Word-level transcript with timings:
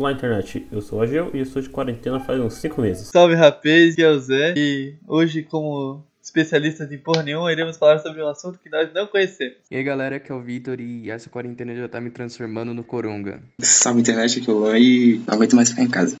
Olá, 0.00 0.12
internet. 0.12 0.66
Eu 0.72 0.80
sou 0.80 0.98
o 0.98 1.02
Ageu 1.02 1.30
e 1.34 1.36
eu 1.36 1.42
estou 1.42 1.60
de 1.60 1.68
quarentena 1.68 2.18
faz 2.18 2.40
uns 2.40 2.54
5 2.54 2.80
meses. 2.80 3.08
Salve, 3.08 3.34
rapaz, 3.34 3.92
aqui 3.92 4.02
é 4.02 4.08
o 4.08 4.18
Zé. 4.18 4.54
E 4.56 4.94
hoje, 5.06 5.42
como 5.42 6.02
especialistas 6.22 6.90
em 6.90 6.96
porra 6.96 7.22
nenhuma, 7.22 7.52
iremos 7.52 7.76
falar 7.76 7.98
sobre 7.98 8.22
um 8.22 8.28
assunto 8.28 8.58
que 8.58 8.70
nós 8.70 8.90
não 8.94 9.06
conhecemos. 9.06 9.58
E 9.70 9.76
aí 9.76 9.84
galera, 9.84 10.16
aqui 10.16 10.32
é 10.32 10.34
o 10.34 10.40
Vitor 10.40 10.80
e 10.80 11.10
essa 11.10 11.28
quarentena 11.28 11.76
já 11.76 11.86
tá 11.86 12.00
me 12.00 12.08
transformando 12.08 12.72
no 12.72 12.82
Coronga. 12.82 13.42
Salve 13.60 14.00
internet, 14.00 14.40
aqui 14.40 14.48
é 14.48 14.52
o 14.54 14.56
Luan 14.56 14.78
e 14.78 15.20
não 15.28 15.34
aguento 15.34 15.54
mais 15.54 15.68
ficar 15.68 15.82
em 15.82 15.90
casa. 15.90 16.16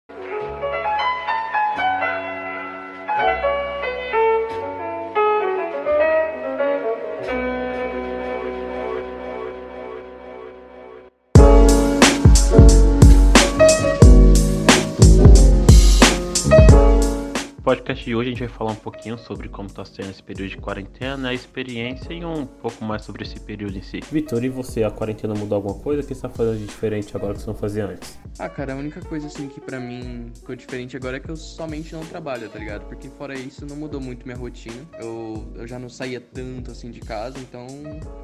Podcast 17.70 18.04
de 18.04 18.16
hoje 18.16 18.30
a 18.30 18.32
gente 18.32 18.40
vai 18.40 18.48
falar 18.48 18.72
um 18.72 18.74
pouquinho 18.74 19.16
sobre 19.16 19.48
como 19.48 19.68
está 19.68 19.84
sendo 19.84 20.10
esse 20.10 20.20
período 20.20 20.50
de 20.50 20.56
quarentena, 20.56 21.28
a 21.28 21.34
experiência 21.34 22.12
e 22.12 22.24
um 22.24 22.44
pouco 22.44 22.84
mais 22.84 23.04
sobre 23.04 23.22
esse 23.22 23.38
período 23.38 23.78
em 23.78 23.82
si. 23.82 24.00
Vitor, 24.10 24.42
e 24.42 24.48
você? 24.48 24.82
A 24.82 24.90
quarentena 24.90 25.34
mudou 25.34 25.54
alguma 25.54 25.74
coisa? 25.74 26.00
O 26.00 26.02
que 26.02 26.08
você 26.08 26.14
está 26.14 26.28
fazendo 26.28 26.58
de 26.58 26.66
diferente 26.66 27.16
agora 27.16 27.34
que 27.34 27.42
você 27.42 27.46
não 27.46 27.54
fazia 27.54 27.86
antes? 27.86 28.18
Ah, 28.40 28.48
cara, 28.48 28.72
a 28.72 28.76
única 28.76 29.00
coisa 29.02 29.28
assim 29.28 29.46
que 29.46 29.60
para 29.60 29.78
mim 29.78 30.32
ficou 30.34 30.56
diferente 30.56 30.96
agora 30.96 31.18
é 31.18 31.20
que 31.20 31.28
eu 31.28 31.36
somente 31.36 31.92
não 31.92 32.00
trabalho, 32.00 32.48
tá 32.48 32.58
ligado? 32.58 32.86
Porque 32.86 33.08
fora 33.08 33.38
isso 33.38 33.64
não 33.64 33.76
mudou 33.76 34.00
muito 34.00 34.26
minha 34.26 34.36
rotina. 34.36 34.74
Eu, 34.98 35.46
eu 35.54 35.64
já 35.68 35.78
não 35.78 35.88
saía 35.88 36.20
tanto 36.20 36.72
assim 36.72 36.90
de 36.90 36.98
casa, 36.98 37.38
então 37.38 37.68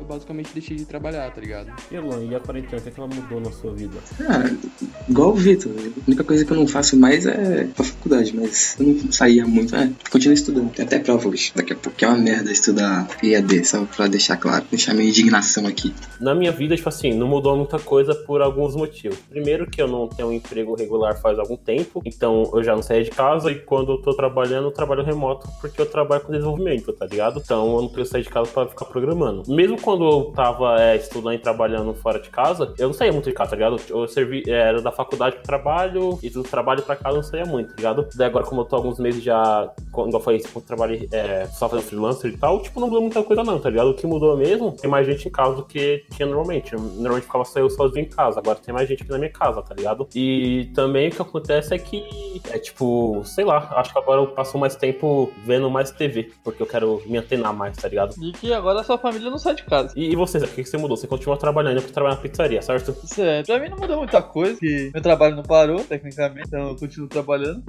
eu 0.01 0.05
basicamente 0.05 0.51
deixei 0.53 0.77
de 0.77 0.85
trabalhar, 0.85 1.31
tá 1.31 1.41
ligado? 1.41 1.70
E 1.89 1.97
Luan, 2.01 2.25
e 2.25 2.35
a 2.35 2.41
quarentena, 2.41 2.79
o 2.79 2.83
que, 2.83 2.89
é 2.89 2.91
que 2.91 2.98
ela 2.98 3.09
mudou 3.09 3.41
na 3.41 3.53
sua 3.53 3.73
vida? 3.73 3.97
Cara, 4.19 4.57
igual 5.09 5.31
o 5.31 5.35
Vitor, 5.35 5.70
a 5.70 6.01
única 6.05 6.25
coisa 6.25 6.45
que 6.45 6.51
eu 6.51 6.57
não 6.57 6.67
faço 6.67 6.97
mais 6.97 7.27
é 7.27 7.65
pra 7.67 7.85
faculdade, 7.85 8.35
mas 8.35 8.77
eu 8.81 8.87
não 8.87 9.13
muito, 9.45 9.75
é, 9.75 9.91
continuo 10.11 10.34
estudando. 10.34 10.70
Tem 10.73 10.84
até 10.84 10.98
prova 10.98 11.29
hoje, 11.29 11.53
daqui 11.55 11.73
a 11.73 11.77
pouco 11.77 12.05
é 12.05 12.09
uma 12.09 12.17
merda 12.17 12.51
estudar 12.51 13.09
EAD, 13.23 13.65
só 13.65 13.84
pra 13.84 14.06
deixar 14.06 14.37
claro, 14.37 14.65
deixar 14.70 14.95
minha 14.95 15.09
indignação 15.09 15.67
aqui. 15.67 15.92
Na 16.20 16.34
minha 16.34 16.53
vida, 16.53 16.77
tipo 16.77 16.89
assim, 16.89 17.12
não 17.12 17.27
mudou 17.27 17.57
muita 17.57 17.79
coisa 17.79 18.14
por 18.14 18.41
alguns 18.41 18.75
motivos. 18.75 19.19
Primeiro 19.29 19.69
que 19.69 19.81
eu 19.81 19.89
não 19.89 20.09
tenho 20.09 20.29
um 20.29 20.33
emprego 20.33 20.75
regular 20.75 21.20
faz 21.20 21.39
algum 21.39 21.57
tempo, 21.57 22.03
então 22.05 22.51
eu 22.55 22.62
já 22.62 22.75
não 22.75 22.83
saio 22.83 23.05
de 23.05 23.11
casa 23.11 23.51
e 23.51 23.57
quando 23.57 23.92
eu 23.92 23.98
tô 23.98 24.14
trabalhando, 24.14 24.69
eu 24.69 24.70
trabalho 24.70 25.05
remoto 25.05 25.48
porque 25.61 25.81
eu 25.81 25.87
trabalho 25.87 26.23
com 26.23 26.33
desenvolvimento, 26.33 26.92
tá 26.92 27.07
ligado? 27.07 27.41
Então 27.45 27.75
eu 27.75 27.83
não 27.83 27.89
preciso 27.89 28.12
sair 28.12 28.23
de 28.23 28.29
casa 28.29 28.51
pra 28.51 28.67
ficar 28.67 28.84
programando. 28.87 29.42
Mesmo 29.48 29.81
quando 29.81 30.05
eu 30.05 30.33
tava 30.34 30.81
é, 30.81 30.97
estudando 30.97 31.34
e 31.34 31.39
trabalhando 31.39 31.95
fora 31.95 32.20
de 32.20 32.31
casa, 32.31 32.75
eu 32.79 32.89
não 32.89 32.95
saía 32.95 33.12
muito 33.12 33.29
de 33.29 33.34
casa, 33.34 33.51
tá 33.51 33.57
ligado? 33.57 33.81
Eu 33.89 34.07
servi, 34.09 34.42
era 34.47 34.81
da 34.81 34.92
faculdade 34.92 35.37
pro 35.37 35.45
trabalho 35.45 36.19
e 36.23 36.31
do 36.31 36.42
trabalho 36.42 36.83
pra 36.83 36.97
casa 36.97 37.11
eu 37.11 37.17
não 37.17 37.23
saía 37.23 37.45
muito, 37.45 37.70
tá 37.70 37.77
ligado? 37.77 38.09
Daí 38.14 38.27
agora, 38.29 38.45
como 38.45 38.61
eu 38.61 38.64
tô 38.64 38.77
alguns 38.77 38.98
meses 38.98 39.23
já, 39.27 39.73
quando 39.91 40.15
eu 40.15 40.21
falei, 40.21 40.41
tipo, 40.41 40.61
trabalhei 40.61 41.09
é, 41.13 41.47
só 41.47 41.69
fazendo 41.69 41.87
freelancer 41.87 42.33
e 42.33 42.37
tal, 42.37 42.63
tipo, 42.63 42.81
não 42.81 42.87
mudou 42.87 43.03
muita 43.03 43.23
coisa 43.23 43.43
não, 43.43 43.59
tá 43.59 43.69
ligado? 43.69 43.91
O 43.91 43.95
que 43.95 44.07
mudou 44.07 44.37
mesmo, 44.37 44.73
tem 44.73 44.89
mais 44.89 45.07
gente 45.07 45.29
em 45.29 45.31
casa 45.31 45.57
do 45.57 45.65
que 45.65 46.05
tinha 46.13 46.27
normalmente. 46.27 46.75
Normalmente 46.75 47.25
ficava 47.25 47.45
só 47.45 47.59
eu 47.59 47.69
sozinho 47.69 48.07
em 48.07 48.09
casa, 48.09 48.39
agora 48.39 48.59
tem 48.59 48.73
mais 48.73 48.89
gente 48.89 49.03
aqui 49.03 49.11
na 49.11 49.19
minha 49.19 49.31
casa, 49.31 49.61
tá 49.63 49.75
ligado? 49.75 50.09
E 50.15 50.71
também 50.75 51.09
o 51.09 51.11
que 51.11 51.21
acontece 51.21 51.75
é 51.75 51.79
que, 51.79 52.05
é 52.51 52.59
tipo, 52.59 53.23
sei 53.25 53.45
lá, 53.45 53.75
acho 53.77 53.93
que 53.93 53.99
agora 53.99 54.21
eu 54.21 54.29
passo 54.29 54.57
mais 54.57 54.77
tempo 54.77 55.33
vendo 55.45 55.69
mais 55.71 55.91
TV, 55.91 56.31
porque 56.45 56.63
eu 56.63 56.67
quero 56.67 57.03
me 57.07 57.19
antenar 57.19 57.53
mais, 57.53 57.77
tá 57.77 57.89
ligado? 57.89 58.15
E 58.23 58.33
que 58.33 58.53
agora 58.53 58.81
a 58.81 58.85
sua 58.85 58.98
família 58.98 59.31
não 59.31 59.39
sai 59.39 59.57
de 59.57 59.65
casa. 59.65 59.92
E, 59.97 60.13
e 60.13 60.17
você, 60.17 60.39
Zé, 60.39 60.47
o 60.47 60.48
que 60.48 60.65
você 60.65 60.77
mudou? 60.77 60.97
Você 60.97 61.07
continua 61.07 61.36
trabalhando, 61.36 61.79
eu 61.79 61.83
trabalho 61.83 62.15
na 62.15 62.20
pizzaria, 62.20 62.63
certo? 62.63 62.95
Certo. 63.07 63.47
Pra 63.47 63.59
mim 63.59 63.69
não 63.69 63.79
mudou 63.79 63.98
muita 63.98 64.23
coisa, 64.23 64.59
que 64.59 64.91
meu 64.92 65.03
trabalho 65.03 65.36
não 65.36 65.42
parou, 65.42 65.83
tecnicamente, 65.83 66.47
então 66.47 66.69
eu 66.69 66.77
continuo 66.77 67.09
trabalhando. 67.09 67.63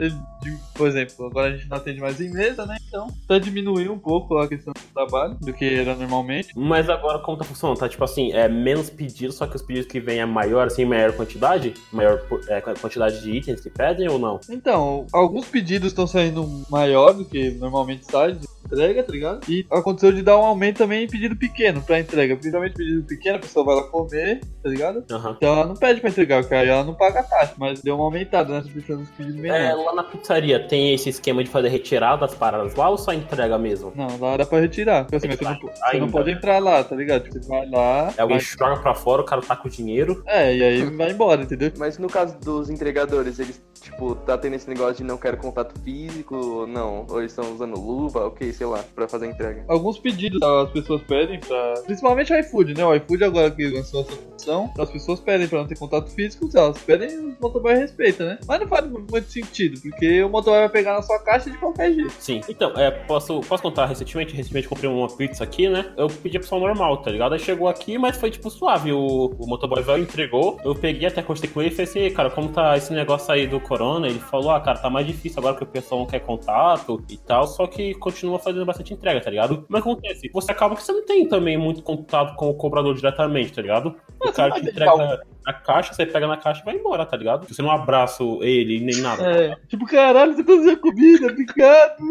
Por 0.73 0.88
exemplo, 0.88 1.25
agora 1.25 1.47
a 1.47 1.58
gente 1.58 1.69
não 1.69 1.78
atende 1.78 2.00
mais 2.00 2.19
em 2.19 2.30
mesa, 2.30 2.66
né? 2.66 2.78
Então, 2.88 3.08
tá 3.28 3.38
diminuindo 3.38 3.94
um 3.94 4.00
pouco 4.00 4.38
a 4.38 4.47
questão 4.47 4.74
do 4.74 4.94
trabalho 4.94 5.35
do 5.35 5.53
que 5.53 5.66
era 5.66 5.96
normalmente. 5.96 6.53
Mas 6.56 6.90
agora 6.90 7.19
como 7.19 7.38
tá 7.38 7.44
funcionando? 7.44 7.78
Tá 7.78 7.90
tipo 7.90 8.03
assim, 8.03 8.31
é 8.31 8.47
menos 8.47 8.90
pedidos, 8.90 9.35
só 9.35 9.47
que 9.47 9.56
os 9.56 9.62
pedidos 9.62 9.91
que 9.91 10.00
vêm 10.00 10.19
é 10.19 10.25
maior, 10.25 10.68
assim, 10.68 10.85
maior 10.85 11.13
quantidade? 11.13 11.74
Maior 11.91 12.22
é, 12.47 12.62
quantidade 12.62 13.22
de 13.22 13.31
itens 13.31 13.62
que 13.62 13.69
pedem 13.69 14.08
ou 14.08 14.19
não? 14.19 14.40
Então, 14.50 15.06
alguns 15.12 15.47
pedidos 15.47 15.90
estão 15.90 16.08
saindo 16.08 16.47
maior 16.69 17.13
do 17.13 17.25
que 17.25 17.52
normalmente 17.52 18.06
sai 18.06 18.34
de 18.34 18.47
entrega, 18.67 19.03
tá 19.03 19.11
ligado? 19.11 19.50
E 19.50 19.66
aconteceu 19.72 20.11
de 20.11 20.22
dar 20.22 20.38
um 20.38 20.45
aumento 20.45 20.78
também 20.78 21.05
em 21.05 21.07
pedido 21.07 21.35
pequeno 21.35 21.81
pra 21.81 22.00
entrega. 22.00 22.35
Principalmente 22.35 22.75
pedido 22.75 23.03
pequeno, 23.03 23.38
a 23.38 23.39
pessoa 23.39 23.66
vai 23.66 23.75
lá 23.75 23.83
comer, 23.83 24.41
tá 24.61 24.69
ligado? 24.69 25.05
Uhum. 25.09 25.31
Então 25.38 25.53
ela 25.53 25.66
não 25.66 25.75
pede 25.75 26.01
pra 26.01 26.09
entregar, 26.09 26.41
porque 26.41 26.55
aí 26.55 26.67
ela 26.67 26.83
não 26.83 26.94
paga 26.94 27.22
a 27.22 27.23
taxa, 27.23 27.53
mas 27.57 27.81
deu 27.81 27.95
uma 27.95 28.05
aumentada 28.05 28.53
nessa 28.53 28.69
questão 28.69 28.97
dos 28.97 29.09
pedidos 29.11 29.39
menores. 29.39 29.66
É, 29.66 29.73
lá 29.73 29.95
na 29.95 30.03
pizzaria 30.03 30.59
tem 30.67 30.94
esse 30.94 31.09
esquema 31.09 31.44
de 31.44 31.50
fazer 31.50 31.69
retirada 31.69 32.22
das 32.22 32.35
paradas 32.35 32.75
lá 32.75 32.89
ou 32.89 32.97
só 32.97 33.13
entrega 33.13 33.57
mesmo? 33.57 33.91
Não, 33.95 34.19
lá 34.19 34.38
dá 34.38 34.45
pra 34.45 34.59
retirar. 34.59 35.03
Porque 35.03 35.16
assim, 35.16 35.29
você, 35.29 35.44
não, 35.44 35.59
você 35.59 35.97
não, 35.99 36.09
pode 36.09 36.31
entrar 36.31 36.59
lá, 36.59 36.84
tá 36.84 36.95
ligado? 36.95 37.28
Você 37.31 37.47
vai 37.47 37.69
lá. 37.69 38.13
É, 38.17 38.22
alguém 38.22 38.38
vai... 38.38 38.45
joga 38.45 38.81
pra 38.81 38.94
fora, 38.94 39.22
o 39.22 39.25
cara 39.25 39.41
tá 39.41 39.55
com 39.55 39.67
o 39.67 39.72
dinheiro. 39.72 40.23
É, 40.25 40.55
e 40.55 40.63
aí 40.63 40.84
vai 40.84 41.11
embora, 41.11 41.41
entendeu? 41.41 41.72
Mas 41.78 41.97
no 41.97 42.07
caso 42.07 42.38
dos 42.39 42.69
entregadores, 42.69 43.39
eles, 43.39 43.61
tipo, 43.89 44.15
tá 44.15 44.37
tendo 44.37 44.55
esse 44.55 44.67
negócio 44.69 44.95
de 44.95 45.03
não 45.03 45.17
quero 45.17 45.37
contato 45.37 45.79
físico, 45.81 46.35
ou 46.35 46.67
não? 46.67 47.05
Ou 47.09 47.19
eles 47.19 47.31
estão 47.31 47.53
usando 47.53 47.79
luva, 47.79 48.27
ok, 48.27 48.51
sei 48.51 48.67
lá, 48.67 48.83
pra 48.95 49.07
fazer 49.07 49.27
entrega. 49.27 49.63
Alguns 49.67 49.97
pedidos 49.97 50.41
as 50.41 50.69
pessoas 50.71 51.01
pedem 51.03 51.39
pra. 51.39 51.73
Principalmente 51.85 52.33
o 52.33 52.39
iFood, 52.39 52.73
né? 52.73 52.85
O 52.85 52.95
iFood 52.95 53.23
agora 53.23 53.51
que 53.51 53.67
lançou 53.67 54.01
essa 54.01 54.11
função, 54.11 54.73
as 54.77 54.89
pessoas 54.89 55.19
pedem 55.19 55.47
pra 55.47 55.59
não 55.59 55.67
ter 55.67 55.77
contato 55.77 56.09
físico, 56.11 56.49
elas 56.53 56.77
pedem, 56.79 57.17
o 57.17 57.37
motoboy 57.41 57.75
respeita, 57.75 58.25
né? 58.25 58.39
Mas 58.47 58.59
não 58.59 58.67
faz 58.67 58.85
muito 58.87 59.31
sentido, 59.31 59.79
porque 59.81 60.23
o 60.23 60.29
motoboy 60.29 60.59
vai 60.59 60.69
pegar 60.69 60.93
na 60.93 61.01
sua 61.01 61.19
caixa 61.19 61.49
de 61.49 61.57
qualquer 61.57 61.93
jeito. 61.93 62.13
Sim. 62.19 62.41
Então, 62.47 62.71
é, 62.75 62.91
posso, 62.91 63.41
posso 63.41 63.63
contar 63.63 63.85
recentemente? 63.85 64.35
Recentemente 64.35 64.67
comprei 64.67 64.89
uma 64.89 65.07
pizza 65.07 65.43
aqui, 65.43 65.69
né? 65.69 65.93
Eu 65.97 66.07
pedi 66.07 66.37
a 66.37 66.39
pessoa 66.39 66.59
normal, 66.59 66.97
tá 66.97 67.11
ligado? 67.11 67.33
Aí 67.33 67.39
chegou 67.39 67.67
aqui, 67.67 67.97
mas 67.97 68.17
foi 68.17 68.31
tipo 68.31 68.49
suave. 68.49 68.91
O, 68.91 69.35
o 69.37 69.47
motoboy 69.47 69.81
veio 69.81 69.99
entregou. 69.99 70.59
Eu 70.63 70.75
peguei 70.75 71.07
até 71.07 71.21
com 71.21 71.33
ele 71.33 71.69
e 71.69 71.71
falei 71.71 71.83
assim, 71.83 72.09
cara, 72.11 72.29
como 72.29 72.49
tá 72.49 72.75
esse 72.77 72.91
negócio 72.93 73.31
aí 73.31 73.47
do 73.47 73.59
corona? 73.77 74.07
Ele 74.07 74.19
falou, 74.19 74.51
ah, 74.51 74.59
cara, 74.59 74.79
tá 74.79 74.89
mais 74.89 75.05
difícil 75.05 75.39
agora 75.39 75.55
que 75.55 75.63
o 75.63 75.67
pessoal 75.67 76.01
não 76.01 76.07
quer 76.07 76.19
contato 76.19 77.03
e 77.09 77.17
tal, 77.17 77.47
só 77.47 77.67
que 77.67 77.93
continua 77.95 78.39
fazendo 78.39 78.65
bastante 78.65 78.93
entrega, 78.93 79.21
tá 79.21 79.29
ligado? 79.29 79.65
Mas 79.69 79.81
acontece? 79.81 80.29
Você 80.33 80.51
acaba 80.51 80.75
que 80.75 80.83
você 80.83 80.91
não 80.91 81.05
tem 81.05 81.27
também 81.27 81.57
muito 81.57 81.83
contato 81.83 82.35
com 82.35 82.49
o 82.49 82.53
cobrador 82.55 82.95
diretamente, 82.95 83.53
tá 83.53 83.61
ligado? 83.61 83.95
O 84.19 84.31
cara 84.31 84.51
te 84.51 84.67
entrega 84.67 85.21
a 85.47 85.53
caixa, 85.53 85.94
você 85.94 86.06
pega 86.06 86.28
na 86.28 86.35
caixa 86.35 86.62
e 86.62 86.66
vai 86.66 86.75
embora, 86.75 87.06
tá 87.06 87.16
ligado? 87.16 87.47
Você 87.47 87.62
não 87.62 87.72
abraça 87.72 88.22
ele 88.41 88.81
nem 88.81 88.97
nada. 88.97 89.24
É, 89.24 89.56
tipo, 89.69 89.85
caralho, 89.85 90.35
você 90.35 90.44
conseguiu 90.44 90.78
comida, 90.78 91.28
obrigado. 91.28 92.03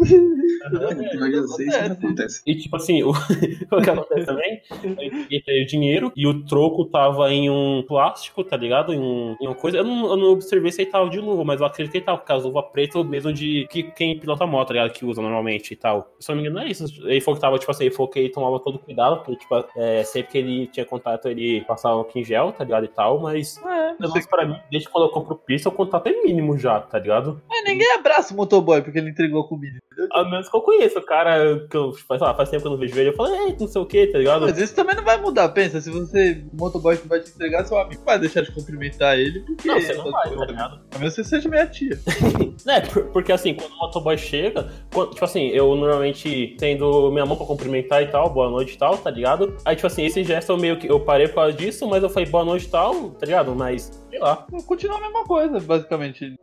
É, 1.21 1.35
eu 1.35 1.47
sei, 1.47 1.67
isso 1.67 1.83
não 1.83 1.91
acontece. 1.91 2.41
E 2.47 2.55
tipo 2.55 2.75
assim, 2.75 3.03
o, 3.03 3.11
o 3.71 3.81
que 3.81 3.89
acontece 3.91 4.25
também, 4.25 4.59
eu 4.83 5.41
peguei 5.45 5.65
dinheiro 5.65 6.11
e 6.15 6.25
o 6.25 6.43
troco 6.45 6.85
tava 6.85 7.31
em 7.31 7.47
um 7.47 7.83
plástico, 7.87 8.43
tá 8.43 8.57
ligado? 8.57 8.91
Em, 8.91 8.99
um, 8.99 9.37
em 9.39 9.45
uma 9.45 9.55
coisa. 9.55 9.77
Eu 9.77 9.83
não, 9.83 10.09
eu 10.09 10.17
não 10.17 10.27
observei 10.31 10.71
se 10.71 10.81
ele 10.81 10.89
tava 10.89 11.07
de 11.07 11.19
luva, 11.19 11.43
mas 11.43 11.59
eu 11.59 11.67
acredito 11.67 11.91
que 11.91 11.99
ele 11.99 12.05
tava, 12.05 12.17
porque 12.17 12.33
as 12.33 12.43
luva 12.43 12.63
preta 12.63 13.03
mesmo 13.03 13.31
de 13.31 13.67
que 13.69 13.83
quem 13.83 14.19
pilota 14.19 14.47
moto, 14.47 14.69
tá 14.69 14.73
ligado? 14.73 14.91
Que 14.93 15.05
usa 15.05 15.21
normalmente 15.21 15.73
e 15.73 15.75
tal. 15.75 16.11
Se 16.19 16.31
eu 16.31 16.35
não 16.35 16.41
me 16.41 16.49
engano, 16.49 16.61
não 16.61 16.67
é 16.67 16.71
isso. 16.71 16.85
Ele 17.07 17.21
falou 17.21 17.35
que 17.35 17.41
tava, 17.41 17.59
tipo 17.59 17.69
assim, 17.69 17.85
ele 17.85 17.93
falou 17.93 18.11
que 18.11 18.17
ele 18.17 18.29
tomava 18.29 18.59
todo 18.59 18.79
cuidado, 18.79 19.17
porque, 19.17 19.35
tipo, 19.35 19.63
é, 19.75 20.03
sempre 20.03 20.31
que 20.31 20.37
ele 20.39 20.67
tinha 20.67 20.85
contato, 20.85 21.27
ele 21.27 21.61
passava 21.61 22.01
um 22.01 22.07
em 22.15 22.23
gel, 22.23 22.51
tá 22.51 22.63
ligado? 22.63 22.85
E 22.85 22.87
tal, 22.87 23.26
mas. 23.27 23.57
É, 23.57 23.95
mas 23.99 24.25
pra 24.25 24.45
mim, 24.45 24.59
desde 24.71 24.89
quando 24.89 25.05
eu 25.05 25.11
compro 25.11 25.35
pizza, 25.35 25.69
o 25.69 25.71
contato 25.71 26.07
é 26.07 26.23
mínimo 26.23 26.57
já, 26.57 26.79
tá 26.79 26.97
ligado? 26.97 27.41
Mas 27.47 27.63
ninguém 27.65 27.91
abraça 27.93 28.33
o 28.33 28.37
motoboy 28.37 28.81
porque 28.81 28.97
ele 28.97 29.09
entregou 29.09 29.41
a 29.41 29.47
comida? 29.47 29.79
A 30.11 30.23
menos 30.23 30.49
que 30.49 30.55
eu 30.55 30.61
conheça 30.61 30.99
o 30.99 31.05
cara 31.05 31.65
que 31.69 31.77
eu, 31.77 31.93
faz, 31.93 32.21
lá, 32.21 32.33
faz 32.33 32.49
tempo 32.49 32.61
que 32.61 32.67
eu 32.67 32.71
não 32.71 32.77
vejo 32.77 32.99
ele, 32.99 33.09
eu 33.09 33.15
falo, 33.15 33.33
ei, 33.33 33.55
não 33.59 33.67
sei 33.67 33.81
o 33.81 33.85
que, 33.85 34.07
tá 34.07 34.17
ligado? 34.17 34.41
Mas 34.41 34.57
isso 34.57 34.75
também 34.75 34.95
não 34.95 35.03
vai 35.03 35.19
mudar, 35.19 35.49
pensa, 35.49 35.81
se 35.81 35.89
você, 35.89 36.43
o 36.53 36.57
motoboy 36.57 36.97
que 36.97 37.07
vai 37.07 37.19
te 37.19 37.31
entregar, 37.31 37.65
seu 37.65 37.77
amigo 37.77 38.03
vai 38.05 38.19
deixar 38.19 38.41
de 38.41 38.51
cumprimentar 38.51 39.17
ele, 39.17 39.39
porque... 39.41 39.67
Não, 39.67 39.79
você 39.79 39.93
não 39.93 40.11
vai, 40.11 40.35
tá 40.35 40.45
ligado? 40.45 40.79
A 40.95 40.99
menos 40.99 41.15
que 41.15 41.23
você 41.23 41.29
seja 41.29 41.49
minha 41.49 41.65
tia. 41.65 41.99
é, 42.67 42.81
porque 43.11 43.31
assim, 43.31 43.53
quando 43.53 43.71
o 43.73 43.77
motoboy 43.77 44.17
chega, 44.17 44.71
quando, 44.93 45.11
tipo 45.11 45.25
assim, 45.25 45.47
eu 45.47 45.75
normalmente 45.75 46.55
tendo 46.57 47.11
minha 47.11 47.25
mão 47.25 47.35
pra 47.35 47.45
cumprimentar 47.45 48.03
e 48.03 48.07
tal, 48.07 48.29
boa 48.29 48.49
noite 48.49 48.75
e 48.75 48.77
tal, 48.77 48.97
tá 48.97 49.09
ligado? 49.09 49.55
Aí, 49.65 49.75
tipo 49.75 49.87
assim, 49.87 50.05
esse 50.05 50.23
gesto 50.23 50.51
eu 50.51 50.57
meio 50.57 50.77
que, 50.77 50.89
eu 50.89 50.99
parei 50.99 51.27
por 51.27 51.35
causa 51.35 51.53
disso, 51.53 51.87
mas 51.87 52.03
eu 52.03 52.09
falei 52.09 52.29
boa 52.29 52.45
noite 52.45 52.65
e 52.65 52.69
tal, 52.69 53.11
tá 53.11 53.25
ligado? 53.25 53.55
Mas, 53.55 53.91
sei 54.09 54.19
lá. 54.19 54.45
Continua 54.65 54.97
a 54.97 55.01
mesma 55.01 55.23
coisa, 55.23 55.59
basicamente. 55.59 56.35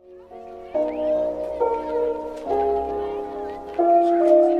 Música 4.05 4.54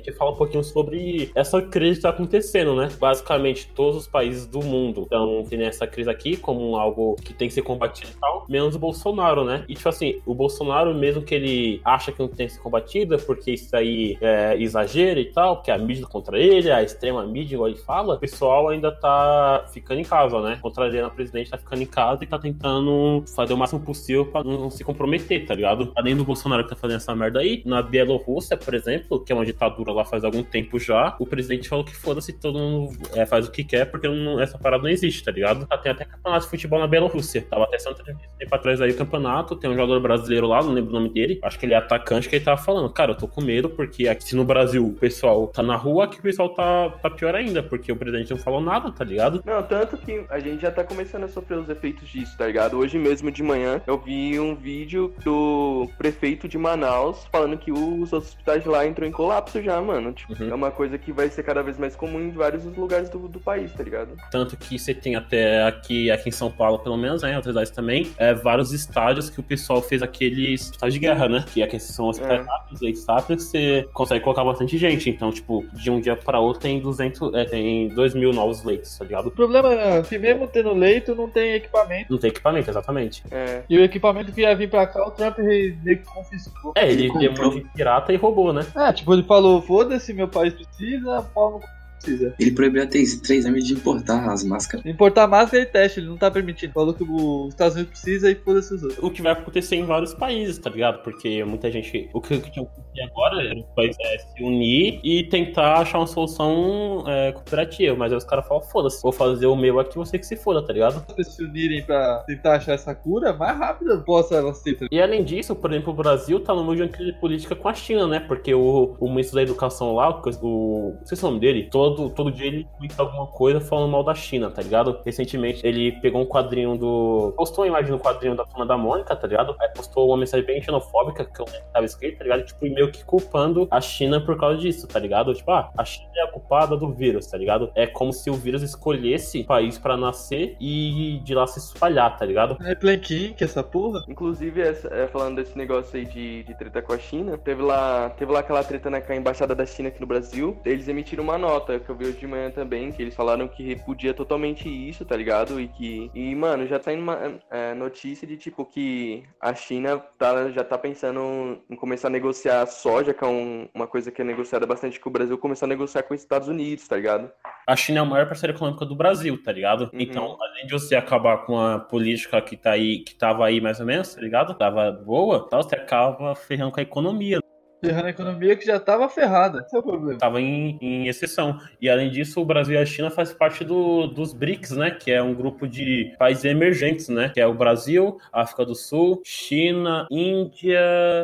gente 0.00 0.16
fala 0.16 0.32
um 0.32 0.36
pouquinho 0.36 0.64
sobre 0.64 1.30
essa 1.34 1.60
crise 1.62 1.96
que 1.96 2.02
tá 2.02 2.10
acontecendo, 2.10 2.74
né? 2.74 2.88
Basicamente, 2.98 3.68
todos 3.74 3.96
os 3.96 4.06
países 4.06 4.46
do 4.46 4.60
mundo 4.60 5.02
estão 5.02 5.44
tendo 5.48 5.62
essa 5.62 5.86
crise 5.86 6.10
aqui 6.10 6.36
como 6.36 6.76
algo 6.76 7.16
que 7.16 7.32
tem 7.32 7.48
que 7.48 7.54
ser 7.54 7.62
combatido 7.62 8.10
e 8.10 8.20
tal, 8.20 8.44
menos 8.48 8.74
o 8.74 8.78
Bolsonaro, 8.78 9.44
né? 9.44 9.64
E, 9.68 9.74
tipo 9.74 9.88
assim, 9.88 10.20
o 10.26 10.34
Bolsonaro, 10.34 10.94
mesmo 10.94 11.22
que 11.22 11.34
ele 11.34 11.80
acha 11.84 12.12
que 12.12 12.18
não 12.18 12.28
tem 12.28 12.46
que 12.46 12.54
ser 12.54 12.60
combatido, 12.60 13.18
porque 13.18 13.52
isso 13.52 13.74
aí 13.76 14.16
é 14.20 14.56
exagero 14.60 15.20
e 15.20 15.26
tal, 15.26 15.56
porque 15.56 15.70
a 15.70 15.78
mídia 15.78 16.04
tá 16.04 16.10
contra 16.10 16.38
ele, 16.38 16.70
a 16.70 16.82
extrema 16.82 17.26
mídia, 17.26 17.54
igual 17.54 17.68
ele 17.68 17.78
fala, 17.78 18.14
o 18.14 18.18
pessoal 18.18 18.68
ainda 18.68 18.90
tá 18.90 19.64
ficando 19.72 20.00
em 20.00 20.04
casa, 20.04 20.40
né? 20.40 20.58
Contrariando 20.60 21.08
a 21.08 21.10
presidente, 21.10 21.50
tá 21.50 21.58
ficando 21.58 21.82
em 21.82 21.86
casa 21.86 22.24
e 22.24 22.26
tá 22.26 22.38
tentando 22.38 23.22
fazer 23.34 23.52
o 23.52 23.56
máximo 23.56 23.80
possível 23.80 24.26
pra 24.26 24.42
não 24.42 24.70
se 24.70 24.84
comprometer, 24.84 25.46
tá 25.46 25.54
ligado? 25.54 25.92
Além 25.96 26.16
do 26.16 26.24
Bolsonaro 26.24 26.64
que 26.64 26.70
tá 26.70 26.76
fazendo 26.76 26.96
essa 26.96 27.14
merda 27.14 27.40
aí, 27.40 27.62
na 27.64 27.82
Bielorrússia, 27.82 28.56
por 28.56 28.74
exemplo, 28.74 29.20
que 29.20 29.32
é 29.32 29.34
uma 29.34 29.44
ditadura 29.44 29.89
lá 29.92 30.04
faz 30.04 30.24
algum 30.24 30.42
tempo 30.42 30.78
já, 30.78 31.16
o 31.18 31.26
presidente 31.26 31.68
falou 31.68 31.84
que 31.84 31.94
foda-se, 31.94 32.32
todo 32.32 32.58
mundo 32.58 32.96
é, 33.14 33.26
faz 33.26 33.46
o 33.46 33.50
que 33.50 33.64
quer, 33.64 33.86
porque 33.86 34.08
não, 34.08 34.40
essa 34.40 34.58
parada 34.58 34.82
não 34.82 34.90
existe, 34.90 35.24
tá 35.24 35.30
ligado? 35.30 35.66
Tem 35.82 35.92
até 35.92 36.04
campeonato 36.04 36.44
de 36.44 36.50
futebol 36.50 36.78
na 36.78 36.86
Bielorrússia. 36.86 37.46
Tava 37.48 37.64
até 37.64 37.78
sendo 37.78 37.96
tempo 37.96 38.54
atrás 38.54 38.80
aí 38.80 38.90
o 38.90 38.96
campeonato, 38.96 39.56
tem 39.56 39.70
um 39.70 39.74
jogador 39.74 40.00
brasileiro 40.00 40.46
lá, 40.46 40.62
não 40.62 40.72
lembro 40.72 40.90
o 40.90 40.94
nome 40.94 41.08
dele, 41.08 41.38
acho 41.42 41.58
que 41.58 41.66
ele 41.66 41.74
é 41.74 41.76
atacante, 41.76 42.28
que 42.28 42.36
ele 42.36 42.44
tava 42.44 42.60
falando, 42.60 42.90
cara, 42.90 43.12
eu 43.12 43.16
tô 43.16 43.28
com 43.28 43.40
medo, 43.40 43.68
porque 43.70 44.08
aqui 44.08 44.34
no 44.34 44.44
Brasil 44.44 44.86
o 44.86 44.92
pessoal 44.92 45.46
tá 45.46 45.62
na 45.62 45.76
rua, 45.76 46.04
aqui 46.04 46.18
o 46.18 46.22
pessoal 46.22 46.50
tá, 46.50 46.90
tá 47.02 47.10
pior 47.10 47.34
ainda, 47.34 47.62
porque 47.62 47.90
o 47.90 47.96
presidente 47.96 48.30
não 48.30 48.38
falou 48.38 48.60
nada, 48.60 48.90
tá 48.90 49.04
ligado? 49.04 49.42
Não, 49.44 49.62
tanto 49.62 49.96
que 49.96 50.24
a 50.28 50.38
gente 50.38 50.62
já 50.62 50.70
tá 50.70 50.84
começando 50.84 51.24
a 51.24 51.28
sofrer 51.28 51.58
os 51.58 51.68
efeitos 51.68 52.08
disso, 52.08 52.36
tá 52.36 52.46
ligado? 52.46 52.78
Hoje 52.78 52.98
mesmo 52.98 53.30
de 53.30 53.42
manhã 53.42 53.80
eu 53.86 53.98
vi 53.98 54.38
um 54.38 54.54
vídeo 54.54 55.14
do 55.24 55.88
prefeito 55.98 56.48
de 56.48 56.58
Manaus 56.58 57.26
falando 57.30 57.56
que 57.56 57.72
os 57.72 58.12
hospitais 58.12 58.64
lá 58.64 58.86
entrou 58.86 59.08
em 59.08 59.12
colapso 59.12 59.62
já, 59.62 59.69
mano. 59.78 60.12
Tipo, 60.12 60.30
Uhum. 60.42 60.50
é 60.50 60.54
uma 60.54 60.70
coisa 60.70 60.96
que 60.96 61.12
vai 61.12 61.28
ser 61.28 61.42
cada 61.42 61.62
vez 61.62 61.76
mais 61.78 61.94
comum 61.94 62.18
em 62.20 62.30
vários 62.30 62.64
lugares 62.64 63.10
do, 63.10 63.28
do 63.28 63.38
país, 63.40 63.70
tá 63.74 63.82
ligado? 63.82 64.16
Tanto 64.30 64.56
que 64.56 64.78
você 64.78 64.94
tem 64.94 65.16
até 65.16 65.64
aqui, 65.64 66.10
aqui 66.10 66.30
em 66.30 66.32
São 66.32 66.50
Paulo, 66.50 66.78
pelo 66.78 66.96
menos, 66.96 67.22
né? 67.22 67.32
Em 67.32 67.36
outras 67.36 67.52
cidades 67.52 67.70
também, 67.72 68.10
é, 68.16 68.32
vários 68.32 68.72
estádios 68.72 69.28
que 69.28 69.40
o 69.40 69.42
pessoal 69.42 69.82
fez 69.82 70.02
aqueles 70.02 70.62
estádios 70.70 70.94
de 70.94 71.00
guerra, 71.00 71.28
né? 71.28 71.44
Que 71.52 71.62
aqui 71.62 71.78
são 71.78 72.08
hospitais 72.08 72.40
É. 72.40 72.48
rápidos, 72.48 72.80
leitos 72.80 73.04
rápidos, 73.06 73.44
que 73.44 73.50
você 73.50 73.88
consegue 73.92 74.24
colocar 74.24 74.44
bastante 74.44 74.78
gente. 74.78 75.10
Então, 75.10 75.30
tipo, 75.30 75.64
de 75.74 75.90
um 75.90 76.00
dia 76.00 76.16
pra 76.16 76.40
outro 76.40 76.62
tem 76.62 76.80
200, 76.80 77.34
é, 77.34 77.44
tem 77.44 77.88
2 77.88 78.14
mil 78.14 78.32
novos 78.32 78.64
leitos, 78.64 78.96
tá 78.96 79.04
ligado? 79.04 79.26
O 79.26 79.30
problema 79.30 79.72
é 79.74 80.02
que 80.02 80.16
mesmo 80.18 80.46
tendo 80.46 80.72
leito, 80.72 81.14
não 81.14 81.28
tem 81.28 81.54
equipamento. 81.54 82.06
Não 82.12 82.18
tem 82.18 82.30
equipamento, 82.30 82.70
exatamente. 82.70 83.22
É. 83.30 83.62
E 83.68 83.76
o 83.78 83.84
equipamento 83.84 84.32
que 84.32 84.40
ia 84.42 84.54
vir 84.54 84.70
pra 84.70 84.86
cá, 84.86 85.06
o 85.06 85.10
Trump 85.10 85.38
meio 85.38 85.74
que 85.98 86.04
confiscou. 86.04 86.72
É, 86.76 86.90
ele 86.90 87.10
Ele 87.10 87.50
de 87.50 87.60
pirata 87.74 88.12
e 88.12 88.16
roubou, 88.16 88.52
né? 88.52 88.64
É, 88.76 88.92
tipo, 88.92 89.12
ele 89.12 89.22
falou, 89.24 89.59
foda-se, 89.60 90.12
meu 90.12 90.28
país 90.28 90.54
precisa, 90.54 91.22
Paulo 91.22 91.60
não 91.60 91.79
precisa. 92.00 92.34
Ele 92.38 92.50
proibiu 92.52 92.82
até 92.82 92.98
esses 92.98 93.20
três 93.20 93.46
anos 93.46 93.64
de 93.64 93.74
importar 93.74 94.30
as 94.30 94.44
máscaras. 94.44 94.84
Importar 94.86 95.26
máscara 95.26 95.62
e 95.62 95.66
teste, 95.66 96.00
ele 96.00 96.08
não 96.08 96.16
tá 96.16 96.30
permitindo. 96.30 96.72
Falou 96.72 96.94
que 96.94 97.04
os 97.04 97.48
Estados 97.48 97.74
Unidos 97.74 97.92
precisa 97.92 98.30
e 98.30 98.34
foda-se 98.34 98.74
os 98.74 98.82
outros. 98.82 99.02
O 99.02 99.10
que 99.10 99.22
vai 99.22 99.32
acontecer 99.32 99.76
em 99.76 99.84
vários 99.84 100.14
países, 100.14 100.58
tá 100.58 100.70
ligado? 100.70 101.02
Porque 101.02 101.44
muita 101.44 101.70
gente. 101.70 102.08
O 102.12 102.20
que 102.20 102.38
que 102.38 102.50
tinha 102.50 102.66
que 102.94 103.02
agora 103.02 103.42
é 103.42 103.52
o 103.52 103.62
país 103.74 103.96
é, 104.00 104.18
se 104.18 104.42
unir 104.42 105.00
e 105.02 105.24
tentar 105.24 105.78
achar 105.78 105.98
uma 105.98 106.06
solução 106.06 107.04
é, 107.06 107.32
cooperativa. 107.32 107.96
Mas 107.96 108.12
aí 108.12 108.18
os 108.18 108.24
caras 108.24 108.46
falam, 108.46 108.62
foda-se, 108.62 109.02
vou 109.02 109.12
fazer 109.12 109.46
o 109.46 109.56
meu 109.56 109.78
aqui, 109.78 109.96
você 109.96 110.18
que 110.18 110.26
se 110.26 110.36
foda, 110.36 110.62
tá 110.62 110.72
ligado? 110.72 111.04
Se 111.16 111.30
se 111.30 111.44
unirem 111.44 111.82
pra 111.82 112.18
tentar 112.26 112.56
achar 112.56 112.74
essa 112.74 112.94
cura, 112.94 113.32
mais 113.32 113.56
rápido 113.56 114.02
possa 114.04 114.36
ela 114.36 114.52
ser. 114.54 114.74
tá 114.74 114.86
E 114.90 115.00
além 115.00 115.24
disso, 115.24 115.54
por 115.54 115.72
exemplo, 115.72 115.92
o 115.92 115.96
Brasil 115.96 116.40
tá 116.40 116.54
no 116.54 116.64
meio 116.64 116.76
de 116.76 116.82
uma 116.82 116.88
crise 116.88 117.12
política 117.14 117.54
com 117.54 117.68
a 117.68 117.74
China, 117.74 118.06
né? 118.06 118.20
Porque 118.20 118.54
o, 118.54 118.96
o 118.98 119.08
ministro 119.08 119.36
da 119.36 119.42
Educação 119.42 119.94
lá, 119.94 120.10
o, 120.10 120.22
o 120.42 120.96
não 120.98 121.06
sei 121.06 121.16
se 121.16 121.24
é 121.24 121.26
o 121.26 121.30
nome 121.30 121.40
dele, 121.40 121.68
todo, 121.70 121.89
todo 122.10 122.30
dia 122.30 122.46
ele 122.46 122.66
comenta 122.76 123.02
alguma 123.02 123.26
coisa 123.26 123.60
falando 123.60 123.90
mal 123.90 124.02
da 124.04 124.14
China, 124.14 124.50
tá 124.50 124.62
ligado? 124.62 124.98
Recentemente 125.04 125.66
ele 125.66 125.92
pegou 126.00 126.20
um 126.22 126.26
quadrinho 126.26 126.76
do. 126.76 127.32
postou 127.36 127.64
a 127.64 127.66
imagem 127.66 127.90
do 127.90 127.98
quadrinho 127.98 128.34
da 128.36 128.44
turma 128.44 128.64
da 128.66 128.76
Mônica, 128.76 129.14
tá 129.16 129.26
ligado? 129.26 129.54
Aí 129.60 129.68
postou 129.74 130.08
uma 130.08 130.16
mensagem 130.16 130.46
bem 130.46 130.62
xenofóbica 130.62 131.24
que 131.24 131.40
eu 131.40 131.44
lembro 131.46 131.60
que 131.66 131.72
tava 131.72 131.86
escrito, 131.86 132.18
tá 132.18 132.24
ligado? 132.24 132.44
Tipo, 132.44 132.66
e 132.66 132.70
meio 132.70 132.90
que 132.92 133.04
culpando 133.04 133.66
a 133.70 133.80
China 133.80 134.20
por 134.20 134.38
causa 134.38 134.58
disso, 134.58 134.86
tá 134.86 134.98
ligado? 134.98 135.34
Tipo, 135.34 135.50
ah, 135.52 135.70
a 135.76 135.84
China 135.84 136.10
é 136.16 136.22
a 136.22 136.28
culpada 136.28 136.76
do 136.76 136.90
vírus, 136.92 137.26
tá 137.26 137.36
ligado? 137.36 137.70
É 137.74 137.86
como 137.86 138.12
se 138.12 138.30
o 138.30 138.34
vírus 138.34 138.62
escolhesse 138.62 139.40
o 139.40 139.44
país 139.46 139.78
pra 139.78 139.96
nascer 139.96 140.56
e 140.60 141.20
de 141.24 141.34
lá 141.34 141.46
se 141.46 141.58
espalhar, 141.58 142.16
tá 142.16 142.24
ligado? 142.24 142.56
É 142.64 142.74
Planking, 142.74 143.34
que 143.34 143.44
essa 143.44 143.62
porra. 143.62 144.04
Inclusive, 144.08 144.60
essa- 144.60 144.88
é, 144.88 145.06
falando 145.06 145.36
desse 145.36 145.56
negócio 145.56 145.96
aí 145.98 146.04
de, 146.04 146.42
de 146.44 146.54
treta 146.54 146.82
com 146.82 146.92
a 146.92 146.98
China, 146.98 147.36
teve 147.38 147.62
lá, 147.62 148.10
teve 148.10 148.30
lá 148.32 148.40
aquela 148.40 148.62
treta 148.62 148.90
né, 148.90 149.00
com 149.00 149.12
a 149.12 149.16
embaixada 149.16 149.54
da 149.54 149.64
China 149.66 149.88
aqui 149.88 150.00
no 150.00 150.06
Brasil. 150.06 150.56
Eles 150.64 150.88
emitiram 150.88 151.24
uma 151.24 151.38
nota 151.38 151.79
que 151.80 151.90
eu 151.90 151.96
vi 151.96 152.06
hoje 152.06 152.18
de 152.18 152.26
manhã 152.26 152.50
também, 152.50 152.92
que 152.92 153.02
eles 153.02 153.14
falaram 153.14 153.48
que 153.48 153.62
repudia 153.62 154.14
totalmente 154.14 154.68
isso, 154.68 155.04
tá 155.04 155.16
ligado? 155.16 155.60
E 155.60 155.68
que. 155.68 156.10
E, 156.14 156.34
mano, 156.34 156.66
já 156.66 156.78
tá 156.78 156.92
indo 156.92 157.02
uma 157.02 157.40
é, 157.50 157.74
notícia 157.74 158.26
de 158.26 158.36
tipo 158.36 158.64
que 158.64 159.24
a 159.40 159.54
China 159.54 159.98
tá, 160.18 160.50
já 160.50 160.62
tá 160.64 160.76
pensando 160.78 161.60
em 161.68 161.76
começar 161.76 162.08
a 162.08 162.10
negociar 162.10 162.66
soja, 162.66 163.12
que 163.14 163.24
é 163.24 163.26
um- 163.26 163.68
uma 163.74 163.86
coisa 163.86 164.10
que 164.10 164.20
é 164.22 164.24
negociada 164.24 164.66
bastante 164.66 165.00
com 165.00 165.08
o 165.08 165.12
Brasil, 165.12 165.36
começar 165.38 165.66
a 165.66 165.68
negociar 165.68 166.02
com 166.02 166.14
os 166.14 166.20
Estados 166.20 166.48
Unidos, 166.48 166.86
tá 166.86 166.96
ligado? 166.96 167.30
a 167.66 167.76
China 167.76 168.00
é 168.00 168.02
a 168.02 168.04
maior 168.04 168.26
parceira 168.26 168.52
econômica 168.54 168.84
do 168.84 168.96
Brasil, 168.96 169.40
tá 169.42 169.52
ligado? 169.52 169.82
Uhum. 169.92 170.00
Então, 170.00 170.36
além 170.40 170.66
de 170.66 170.72
você 170.72 170.96
acabar 170.96 171.46
com 171.46 171.56
a 171.56 171.78
política 171.78 172.40
que 172.42 172.56
tá 172.56 172.72
aí, 172.72 172.98
que 173.04 173.14
tava 173.14 173.46
aí 173.46 173.60
mais 173.60 173.78
ou 173.78 173.86
menos, 173.86 174.12
tá 174.14 174.20
ligado? 174.20 174.54
Tava 174.54 174.90
boa, 174.90 175.48
tal, 175.48 175.62
você 175.62 175.76
acaba 175.76 176.34
ferrando 176.34 176.72
com 176.72 176.80
a 176.80 176.82
economia. 176.82 177.38
Ferrando 177.80 178.06
a 178.06 178.10
economia 178.10 178.56
que 178.56 178.64
já 178.66 178.78
tava 178.78 179.08
ferrada. 179.08 179.62
Esse 179.66 179.74
é 179.74 179.78
o 179.78 179.82
problema. 179.82 180.18
Tava 180.18 180.40
em, 180.40 180.78
em 180.80 181.06
exceção. 181.08 181.58
E 181.80 181.88
além 181.88 182.10
disso, 182.10 182.40
o 182.40 182.44
Brasil 182.44 182.74
e 182.74 182.78
a 182.78 182.84
China 182.86 183.10
fazem 183.10 183.36
parte 183.36 183.64
do, 183.64 184.06
dos 184.06 184.32
BRICS, 184.32 184.72
né? 184.72 184.90
Que 184.90 185.10
é 185.12 185.22
um 185.22 185.34
grupo 185.34 185.66
de 185.66 186.12
países 186.18 186.44
emergentes, 186.44 187.08
né? 187.08 187.30
Que 187.32 187.40
é 187.40 187.46
o 187.46 187.54
Brasil, 187.54 188.18
África 188.32 188.64
do 188.64 188.74
Sul, 188.74 189.20
China, 189.24 190.06
Índia, 190.10 190.80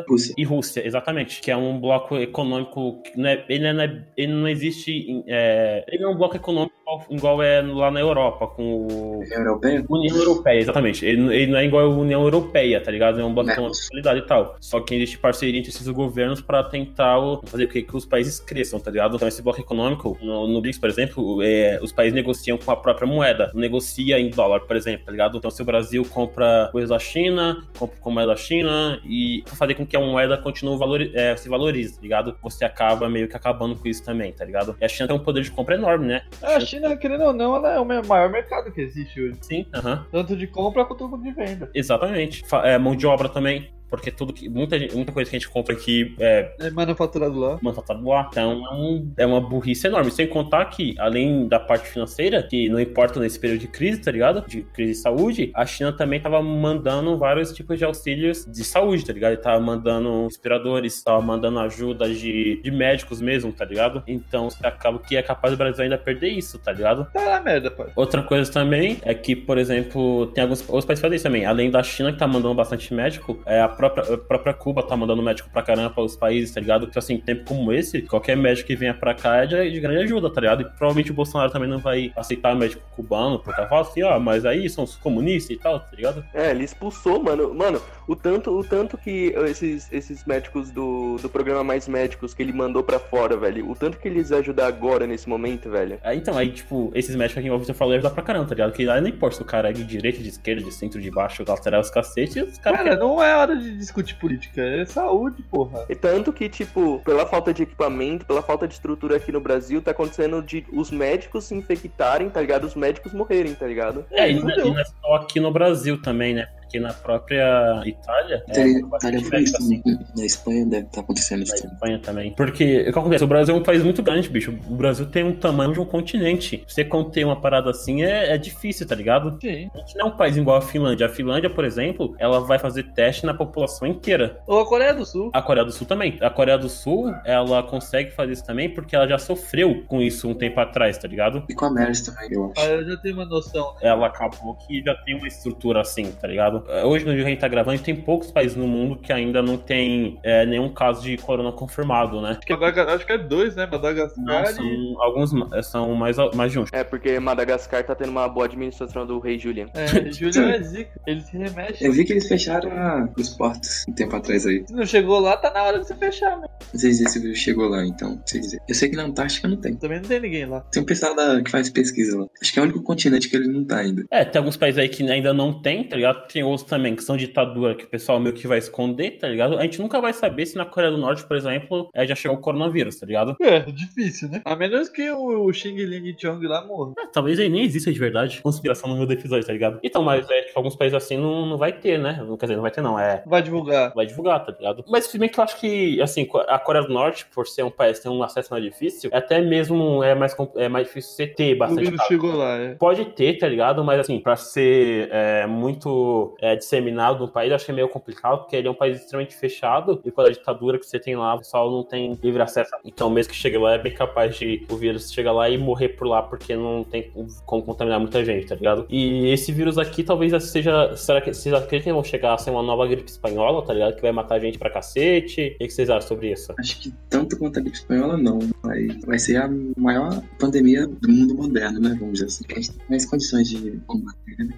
Rússia. 0.07 0.33
e 0.37 0.43
Rússia, 0.43 0.85
exatamente, 0.85 1.41
que 1.41 1.51
é 1.51 1.57
um 1.57 1.79
bloco 1.79 2.15
econômico 2.17 3.01
que 3.03 3.19
não 3.19 3.29
é- 3.29 3.45
ele, 3.49 3.73
não 3.73 3.81
é- 3.83 4.03
ele 4.15 4.33
não 4.33 4.47
existe, 4.47 5.23
é, 5.27 5.83
ele 5.87 6.03
não 6.03 6.11
é 6.11 6.13
um 6.13 6.17
bloco 6.17 6.35
econômico 6.35 6.73
igual, 7.09 7.41
é 7.43 7.61
lá 7.61 7.91
na 7.91 7.99
Europa, 7.99 8.47
com 8.47 8.63
o 8.87 9.19
União 9.19 9.39
Europeia? 9.39 9.85
União 9.89 10.15
Europeia, 10.15 10.59
exatamente. 10.59 11.05
Ele, 11.05 11.21
não- 11.21 11.31
ele 11.31 11.51
não 11.51 11.59
é 11.59 11.65
igual 11.65 11.85
a 11.85 11.89
União 11.89 12.21
Europeia, 12.23 12.79
tá 12.81 12.89
ligado? 12.91 13.19
É 13.19 13.23
um 13.25 13.33
bloco 13.33 13.49
econômico 13.49 13.79
de 13.81 13.87
qualidade 13.89 14.19
e 14.19 14.25
tal. 14.25 14.55
Só 14.59 14.79
que 14.79 14.95
existe 14.95 15.17
parceria 15.17 15.59
entre 15.59 15.69
esses 15.71 15.87
governos 15.89 16.41
pra 16.47 16.63
tentar 16.63 17.19
o- 17.19 17.41
fazer 17.45 17.67
com 17.67 17.73
que, 17.73 17.81
que 17.83 17.95
os 17.95 18.05
países 18.05 18.39
cresçam, 18.39 18.79
tá 18.79 18.89
ligado? 18.89 19.17
Então 19.17 19.27
esse 19.27 19.41
bloco 19.41 19.59
econômico, 19.59 20.17
no, 20.21 20.47
no 20.47 20.61
BRICS, 20.61 20.79
por 20.79 20.89
exemplo, 20.89 21.41
é, 21.43 21.77
os 21.81 21.91
países 21.91 22.13
negociam 22.15 22.57
com 22.57 22.71
a 22.71 22.75
própria 22.77 23.05
moeda, 23.05 23.51
negocia 23.53 24.17
em 24.19 24.29
dólar, 24.29 24.61
por 24.61 24.75
exemplo, 24.77 25.05
tá 25.05 25.11
ligado? 25.11 25.37
Então 25.37 25.51
se 25.51 25.61
o 25.61 25.65
Brasil 25.65 26.05
compra 26.05 26.69
coisas 26.71 26.89
da 26.89 26.97
China, 26.99 27.61
compra 27.77 27.97
com 27.99 28.09
moeda 28.11 28.31
da 28.31 28.37
China 28.37 28.99
e 29.05 29.43
fazer 29.47 29.75
com 29.75 29.85
que 29.85 29.97
a 29.97 29.99
moeda 29.99 30.37
continue 30.37 30.77
valori 30.77 31.11
é, 31.13 31.35
se 31.35 31.49
valorize, 31.49 31.95
tá 31.95 32.01
ligado? 32.01 32.37
Você 32.41 32.63
acaba 32.63 33.09
meio 33.09 33.27
que 33.27 33.35
acabando 33.35 33.75
com 33.75 33.87
isso 33.87 34.03
também, 34.03 34.31
tá 34.31 34.45
ligado? 34.45 34.75
E 34.79 34.85
a 34.85 34.87
China 34.87 35.07
tem 35.07 35.15
um 35.17 35.19
poder 35.19 35.41
de 35.43 35.51
compra 35.51 35.75
enorme, 35.75 36.07
né? 36.07 36.21
É, 36.41 36.55
a 36.55 36.59
China, 36.61 36.95
querendo 36.95 37.23
ou 37.25 37.33
não, 37.33 37.55
ela 37.55 37.73
é 37.73 37.79
o 37.79 37.85
maior 37.85 38.29
mercado 38.29 38.71
que 38.71 38.79
existe 38.81 39.21
hoje. 39.21 39.37
Sim, 39.41 39.65
aham. 39.73 40.05
Tanto 40.11 40.35
de 40.35 40.47
compra 40.47 40.85
quanto 40.85 41.17
de 41.17 41.31
venda. 41.31 41.69
Exatamente. 41.73 42.45
Fa- 42.47 42.65
É, 42.67 42.77
mão 42.77 42.95
de 42.95 43.05
obra 43.05 43.27
também. 43.27 43.69
Porque 43.89 44.11
tudo 44.11 44.33
que. 44.33 44.49
Muita, 44.49 44.77
muita 44.93 45.11
coisa 45.11 45.29
que 45.29 45.35
a 45.35 45.39
gente 45.39 45.49
compra 45.49 45.73
aqui 45.73 46.15
é 46.19 46.53
É 46.59 46.69
manufaturado 46.71 47.39
lá. 47.39 47.57
manufaturado 47.61 48.05
lá. 48.07 48.27
Então 48.31 48.51
é, 48.65 48.75
um- 48.75 49.11
é 49.17 49.25
uma 49.25 49.39
burrice 49.41 49.87
enorme. 49.87 50.11
Sem 50.11 50.27
contar 50.27 50.65
que, 50.65 50.95
além 50.99 51.47
da 51.47 51.59
parte 51.59 51.87
financeira, 51.87 52.43
que 52.43 52.69
não 52.69 52.79
importa 52.79 53.19
nesse 53.19 53.39
período 53.39 53.61
de 53.61 53.67
crise, 53.67 54.01
tá 54.01 54.11
ligado? 54.11 54.43
De 54.47 54.61
crise 54.63 54.91
de 54.93 54.97
saúde, 54.97 55.51
a 55.53 55.65
China 55.65 55.91
também 55.93 56.19
tava 56.19 56.41
mandando 56.41 57.17
vários 57.17 57.51
tipos 57.53 57.77
de 57.77 57.85
auxílios 57.85 58.45
de 58.45 58.63
saúde, 58.63 59.05
tá 59.05 59.13
ligado? 59.13 59.33
Ele 59.33 59.41
tava 59.41 59.59
mandando 59.59 60.25
respiradores, 60.25 61.01
tava 61.03 61.21
mandando 61.21 61.59
ajuda 61.59 62.09
de, 62.09 62.61
de 62.61 62.71
médicos 62.71 63.21
mesmo, 63.21 63.51
tá 63.51 63.65
ligado? 63.65 64.03
Então 64.07 64.49
você 64.49 64.65
acaba 64.65 64.99
que 64.99 65.15
é 65.15 65.21
capaz 65.21 65.53
do 65.53 65.57
Brasil 65.57 65.83
ainda 65.83 65.97
perder 65.97 66.29
isso, 66.29 66.59
tá 66.59 66.71
ligado? 66.71 67.07
Tá 67.13 67.23
na 67.25 67.41
merda, 67.41 67.71
pai. 67.71 67.87
Outra 67.95 68.21
coisa 68.21 68.51
também 68.51 68.97
é 69.03 69.13
que, 69.13 69.35
por 69.35 69.57
exemplo, 69.57 70.27
tem 70.27 70.43
alguns 70.43 70.61
outros 70.67 70.85
países 70.85 71.01
fazem 71.01 71.15
isso 71.15 71.23
também. 71.23 71.45
Além 71.45 71.71
da 71.71 71.81
China, 71.83 72.11
que 72.11 72.19
tá 72.19 72.27
mandando 72.27 72.53
bastante 72.55 72.93
médico, 72.93 73.39
é, 73.45 73.61
a, 73.61 73.67
própria, 73.77 74.15
a 74.15 74.17
própria 74.17 74.53
Cuba 74.53 74.83
tá 74.83 74.97
mandando 74.97 75.21
médico 75.21 75.49
pra 75.49 75.61
caramba 75.61 75.91
para 75.91 76.03
os 76.03 76.15
países, 76.15 76.53
tá 76.53 76.59
ligado? 76.59 76.87
Que 76.87 76.97
assim, 76.97 77.13
em 77.13 77.21
tempo 77.21 77.45
como 77.45 77.71
esse, 77.71 78.01
qualquer 78.01 78.35
médico 78.35 78.67
que 78.67 78.75
venha 78.75 78.93
pra 78.93 79.13
cá 79.13 79.37
é 79.37 79.45
de, 79.45 79.71
de 79.71 79.79
grande 79.79 80.03
ajuda, 80.03 80.29
tá 80.29 80.41
ligado? 80.41 80.61
E 80.61 80.65
provavelmente 80.65 81.11
o 81.11 81.13
Bolsonaro 81.13 81.51
também 81.51 81.69
não 81.69 81.79
vai 81.79 82.11
aceitar 82.15 82.55
médico 82.55 82.81
cubano, 82.95 83.39
porque 83.39 83.61
fala 83.67 83.81
assim, 83.81 84.03
ó, 84.03 84.19
mas 84.19 84.45
aí 84.45 84.69
são 84.69 84.83
os 84.83 84.95
comunistas 84.95 85.55
e 85.55 85.59
tal, 85.59 85.79
tá 85.79 85.95
ligado? 85.95 86.25
É, 86.33 86.51
ele 86.51 86.63
expulsou, 86.63 87.21
mano. 87.21 87.53
Mano, 87.53 87.81
o 88.07 88.15
tanto, 88.15 88.51
o 88.51 88.63
tanto 88.63 88.97
que 88.97 89.33
esses, 89.45 89.91
esses 89.91 90.25
médicos 90.25 90.71
do, 90.71 91.17
do 91.17 91.29
programa 91.29 91.63
Mais 91.63 91.87
Médicos 91.87 92.33
que 92.33 92.41
ele 92.41 92.53
mandou 92.53 92.83
pra 92.83 92.99
fora, 92.99 93.37
velho. 93.37 93.69
O 93.69 93.75
tanto 93.75 93.97
que 93.97 94.07
eles 94.07 94.31
ajudam 94.31 94.65
agora 94.65 95.05
nesse 95.05 95.29
momento, 95.29 95.69
velho. 95.69 95.99
Aí, 96.03 96.17
então, 96.17 96.37
aí, 96.37 96.49
tipo, 96.51 96.91
esses 96.95 97.15
médicos 97.15 97.37
aqui, 97.39 97.47
igual 97.47 97.59
você 97.59 97.73
falou, 97.73 97.93
ajudar 97.93 98.11
pra 98.11 98.23
caramba, 98.23 98.47
tá 98.47 98.55
ligado? 98.55 98.71
Que 98.73 98.89
aí 98.89 99.01
não 99.01 99.07
importa 99.07 99.37
se 99.37 99.41
o 99.41 99.45
cara 99.45 99.69
é 99.69 99.73
de 99.73 99.83
direita, 99.83 100.19
de 100.19 100.29
esquerda, 100.29 100.63
de 100.63 100.73
centro, 100.73 101.01
de 101.01 101.11
baixo, 101.11 101.43
lateral, 101.47 101.81
os 101.81 101.89
cacetes, 101.89 102.53
os 102.53 102.57
caras 102.57 102.79
Cara, 102.79 102.95
não 102.95 103.21
é 103.21 103.35
hora 103.35 103.55
de 103.55 103.66
de 103.71 103.77
discutir 103.77 104.15
política, 104.15 104.61
é 104.61 104.85
saúde, 104.85 105.43
porra. 105.43 105.85
E 105.89 105.95
tanto 105.95 106.31
que, 106.33 106.49
tipo, 106.49 106.99
pela 107.03 107.25
falta 107.25 107.53
de 107.53 107.63
equipamento, 107.63 108.25
pela 108.25 108.41
falta 108.41 108.67
de 108.67 108.73
estrutura 108.73 109.17
aqui 109.17 109.31
no 109.31 109.41
Brasil, 109.41 109.81
tá 109.81 109.91
acontecendo 109.91 110.41
de 110.41 110.65
os 110.71 110.91
médicos 110.91 111.45
se 111.45 111.55
infectarem, 111.55 112.29
tá 112.29 112.41
ligado? 112.41 112.65
Os 112.65 112.75
médicos 112.75 113.13
morrerem, 113.13 113.53
tá 113.53 113.67
ligado? 113.67 114.05
É, 114.11 114.31
e 114.31 114.37
e 114.37 114.43
não 114.43 114.79
é 114.79 114.83
só 114.85 115.15
aqui 115.15 115.39
no 115.39 115.51
Brasil 115.51 116.01
também, 116.01 116.33
né? 116.33 116.47
Porque 116.67 116.79
na 116.81 116.91
própria 116.93 117.81
Itália. 117.85 118.43
Itália, 118.45 118.45
é, 118.49 118.67
Itália 118.97 119.21
foi 119.21 119.39
isso 119.41 119.53
também. 119.57 119.81
Na 120.17 120.25
Espanha 120.25 120.65
deve 120.65 120.85
estar 120.87 120.99
acontecendo 121.01 121.43
isso 121.43 121.53
Na 121.53 121.61
também. 121.61 121.73
Espanha 121.75 121.99
também. 121.99 122.33
Porque, 122.33 122.81
o 122.81 122.83
que 122.93 122.99
acontece? 122.99 123.23
O 123.23 123.27
Brasil 123.27 123.55
é 123.55 123.57
um 123.57 123.63
país 123.63 123.81
muito 123.83 124.03
grande, 124.03 124.27
bicho. 124.29 124.51
O 124.69 124.75
Brasil 124.75 125.05
tem 125.05 125.23
um 125.23 125.33
tamanho 125.33 125.71
de 125.71 125.79
um 125.79 125.85
continente. 125.85 126.63
Você 126.67 126.83
conter 126.83 127.23
uma 127.25 127.39
parada 127.39 127.69
assim 127.69 128.03
é, 128.03 128.33
é 128.33 128.37
difícil, 128.37 128.85
tá 128.85 128.93
ligado? 128.95 129.37
Sim. 129.41 129.69
A 129.73 129.77
gente 129.79 129.95
não 129.97 130.07
é 130.07 130.09
um 130.09 130.17
país 130.17 130.35
igual 130.35 130.57
a 130.57 130.61
Finlândia. 130.61 131.05
A 131.05 131.09
Finlândia, 131.09 131.49
por 131.49 131.63
exemplo, 131.63 132.13
ela 132.19 132.41
vai 132.41 132.59
fazer 132.59 132.83
teste 132.91 133.25
na 133.25 133.33
população 133.33 133.87
inteira. 133.87 134.39
Ou 134.45 134.59
a 134.59 134.65
Coreia 134.67 134.93
do 134.93 135.05
Sul. 135.05 135.29
A 135.33 135.41
Coreia 135.41 135.65
do 135.65 135.71
Sul 135.71 135.87
também. 135.87 136.17
A 136.19 136.29
Coreia 136.29 136.57
do 136.57 136.67
Sul, 136.67 137.13
ela 137.23 137.63
consegue 137.63 138.11
fazer 138.11 138.33
isso 138.33 138.45
também 138.45 138.69
porque 138.69 138.93
ela 138.95 139.07
já 139.07 139.17
sofreu 139.17 139.83
com 139.87 140.01
isso 140.01 140.27
um 140.27 140.33
tempo 140.33 140.59
atrás, 140.59 140.97
tá 140.97 141.07
ligado? 141.07 141.43
E 141.49 141.53
com 141.55 141.65
a 141.65 141.71
Meris 141.71 142.01
também, 142.01 142.27
eu 142.31 142.51
Ah, 142.57 142.61
acho. 142.61 142.69
eu 142.71 142.85
já 142.89 142.97
tenho 142.97 143.15
uma 143.15 143.25
noção. 143.25 143.73
né? 143.75 143.79
Ela 143.83 144.07
acabou 144.07 144.55
que 144.55 144.83
já 144.83 144.93
tem 144.95 145.15
uma 145.15 145.27
estrutura 145.27 145.81
assim, 145.81 146.11
tá 146.11 146.27
ligado? 146.27 146.56
Hoje, 146.85 147.05
no 147.05 147.11
dia 147.13 147.21
que 147.21 147.27
a 147.27 147.29
gente 147.31 147.39
tá 147.39 147.47
gravando, 147.47 147.73
a 147.73 147.75
gente 147.77 147.85
tem 147.85 147.95
poucos 147.95 148.31
países 148.31 148.55
no 148.57 148.67
mundo 148.67 148.97
que 148.97 149.11
ainda 149.11 149.41
não 149.41 149.57
tem 149.57 150.19
é, 150.23 150.45
nenhum 150.45 150.69
caso 150.73 151.01
de 151.01 151.17
corona 151.17 151.51
confirmado, 151.51 152.21
né? 152.21 152.31
Acho 152.31 152.39
que, 152.41 152.53
é 152.53 152.81
acho 152.93 153.05
que 153.05 153.11
é 153.11 153.17
dois, 153.17 153.55
né? 153.55 153.67
Madagascar 153.71 154.23
Não, 154.23 154.41
e... 154.43 154.47
são 154.47 155.01
alguns 155.01 155.33
ma- 155.33 155.63
são 155.63 155.93
mais, 155.95 156.17
mais 156.35 156.51
de 156.51 156.59
um. 156.59 156.65
É 156.71 156.83
porque 156.83 157.19
Madagascar 157.19 157.83
tá 157.83 157.95
tendo 157.95 158.09
uma 158.09 158.27
boa 158.27 158.45
administração 158.45 159.05
do 159.05 159.19
rei 159.19 159.37
Julian. 159.39 159.67
É, 159.73 160.11
Júlio 160.11 160.49
é 160.49 160.61
zica. 160.61 160.99
Ele 161.05 161.21
se 161.21 161.37
remexe. 161.37 161.83
Eu 161.85 161.91
vi 161.91 162.03
que 162.05 162.13
eles 162.13 162.27
fecharam 162.27 162.71
a- 162.71 163.09
os 163.17 163.29
portos 163.29 163.85
um 163.87 163.93
tempo 163.93 164.15
atrás 164.15 164.45
aí. 164.45 164.63
Se 164.67 164.73
não 164.73 164.85
chegou 164.85 165.19
lá, 165.19 165.37
tá 165.37 165.51
na 165.51 165.63
hora 165.63 165.79
de 165.79 165.87
você 165.87 165.95
fechar, 165.95 166.37
né? 166.39 166.47
Não 166.73 166.79
sei 166.79 166.89
dizer 166.91 167.09
se 167.09 167.19
viu 167.19 167.35
chegou 167.35 167.67
lá, 167.69 167.85
então. 167.85 168.11
Não 168.15 168.21
sei 168.25 168.41
dizer. 168.41 168.59
Eu 168.67 168.75
sei 168.75 168.89
que 168.89 168.95
na 168.95 169.03
Antártica 169.03 169.47
não 169.47 169.57
tem. 169.57 169.75
Também 169.75 169.99
não 170.01 170.07
tem 170.07 170.19
ninguém 170.19 170.45
lá. 170.45 170.61
Tem 170.71 170.81
um 170.81 170.85
pessoal 170.85 171.15
da- 171.15 171.41
que 171.41 171.49
faz 171.51 171.69
pesquisa 171.69 172.17
lá. 172.19 172.25
Acho 172.41 172.51
que 172.53 172.59
é 172.59 172.61
o 172.61 172.65
único 172.65 172.81
continente 172.81 173.29
que 173.29 173.35
ele 173.35 173.47
não 173.47 173.63
tá 173.63 173.77
ainda. 173.77 174.05
É, 174.11 174.23
tem 174.25 174.39
alguns 174.39 174.57
países 174.57 174.79
aí 174.79 174.89
que 174.89 175.03
ainda 175.09 175.33
não 175.33 175.61
tem, 175.61 175.83
tá 175.83 175.95
ligado? 175.95 176.27
Tem 176.27 176.43
outros 176.47 176.67
também 176.67 176.95
que 176.95 177.03
são 177.03 177.17
ditadura, 177.17 177.75
que 177.75 177.85
o 177.85 177.87
pessoal 177.87 178.19
meio 178.19 178.33
que 178.35 178.47
vai 178.47 178.57
esconder, 178.57 179.11
tá 179.17 179.27
ligado? 179.27 179.57
A 179.57 179.61
gente 179.63 179.79
nunca 179.81 179.99
vai 180.01 180.13
saber 180.13 180.45
se 180.45 180.55
na 180.57 180.65
Coreia 180.65 180.91
do 180.91 180.97
Norte, 180.97 181.25
por 181.25 181.37
exemplo, 181.37 181.89
é, 181.93 182.05
já 182.05 182.15
chegou 182.15 182.37
o 182.37 182.41
coronavírus, 182.41 182.99
tá 182.99 183.05
ligado? 183.05 183.35
É, 183.41 183.59
difícil, 183.61 184.29
né? 184.29 184.41
A 184.45 184.55
menos 184.55 184.89
que 184.89 185.09
o, 185.11 185.45
o 185.45 185.53
Xing 185.53 185.75
Ling 185.75 186.15
Chong 186.19 186.45
lá 186.47 186.65
morra. 186.65 186.93
É, 186.99 187.07
talvez 187.07 187.39
aí 187.39 187.49
nem 187.49 187.63
exista 187.63 187.91
de 187.91 187.99
verdade 187.99 188.41
conspiração 188.41 188.89
no 188.89 188.95
meio 188.95 189.07
do 189.07 189.13
episódio, 189.13 189.45
tá 189.45 189.53
ligado? 189.53 189.79
Então, 189.83 190.03
mas 190.03 190.29
é, 190.29 190.41
tipo, 190.43 190.57
alguns 190.57 190.75
países 190.75 190.95
assim 190.95 191.17
não, 191.17 191.45
não 191.45 191.57
vai 191.57 191.71
ter, 191.71 191.97
né? 191.97 192.25
Quer 192.39 192.45
dizer, 192.45 192.55
não 192.55 192.61
vai 192.61 192.71
ter, 192.71 192.81
não. 192.81 192.99
É. 192.99 193.23
Vai 193.25 193.41
divulgar. 193.41 193.93
Vai 193.93 194.05
divulgar, 194.05 194.43
tá 194.45 194.51
ligado? 194.51 194.83
Mas 194.87 195.05
se 195.05 195.17
bem 195.17 195.29
que 195.29 195.39
eu 195.39 195.43
acho 195.43 195.59
que, 195.59 196.01
assim, 196.01 196.27
a 196.47 196.59
Coreia 196.59 196.85
do 196.85 196.93
Norte, 196.93 197.25
por 197.33 197.47
ser 197.47 197.63
um 197.63 197.71
país 197.71 197.97
que 197.97 198.03
tem 198.03 198.11
um 198.11 198.23
acesso 198.23 198.49
mais 198.51 198.63
difícil, 198.63 199.09
até 199.13 199.41
mesmo 199.41 200.03
é 200.03 200.15
mais, 200.15 200.35
é 200.55 200.69
mais 200.69 200.87
difícil 200.87 201.11
você 201.11 201.27
ter 201.27 201.55
O 201.55 201.57
bastante 201.59 201.81
vírus 201.85 201.97
casos. 201.97 202.07
chegou 202.07 202.35
lá, 202.35 202.57
é. 202.57 202.75
Pode 202.75 203.05
ter, 203.05 203.37
tá 203.37 203.47
ligado? 203.47 203.83
Mas 203.83 203.99
assim, 203.99 204.19
pra 204.19 204.35
ser 204.35 205.09
é, 205.11 205.45
muito 205.47 206.35
é, 206.39 206.55
disseminado 206.55 207.19
no 207.19 207.27
país, 207.27 207.49
eu 207.49 207.55
acho 207.55 207.65
que 207.65 207.71
é 207.71 207.73
meio 207.73 207.89
complicado, 207.89 208.39
porque 208.39 208.55
ele 208.55 208.67
é 208.67 208.71
um 208.71 208.75
país 208.75 208.99
extremamente 208.99 209.35
fechado, 209.35 210.01
e 210.03 210.11
com 210.11 210.21
a 210.21 210.29
ditadura 210.29 210.77
que 210.79 210.85
você 210.85 210.99
tem 210.99 211.15
lá, 211.15 211.35
o 211.35 211.39
pessoal 211.39 211.71
não 211.71 211.83
tem 211.83 212.17
livre 212.21 212.41
acesso. 212.41 212.71
Então, 212.83 213.09
mesmo 213.09 213.31
que 213.31 213.37
chegue 213.37 213.57
lá, 213.57 213.73
é 213.73 213.77
bem 213.77 213.93
capaz 213.93 214.35
de 214.35 214.65
o 214.69 214.75
vírus 214.75 215.11
chegar 215.11 215.31
lá 215.31 215.49
e 215.49 215.57
morrer 215.57 215.89
por 215.89 216.07
lá, 216.07 216.21
porque 216.21 216.55
não 216.55 216.83
tem 216.83 217.11
como 217.45 217.63
contaminar 217.63 217.99
muita 217.99 218.23
gente, 218.23 218.47
tá 218.47 218.55
ligado? 218.55 218.85
E 218.89 219.29
esse 219.29 219.51
vírus 219.51 219.77
aqui 219.77 220.03
talvez 220.03 220.31
seja. 220.43 220.95
Será 220.95 221.21
que 221.21 221.33
vocês 221.33 221.53
acreditam 221.53 221.91
que 221.91 221.93
vão 221.93 222.03
chegar 222.03 222.33
a 222.33 222.37
ser 222.37 222.51
uma 222.51 222.63
nova 222.63 222.87
gripe 222.87 223.09
espanhola, 223.09 223.65
tá 223.65 223.73
ligado? 223.73 223.95
Que 223.95 224.01
vai 224.01 224.11
matar 224.11 224.39
gente 224.39 224.57
pra 224.57 224.69
cacete? 224.69 225.55
O 225.55 225.57
que 225.59 225.69
vocês 225.69 225.89
acham 225.89 226.07
sobre 226.07 226.31
isso? 226.31 226.53
Acho 226.59 226.79
que 226.79 226.93
tanto 227.09 227.37
quanto 227.37 227.59
a 227.59 227.61
gripe 227.61 227.77
espanhola, 227.77 228.17
não. 228.17 228.39
Vai, 228.63 228.87
vai 229.05 229.19
ser 229.19 229.37
a 229.37 229.49
maior 229.77 230.21
pandemia 230.39 230.87
do 230.87 231.09
mundo 231.09 231.35
moderno, 231.35 231.79
né? 231.79 231.95
Vamos 231.99 232.13
dizer 232.13 232.25
assim. 232.25 232.45
A 232.49 232.55
gente 232.55 232.71
tem 232.73 232.85
mais 232.89 233.05
condições 233.05 233.49
de 233.49 233.71
combater, 233.87 234.37
né? 234.37 234.53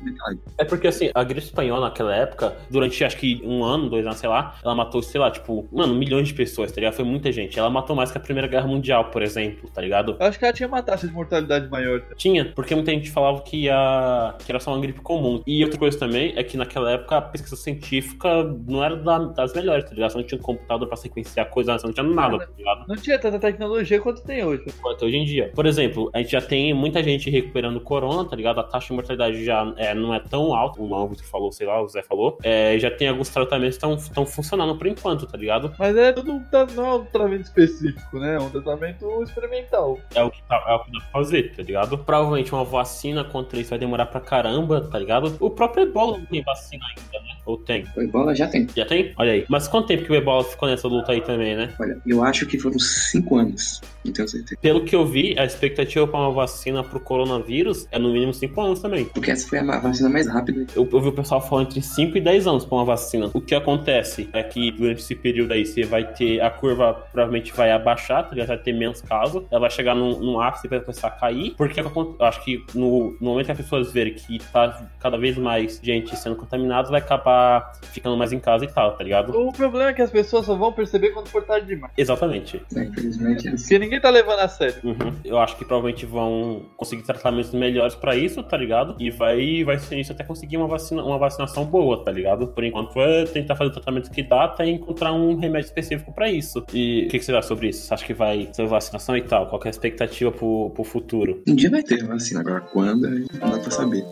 É 0.57 0.65
porque, 0.65 0.87
assim, 0.87 1.09
a 1.13 1.23
gripe 1.23 1.45
espanhola 1.45 1.68
naquela 1.79 2.15
época, 2.15 2.55
durante 2.69 3.03
acho 3.03 3.17
que 3.17 3.41
um 3.43 3.63
ano, 3.63 3.89
dois 3.89 4.05
anos, 4.05 4.17
sei 4.19 4.29
lá, 4.29 4.55
ela 4.63 4.73
matou, 4.75 5.01
sei 5.01 5.19
lá, 5.19 5.29
tipo, 5.29 5.67
mano, 5.71 5.93
milhões 5.93 6.27
de 6.29 6.33
pessoas, 6.33 6.71
tá 6.71 6.79
ligado? 6.79 6.93
Foi 6.93 7.05
muita 7.05 7.31
gente. 7.31 7.59
Ela 7.59 7.69
matou 7.69 7.95
mais 7.95 8.11
que 8.11 8.17
a 8.17 8.21
Primeira 8.21 8.47
Guerra 8.47 8.67
Mundial, 8.67 9.05
por 9.05 9.21
exemplo, 9.21 9.69
tá 9.69 9.81
ligado? 9.81 10.15
Eu 10.19 10.25
acho 10.25 10.39
que 10.39 10.45
ela 10.45 10.53
tinha 10.53 10.69
taxa 10.83 11.07
de 11.07 11.13
mortalidade 11.13 11.67
maior. 11.69 12.01
Tinha, 12.15 12.45
porque 12.55 12.73
muita 12.73 12.91
gente 12.91 13.11
falava 13.11 13.41
que, 13.41 13.63
ia, 13.65 14.35
que 14.45 14.51
era 14.51 14.59
só 14.59 14.71
uma 14.73 14.79
gripe 14.81 15.01
comum. 15.01 15.41
E 15.45 15.63
outra 15.63 15.77
coisa 15.77 15.99
também 15.99 16.33
é 16.37 16.43
que 16.43 16.55
naquela 16.55 16.91
época 16.91 17.17
a 17.17 17.21
pesquisa 17.21 17.55
científica 17.55 18.43
não 18.67 18.83
era 18.83 18.95
da- 18.95 19.19
das 19.19 19.53
melhores, 19.53 19.83
tá 19.85 19.91
ligado? 19.93 20.11
Você 20.11 20.17
não 20.17 20.25
tinha 20.25 20.39
um 20.39 20.43
computador 20.43 20.87
pra 20.87 20.95
sequenciar 20.97 21.49
coisas, 21.49 21.81
você 21.81 21.87
não 21.87 21.93
tinha 21.93 22.03
nada, 22.05 22.39
tá 22.39 22.47
ligado? 22.57 22.87
Não 22.87 22.95
tinha 22.95 23.19
tanta 23.19 23.39
tecnologia 23.39 23.99
quanto 23.99 24.23
tem 24.23 24.43
hoje. 24.43 24.63
quanto 24.81 25.05
hoje 25.05 25.17
em 25.17 25.25
dia. 25.25 25.51
Por 25.55 25.65
exemplo, 25.65 26.09
a 26.13 26.19
gente 26.19 26.31
já 26.31 26.41
tem 26.41 26.73
muita 26.73 27.01
gente 27.03 27.29
recuperando 27.29 27.79
corona, 27.81 28.25
tá 28.25 28.35
ligado? 28.35 28.59
A 28.59 28.63
taxa 28.63 28.87
de 28.87 28.93
mortalidade 28.93 29.43
já 29.43 29.73
é, 29.77 29.93
não 29.93 30.13
é 30.13 30.19
tão 30.19 30.53
alta, 30.53 30.81
o 30.81 31.07
Vitor 31.07 31.25
falou, 31.25 31.51
sei 31.59 31.67
lá, 31.67 31.81
o 31.81 31.87
Zé 31.89 32.01
falou. 32.01 32.37
É, 32.41 32.79
já 32.79 32.89
tem 32.89 33.09
alguns 33.09 33.27
tratamentos 33.27 33.77
que 33.77 33.85
estão 33.97 34.25
funcionando 34.25 34.77
por 34.77 34.87
enquanto, 34.87 35.25
tá 35.27 35.37
ligado? 35.37 35.73
Mas 35.77 35.93
é 35.97 36.13
tudo 36.13 36.31
um 36.31 36.39
tra- 36.45 36.65
não 36.73 36.85
é 36.85 36.93
um 36.95 37.03
tratamento 37.03 37.43
específico, 37.43 38.17
né? 38.17 38.35
É 38.35 38.39
um 38.39 38.49
tratamento 38.49 39.21
experimental. 39.23 39.99
É 40.15 40.23
o 40.23 40.31
que, 40.31 40.41
tá, 40.43 40.63
é 40.67 40.73
o 40.75 40.79
que 40.85 40.91
dá 40.93 40.99
pra 41.01 41.09
fazer, 41.11 41.53
tá 41.53 41.61
ligado? 41.61 41.97
Provavelmente 41.97 42.53
uma 42.53 42.63
vacina 42.63 43.25
contra 43.25 43.59
isso 43.59 43.71
vai 43.71 43.79
demorar 43.79 44.05
pra 44.05 44.21
caramba, 44.21 44.79
tá 44.89 44.97
ligado? 44.97 45.35
O 45.41 45.49
próprio 45.49 45.83
Ebola 45.83 46.17
não 46.17 46.25
tem 46.25 46.41
vacina 46.43 46.85
ainda, 46.87 47.25
né? 47.27 47.35
Ou 47.45 47.57
tem? 47.57 47.85
O 47.97 48.01
Ebola 48.01 48.33
já 48.33 48.47
tem. 48.47 48.65
Já 48.73 48.85
tem? 48.85 49.11
Olha 49.17 49.33
aí. 49.33 49.45
Mas 49.49 49.67
quanto 49.67 49.87
tempo 49.87 50.05
que 50.05 50.11
o 50.13 50.15
Ebola 50.15 50.45
ficou 50.45 50.69
nessa 50.69 50.87
luta 50.87 51.11
aí 51.11 51.19
também, 51.19 51.57
né? 51.57 51.73
Olha, 51.77 51.99
eu 52.07 52.23
acho 52.23 52.45
que 52.45 52.57
foram 52.57 52.79
cinco 52.79 53.37
anos. 53.37 53.81
Não 54.05 54.13
tenho 54.13 54.27
certeza. 54.29 54.57
Pelo 54.61 54.85
que 54.85 54.95
eu 54.95 55.05
vi, 55.05 55.37
a 55.37 55.43
expectativa 55.43 56.07
pra 56.07 56.19
uma 56.19 56.31
vacina 56.31 56.81
pro 56.83 57.01
coronavírus 57.01 57.85
é 57.91 57.99
no 57.99 58.13
mínimo 58.13 58.33
5 58.33 58.61
anos 58.61 58.79
também. 58.81 59.03
Porque 59.05 59.29
essa 59.31 59.45
foi 59.47 59.59
a 59.59 59.79
vacina 59.79 60.07
mais 60.09 60.25
rápida. 60.27 60.65
Eu 60.73 60.87
ouvi 60.91 61.09
o 61.09 61.11
pessoal 61.11 61.41
falando 61.49 61.67
entre 61.67 61.81
5 61.81 62.17
e 62.17 62.21
10 62.21 62.47
anos 62.47 62.65
pra 62.65 62.77
uma 62.77 62.85
vacina. 62.85 63.29
O 63.33 63.41
que 63.41 63.55
acontece 63.55 64.29
é 64.33 64.43
que 64.43 64.71
durante 64.71 65.01
esse 65.01 65.15
período 65.15 65.53
aí 65.53 65.65
você 65.65 65.83
vai 65.83 66.05
ter. 66.13 66.41
A 66.41 66.49
curva 66.49 66.93
provavelmente 67.11 67.51
vai 67.53 67.71
abaixar, 67.71 68.23
tá 68.23 68.31
ligado? 68.31 68.47
vai 68.47 68.57
ter 68.57 68.73
menos 68.73 69.01
casos. 69.01 69.43
Ela 69.51 69.61
vai 69.61 69.69
chegar 69.69 69.95
num, 69.95 70.19
num 70.19 70.39
ápice 70.39 70.67
e 70.67 70.69
vai 70.69 70.79
começar 70.79 71.07
a 71.07 71.11
cair. 71.11 71.53
Porque 71.55 71.79
eu 71.79 72.15
acho 72.19 72.43
que 72.43 72.63
no, 72.73 73.11
no 73.19 73.29
momento 73.29 73.47
que 73.47 73.51
as 73.51 73.57
pessoas 73.57 73.91
verem 73.91 74.13
que 74.13 74.39
tá 74.51 74.87
cada 74.99 75.17
vez 75.17 75.37
mais 75.37 75.79
gente 75.81 76.15
sendo 76.15 76.35
contaminada, 76.35 76.89
vai 76.89 76.99
acabar 76.99 77.71
ficando 77.91 78.17
mais 78.17 78.31
em 78.31 78.39
casa 78.39 78.65
e 78.65 78.67
tal, 78.67 78.95
tá 78.95 79.03
ligado? 79.03 79.35
O 79.35 79.51
problema 79.51 79.89
é 79.89 79.93
que 79.93 80.01
as 80.01 80.11
pessoas 80.11 80.45
só 80.45 80.55
vão 80.55 80.71
perceber 80.71 81.09
quando 81.09 81.27
for 81.27 81.43
tarde 81.43 81.67
demais. 81.67 81.93
Exatamente. 81.97 82.61
Infelizmente 82.71 83.47
é 83.47 83.51
assim. 83.51 83.63
Porque 83.63 83.79
ninguém 83.79 83.99
tá 83.99 84.09
levando 84.09 84.39
a 84.39 84.47
sério. 84.47 84.75
Uhum. 84.83 85.13
Eu 85.23 85.37
acho 85.39 85.55
que 85.57 85.65
provavelmente 85.65 86.05
vão 86.05 86.65
conseguir 86.75 87.03
tratamentos 87.03 87.53
melhores 87.53 87.95
pra 87.95 88.15
isso, 88.15 88.43
tá 88.43 88.57
ligado? 88.57 88.95
E 88.99 89.09
vai, 89.09 89.63
vai 89.63 89.77
ser 89.79 89.99
isso 89.99 90.11
até 90.11 90.23
conseguir 90.23 90.57
uma, 90.57 90.67
vacina, 90.67 91.03
uma 91.03 91.17
vacinação 91.39 91.65
boa, 91.65 92.03
tá 92.03 92.11
ligado? 92.11 92.47
Por 92.47 92.63
enquanto 92.63 92.99
é 92.99 93.25
tentar 93.25 93.55
fazer 93.55 93.69
o 93.69 93.73
tratamento 93.73 94.11
que 94.11 94.21
dá 94.21 94.45
até 94.45 94.67
encontrar 94.67 95.13
um 95.13 95.35
remédio 95.35 95.67
específico 95.67 96.11
pra 96.13 96.29
isso. 96.29 96.65
E 96.73 97.05
o 97.05 97.09
que, 97.09 97.19
que 97.19 97.25
você 97.25 97.33
acha 97.33 97.47
sobre 97.47 97.69
isso? 97.69 97.85
Você 97.85 97.93
acha 97.93 98.05
que 98.05 98.13
vai 98.13 98.49
ser 98.51 98.65
vacinação 98.67 99.15
e 99.15 99.21
tal? 99.21 99.47
Qual 99.47 99.61
é 99.63 99.67
a 99.67 99.71
expectativa 99.71 100.31
pro, 100.31 100.71
pro 100.71 100.83
futuro? 100.83 101.41
Um 101.47 101.55
dia 101.55 101.69
vai 101.69 101.83
ter 101.83 102.05
vacina, 102.05 102.41
agora 102.41 102.61
quando 102.61 103.07
não 103.09 103.51
dá 103.51 103.59
pra 103.59 103.71
saber. 103.71 104.03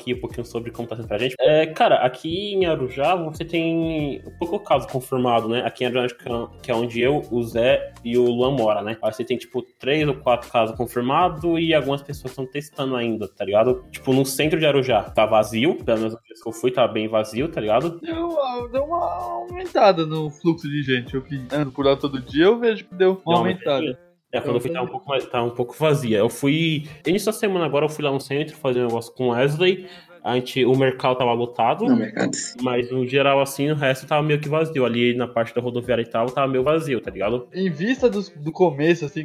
Aqui 0.00 0.14
um 0.14 0.20
pouquinho 0.20 0.44
sobre 0.46 0.70
como 0.70 0.88
tá 0.88 0.96
sendo 0.96 1.06
pra 1.08 1.18
gente. 1.18 1.34
É, 1.38 1.66
cara, 1.66 1.96
aqui 1.96 2.54
em 2.54 2.64
Arujá 2.66 3.14
você 3.14 3.44
tem 3.44 4.22
um 4.26 4.38
pouco 4.38 4.58
caso 4.60 4.88
confirmado, 4.88 5.48
né? 5.48 5.62
Aqui 5.64 5.84
em 5.84 5.88
Arujá, 5.88 6.06
que 6.14 6.28
é- 6.28 6.46
que 6.62 6.70
é 6.70 6.74
onde 6.74 7.00
eu, 7.00 7.22
o 7.30 7.42
Zé 7.42 7.92
e 8.04 8.16
o 8.16 8.24
Luan 8.24 8.52
mora, 8.52 8.82
né? 8.82 8.96
Aí 9.02 9.12
você 9.12 9.24
tem, 9.24 9.36
tipo, 9.36 9.62
três 9.78 10.06
ou 10.08 10.14
quatro 10.14 10.50
casos 10.50 10.74
confirmados 10.76 11.42
e 11.60 11.74
algumas 11.74 12.02
pessoas 12.02 12.32
estão 12.32 12.46
testando 12.46 12.96
ainda, 12.96 13.28
tá 13.28 13.44
ligado? 13.44 13.84
Tipo, 13.90 14.12
no 14.12 14.24
centro 14.24 14.58
de 14.58 14.66
Arujá 14.66 15.02
tá 15.02 15.26
vazio, 15.26 15.74
pelo 15.84 15.98
menos 15.98 16.14
a 16.14 16.18
vez 16.26 16.42
que 16.42 16.48
eu 16.48 16.52
fui, 16.52 16.70
tá 16.70 16.88
bem 16.88 17.06
vazio, 17.08 17.48
tá 17.48 17.60
ligado? 17.60 18.00
Deu, 18.00 18.68
deu 18.72 18.84
uma 18.84 19.06
aumentada 19.50 20.06
no 20.06 20.30
fluxo 20.30 20.68
de 20.68 20.82
gente. 20.82 21.14
Eu 21.14 21.22
que 21.22 21.38
ando 21.52 21.70
por 21.72 21.84
lá 21.84 21.96
todo 21.96 22.20
dia, 22.20 22.44
eu 22.44 22.58
vejo 22.58 22.84
que 22.86 22.94
deu 22.94 23.10
uma 23.12 23.16
Deu 23.16 23.24
uma 23.26 23.38
aumentada. 23.38 23.70
aumentadinha. 23.76 24.09
É, 24.32 24.40
quando 24.40 24.56
eu 24.56 24.60
fui, 24.60 24.70
tá 24.70 24.80
um 24.82 24.86
pouco 24.86 25.08
mais, 25.08 25.26
tá 25.26 25.42
um 25.42 25.50
pouco 25.50 25.74
vazia. 25.78 26.18
Eu 26.18 26.28
fui. 26.28 26.84
Início 27.06 27.26
da 27.26 27.32
semana 27.32 27.64
agora, 27.66 27.84
eu 27.84 27.88
fui 27.88 28.04
lá 28.04 28.12
no 28.12 28.20
centro 28.20 28.54
fazer 28.56 28.80
um 28.80 28.86
negócio 28.86 29.12
com 29.14 29.28
o 29.28 29.30
Wesley. 29.30 29.86
A 30.22 30.34
gente, 30.34 30.64
o 30.66 30.76
mercado 30.76 31.16
tava 31.16 31.32
lotado. 31.32 31.86
No 31.86 31.96
mercado. 31.96 32.30
Mas 32.62 32.90
no 32.92 33.06
geral, 33.06 33.40
assim, 33.40 33.70
o 33.70 33.74
resto 33.74 34.06
tava 34.06 34.22
meio 34.22 34.38
que 34.38 34.48
vazio. 34.50 34.84
Ali 34.84 35.14
na 35.16 35.26
parte 35.26 35.54
da 35.54 35.60
rodoviária 35.62 36.02
e 36.02 36.06
tal, 36.06 36.26
tava 36.26 36.46
meio 36.46 36.62
vazio, 36.62 37.00
tá 37.00 37.10
ligado? 37.10 37.48
Em 37.54 37.70
vista 37.70 38.08
dos- 38.08 38.28
do, 38.28 38.52
começo, 38.52 39.04
assim, 39.06 39.24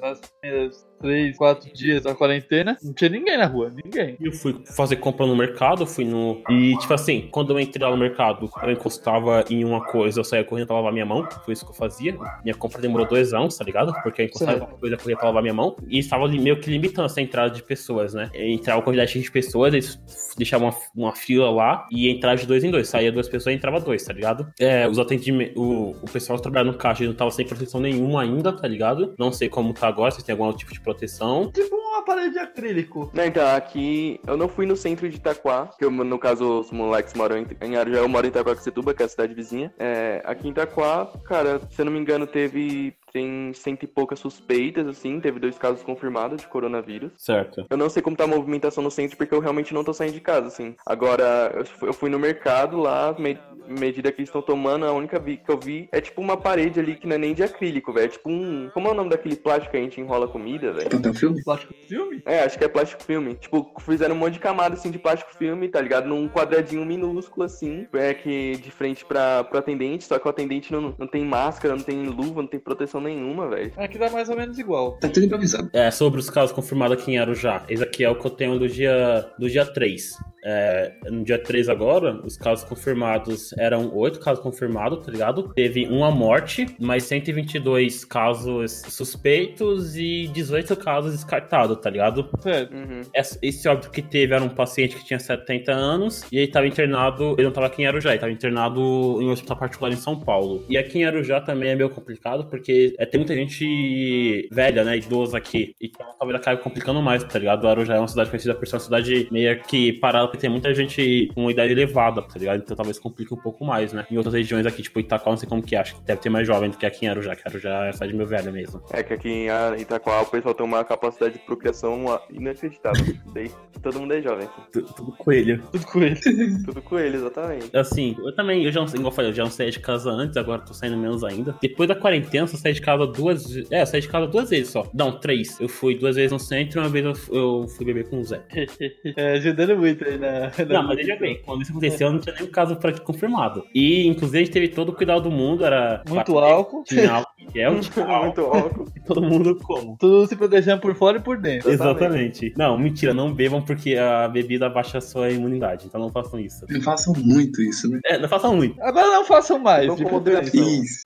nas 0.00 0.20
primeiras 0.40 0.86
três, 1.00 1.36
quatro 1.36 1.72
dias 1.72 2.02
da 2.02 2.14
quarentena, 2.14 2.76
não 2.82 2.92
tinha 2.92 3.10
ninguém 3.10 3.36
na 3.36 3.46
rua, 3.46 3.70
ninguém. 3.84 4.16
Eu 4.20 4.32
fui 4.32 4.62
fazer 4.76 4.96
compra 4.96 5.26
no 5.26 5.36
mercado, 5.36 5.86
fui 5.86 6.04
no. 6.04 6.42
E, 6.50 6.76
tipo 6.78 6.92
assim, 6.92 7.28
quando 7.30 7.52
eu 7.52 7.60
entrei 7.60 7.84
lá 7.84 7.90
no 7.90 7.98
mercado, 7.98 8.50
eu 8.62 8.70
encostava 8.70 9.44
em 9.50 9.64
uma 9.64 9.84
coisa, 9.84 10.20
eu 10.20 10.24
saía 10.24 10.44
correndo 10.44 10.66
pra 10.66 10.76
lavar 10.76 10.92
minha 10.92 11.06
mão. 11.06 11.26
Foi 11.44 11.52
isso 11.52 11.64
que 11.64 11.70
eu 11.70 11.76
fazia. 11.76 12.16
Minha 12.42 12.54
compra 12.54 12.80
demorou 12.80 13.06
dois 13.06 13.32
anos, 13.32 13.56
tá 13.56 13.64
ligado? 13.64 13.92
Porque 14.02 14.22
eu 14.22 14.26
encostava 14.26 14.52
em 14.52 14.60
uma 14.60 14.66
coisa, 14.66 14.94
eu 14.94 14.98
corria 14.98 15.16
pra 15.16 15.26
lavar 15.26 15.42
minha 15.42 15.54
mão. 15.54 15.76
E 15.88 15.98
estava 15.98 16.28
meio 16.28 16.60
que 16.60 16.70
limitando 16.70 17.06
essa 17.06 17.20
entrada 17.20 17.50
de 17.50 17.62
pessoas, 17.62 18.14
né? 18.14 18.30
Entrava 18.34 18.80
a 18.80 18.82
quantidade 18.82 19.20
de 19.20 19.30
pessoas, 19.30 19.74
eles 19.74 20.34
deixavam 20.36 20.68
uma, 20.68 21.06
uma 21.06 21.14
fila 21.14 21.50
lá 21.50 21.86
e 21.90 22.08
entrava 22.10 22.36
de 22.36 22.46
dois 22.46 22.64
em 22.64 22.70
dois. 22.70 22.88
Saía 22.88 23.12
duas 23.12 23.28
pessoas 23.28 23.54
e 23.54 23.56
entrava 23.56 23.80
dois, 23.80 24.02
tá 24.04 24.12
ligado? 24.12 24.46
É, 24.58 24.88
os 24.88 24.98
atendimentos. 24.98 25.56
O, 25.56 25.96
o 26.02 26.10
pessoal 26.10 26.36
que 26.38 26.42
trabalhava 26.42 26.72
no 26.72 26.78
caixa 26.78 27.04
não 27.04 27.14
tava 27.14 27.30
sem 27.30 27.46
proteção 27.46 27.80
nenhuma 27.80 28.22
ainda, 28.22 28.52
tá 28.52 28.66
ligado? 28.66 29.14
Não 29.18 29.32
sei 29.32 29.48
como 29.48 29.72
tá 29.72 29.88
agora, 29.88 30.10
se 30.10 30.24
tem 30.24 30.32
algum 30.32 30.52
tipo 30.52 30.72
de 30.72 30.80
proteção. 30.86 31.50
Tipo 31.52 31.74
uma 31.74 32.04
parede 32.04 32.34
de 32.34 32.38
acrílico. 32.38 33.10
Não, 33.12 33.24
então, 33.24 33.54
aqui 33.56 34.20
eu 34.26 34.36
não 34.36 34.48
fui 34.48 34.66
no 34.66 34.76
centro 34.76 35.08
de 35.08 35.16
Itaquá, 35.16 35.68
que 35.76 35.84
eu, 35.84 35.90
no 35.90 36.18
caso 36.18 36.60
os 36.60 36.70
moleques 36.70 37.12
moram 37.14 37.38
em, 37.38 37.46
em 37.60 37.76
Arujá, 37.76 37.98
eu 37.98 38.08
moro 38.08 38.24
em 38.26 38.28
Itaquaquecetuba, 38.30 38.94
que 38.94 39.02
é 39.02 39.06
a 39.06 39.08
cidade 39.08 39.34
vizinha. 39.34 39.72
É, 39.78 40.22
aqui 40.24 40.46
em 40.46 40.52
Itaquá, 40.52 41.10
cara, 41.24 41.60
se 41.70 41.80
eu 41.80 41.84
não 41.84 41.92
me 41.92 41.98
engano, 41.98 42.26
teve 42.26 42.94
tem 43.12 43.50
cento 43.54 43.84
e 43.84 43.86
poucas 43.86 44.18
suspeitas, 44.18 44.86
assim, 44.86 45.18
teve 45.20 45.40
dois 45.40 45.56
casos 45.56 45.82
confirmados 45.82 46.42
de 46.42 46.46
coronavírus. 46.48 47.12
Certo. 47.16 47.64
Eu 47.70 47.76
não 47.78 47.88
sei 47.88 48.02
como 48.02 48.14
tá 48.14 48.24
a 48.24 48.26
movimentação 48.26 48.84
no 48.84 48.90
centro, 48.90 49.16
porque 49.16 49.34
eu 49.34 49.40
realmente 49.40 49.72
não 49.72 49.82
tô 49.82 49.94
saindo 49.94 50.12
de 50.12 50.20
casa, 50.20 50.48
assim. 50.48 50.76
Agora, 50.84 51.64
eu 51.80 51.94
fui, 51.94 52.10
no 52.10 52.18
mercado 52.18 52.76
lá, 52.76 53.16
me- 53.18 53.38
medida 53.68 54.10
que 54.12 54.20
eles 54.20 54.28
estão 54.28 54.42
tomando, 54.42 54.84
a 54.86 54.92
única 54.92 55.18
vi- 55.18 55.36
que 55.38 55.50
eu 55.50 55.58
vi 55.58 55.88
é 55.92 56.00
tipo 56.00 56.20
uma 56.20 56.36
parede 56.36 56.80
ali 56.80 56.94
que 56.96 57.06
não 57.06 57.16
é 57.16 57.18
nem 57.18 57.34
de 57.34 57.42
acrílico, 57.42 57.92
velho. 57.92 58.06
É 58.06 58.08
tipo 58.08 58.30
um. 58.30 58.70
Como 58.72 58.88
é 58.88 58.90
o 58.90 58.94
nome 58.94 59.10
daquele 59.10 59.36
plástico 59.36 59.70
que 59.72 59.76
a 59.76 59.80
gente 59.80 60.00
enrola 60.00 60.28
comida, 60.28 60.72
velho? 60.72 60.90
Papel 60.90 61.14
filme? 61.14 61.42
Plástico 61.42 61.74
filme? 61.88 62.22
É, 62.26 62.40
acho 62.44 62.58
que 62.58 62.64
é 62.64 62.68
plástico 62.68 63.02
filme. 63.02 63.34
Tipo, 63.34 63.72
fizeram 63.80 64.14
um 64.14 64.18
monte 64.18 64.34
de 64.34 64.38
camada 64.40 64.74
assim 64.74 64.90
de 64.90 64.98
plástico 64.98 65.34
filme, 65.36 65.68
tá 65.68 65.80
ligado? 65.80 66.06
Num 66.08 66.28
quadradinho 66.28 66.84
minúsculo 66.84 67.44
assim, 67.46 67.86
é 67.92 68.14
que 68.14 68.56
de 68.56 68.70
frente 68.70 69.04
pra, 69.04 69.44
pro 69.44 69.58
atendente, 69.58 70.04
só 70.04 70.18
que 70.18 70.26
o 70.26 70.30
atendente 70.30 70.72
não, 70.72 70.94
não 70.98 71.06
tem 71.06 71.24
máscara, 71.24 71.74
não 71.74 71.82
tem 71.82 72.04
luva, 72.06 72.42
não 72.42 72.48
tem 72.48 72.60
proteção 72.60 73.00
nenhuma, 73.00 73.48
velho. 73.48 73.72
Aqui 73.76 73.98
dá 73.98 74.10
mais 74.10 74.28
ou 74.28 74.36
menos 74.36 74.58
igual. 74.58 74.92
Tá 74.98 75.08
tudo 75.08 75.26
improvisado. 75.26 75.70
É, 75.72 75.90
sobre 75.90 76.20
os 76.20 76.30
casos 76.30 76.52
confirmados 76.52 76.96
aqui 77.00 77.12
em 77.12 77.18
Arujá. 77.18 77.64
Esse 77.68 77.82
aqui 77.82 78.04
é 78.04 78.10
o 78.10 78.14
que 78.18 78.26
eu 78.26 78.30
tenho 78.30 78.58
do 78.58 78.68
dia, 78.68 79.30
do 79.38 79.48
dia 79.48 79.64
3. 79.64 80.16
É, 80.44 80.92
no 81.10 81.24
dia 81.24 81.42
3 81.42 81.68
agora, 81.68 82.20
os 82.24 82.36
casos 82.36 82.64
confirmados 82.64 83.52
eram 83.56 83.94
8 83.94 84.20
casos 84.20 84.42
confirmados, 84.42 85.04
tá 85.04 85.10
ligado? 85.10 85.52
Teve 85.54 85.86
uma 85.86 86.10
morte, 86.10 86.66
mais 86.78 87.04
122 87.04 88.04
casos 88.04 88.82
suspeitos 88.88 89.96
e 89.96 90.28
18 90.28 90.76
casos 90.76 91.12
descartados, 91.12 91.78
tá 91.78 91.90
ligado? 91.90 92.28
Certo. 92.38 92.74
Uhum. 92.74 93.02
Esse 93.42 93.68
óbito 93.68 93.90
que 93.90 94.02
teve 94.02 94.34
era 94.34 94.44
um 94.44 94.48
paciente 94.48 94.96
que 94.96 95.04
tinha 95.04 95.18
70 95.18 95.72
anos 95.72 96.24
e 96.30 96.38
ele 96.38 96.48
tava 96.48 96.66
internado, 96.66 97.34
ele 97.34 97.44
não 97.44 97.52
tava 97.52 97.66
aqui 97.66 97.82
em 97.82 97.86
Arujá, 97.86 98.10
ele 98.10 98.18
tava 98.18 98.32
internado 98.32 98.80
em 99.20 99.26
um 99.26 99.30
hospital 99.30 99.56
particular 99.56 99.92
em 99.92 99.96
São 99.96 100.18
Paulo. 100.18 100.64
E 100.68 100.76
aqui 100.76 100.98
em 100.98 101.04
Arujá 101.04 101.40
também 101.40 101.70
é 101.70 101.74
meio 101.74 101.90
complicado 101.90 102.46
porque 102.46 102.94
é, 102.98 103.06
tem 103.06 103.18
muita 103.18 103.34
gente 103.34 104.48
velha, 104.52 104.84
né, 104.84 104.96
idosa 104.98 105.38
aqui. 105.38 105.74
Então 105.80 106.06
talvez 106.18 106.40
acabe 106.40 106.62
complicando 106.62 107.00
mais, 107.02 107.24
tá 107.24 107.38
ligado? 107.38 107.66
Arujá 107.66 107.94
é 107.94 107.98
uma 107.98 108.08
cidade 108.08 108.30
conhecida 108.30 108.54
por 108.54 108.66
ser 108.66 108.76
uma 108.76 108.80
cidade 108.80 109.28
meio 109.30 109.60
que 109.62 109.92
parada 109.94 110.26
porque 110.26 110.40
tem 110.40 110.50
muita 110.50 110.74
gente 110.74 111.30
com 111.34 111.42
uma 111.42 111.50
idade 111.50 111.72
elevada, 111.72 112.22
tá 112.22 112.38
ligado? 112.38 112.60
Então 112.62 112.76
talvez 112.76 112.98
complique 112.98 113.32
um 113.32 113.36
pouco 113.36 113.45
mais, 113.64 113.92
né? 113.92 114.06
Em 114.10 114.16
outras 114.16 114.34
regiões 114.34 114.66
aqui, 114.66 114.82
tipo 114.82 114.98
Itaquá, 115.00 115.30
não 115.30 115.36
sei 115.36 115.48
como 115.48 115.62
que 115.62 115.74
é, 115.76 115.80
acho 115.80 115.94
que 115.96 116.02
deve 116.02 116.20
ter 116.20 116.28
mais 116.30 116.46
jovem 116.46 116.70
do 116.70 116.76
que 116.76 116.86
aqui 116.86 117.06
em 117.06 117.08
Arujá, 117.08 117.34
que 117.36 117.42
Arujá 117.46 117.86
é 117.86 117.92
cidade 117.92 118.14
meio 118.14 118.28
velha 118.28 118.50
mesmo. 118.50 118.82
É 118.92 119.02
que 119.02 119.12
aqui 119.14 119.28
em 119.28 119.80
Itaquá 119.80 120.20
o 120.22 120.26
pessoal 120.26 120.54
tem 120.54 120.64
uma 120.66 120.84
capacidade 120.84 121.34
de 121.34 121.40
procriação 121.40 122.04
inacreditável. 122.30 123.04
Daí 123.34 123.50
todo 123.82 124.00
mundo 124.00 124.14
é 124.14 124.22
jovem 124.22 124.46
aqui. 124.46 124.60
Tu- 124.72 124.82
Tudo 124.94 125.12
coelho. 125.12 125.62
Tudo 125.72 125.86
com 125.86 126.02
ele. 126.02 126.16
Tudo 126.64 126.82
com 126.82 126.98
eles, 126.98 127.20
exatamente. 127.20 127.76
Assim, 127.76 128.16
eu 128.18 128.34
também, 128.34 128.64
eu 128.64 128.72
já 128.72 128.80
não 128.80 128.86
sei, 128.88 128.98
igual 128.98 129.12
eu 129.12 129.16
falei, 129.16 129.30
eu 129.30 129.34
já 129.34 129.42
não 129.44 129.50
saí 129.50 129.70
de 129.70 129.80
casa 129.80 130.10
antes, 130.10 130.36
agora 130.36 130.62
tô 130.62 130.72
saindo 130.74 130.96
menos 130.96 131.22
ainda. 131.24 131.54
Depois 131.60 131.88
da 131.88 131.94
quarentena, 131.94 132.44
eu 132.44 132.48
saí 132.48 132.72
de 132.72 132.80
casa 132.80 133.06
duas 133.06 133.46
vezes. 133.46 133.70
É, 133.70 133.82
eu 133.82 133.86
saí 133.86 134.00
de 134.00 134.08
casa 134.08 134.26
duas 134.26 134.50
vezes 134.50 134.70
só. 134.70 134.88
Não, 134.94 135.18
três. 135.18 135.58
Eu 135.60 135.68
fui 135.68 135.94
duas 135.96 136.16
vezes 136.16 136.32
no 136.32 136.38
centro 136.38 136.78
e 136.80 136.82
uma 136.82 136.88
vez 136.88 137.04
eu, 137.04 137.12
eu 137.34 137.68
fui 137.68 137.84
beber 137.84 138.08
com 138.08 138.20
o 138.20 138.24
Zé. 138.24 138.40
É, 139.16 139.32
ajudando 139.34 139.76
muito 139.76 140.04
aí 140.04 140.18
na. 140.18 140.40
na- 140.58 140.64
Não, 140.66 140.82
mas 140.88 140.96
veja 140.96 141.16
bem, 141.16 141.40
quando 141.44 141.62
isso 141.62 141.70
aconteceu, 141.70 142.10
não 142.12 142.18
tinha 142.20 142.34
nenhum 142.34 142.50
caso 142.50 142.76
pra 142.76 142.92
confirmado. 143.36 143.64
E, 143.74 144.06
inclusive, 144.06 144.38
a 144.38 144.44
gente 144.44 144.52
teve 144.52 144.68
todo 144.68 144.88
o 144.90 144.92
cuidado 144.92 145.22
do 145.22 145.30
mundo, 145.30 145.64
era. 145.64 146.02
Muito 146.08 146.32
bater, 146.34 146.52
álcool. 146.52 146.84
Tinha 146.84 147.12
álcool 147.12 147.32
em 147.38 147.52
gel, 147.52 147.80
tinha 147.80 148.06
Muito 148.20 148.40
álcool. 148.40 148.86
E 148.96 149.00
todo 149.00 149.22
mundo 149.22 149.56
como. 149.62 149.96
Tudo 149.98 150.26
se 150.26 150.34
protegendo 150.34 150.80
por 150.80 150.94
fora 150.94 151.18
e 151.18 151.20
por 151.20 151.36
dentro. 151.38 151.70
Exatamente. 151.70 152.52
Não, 152.56 152.76
mentira, 152.78 153.14
não 153.14 153.32
bebam 153.32 153.62
porque 153.62 153.96
a 153.96 154.26
bebida 154.26 154.66
abaixa 154.66 154.98
a 154.98 155.00
sua 155.00 155.30
imunidade. 155.30 155.86
Então 155.86 156.00
não 156.00 156.10
façam 156.10 156.40
isso. 156.40 156.64
Não 156.68 156.80
façam 156.80 157.12
muito 157.16 157.62
isso, 157.62 157.88
né? 157.88 158.00
É, 158.06 158.18
não 158.18 158.28
façam 158.28 158.56
muito. 158.56 158.80
Agora 158.82 159.06
não 159.06 159.24
façam 159.24 159.58
mais, 159.58 159.86
Não 159.86 159.94
de 159.94 160.04
com 160.04 160.20
preferência. 160.20 160.52
moderação. 160.52 160.84
Isso. 160.84 161.04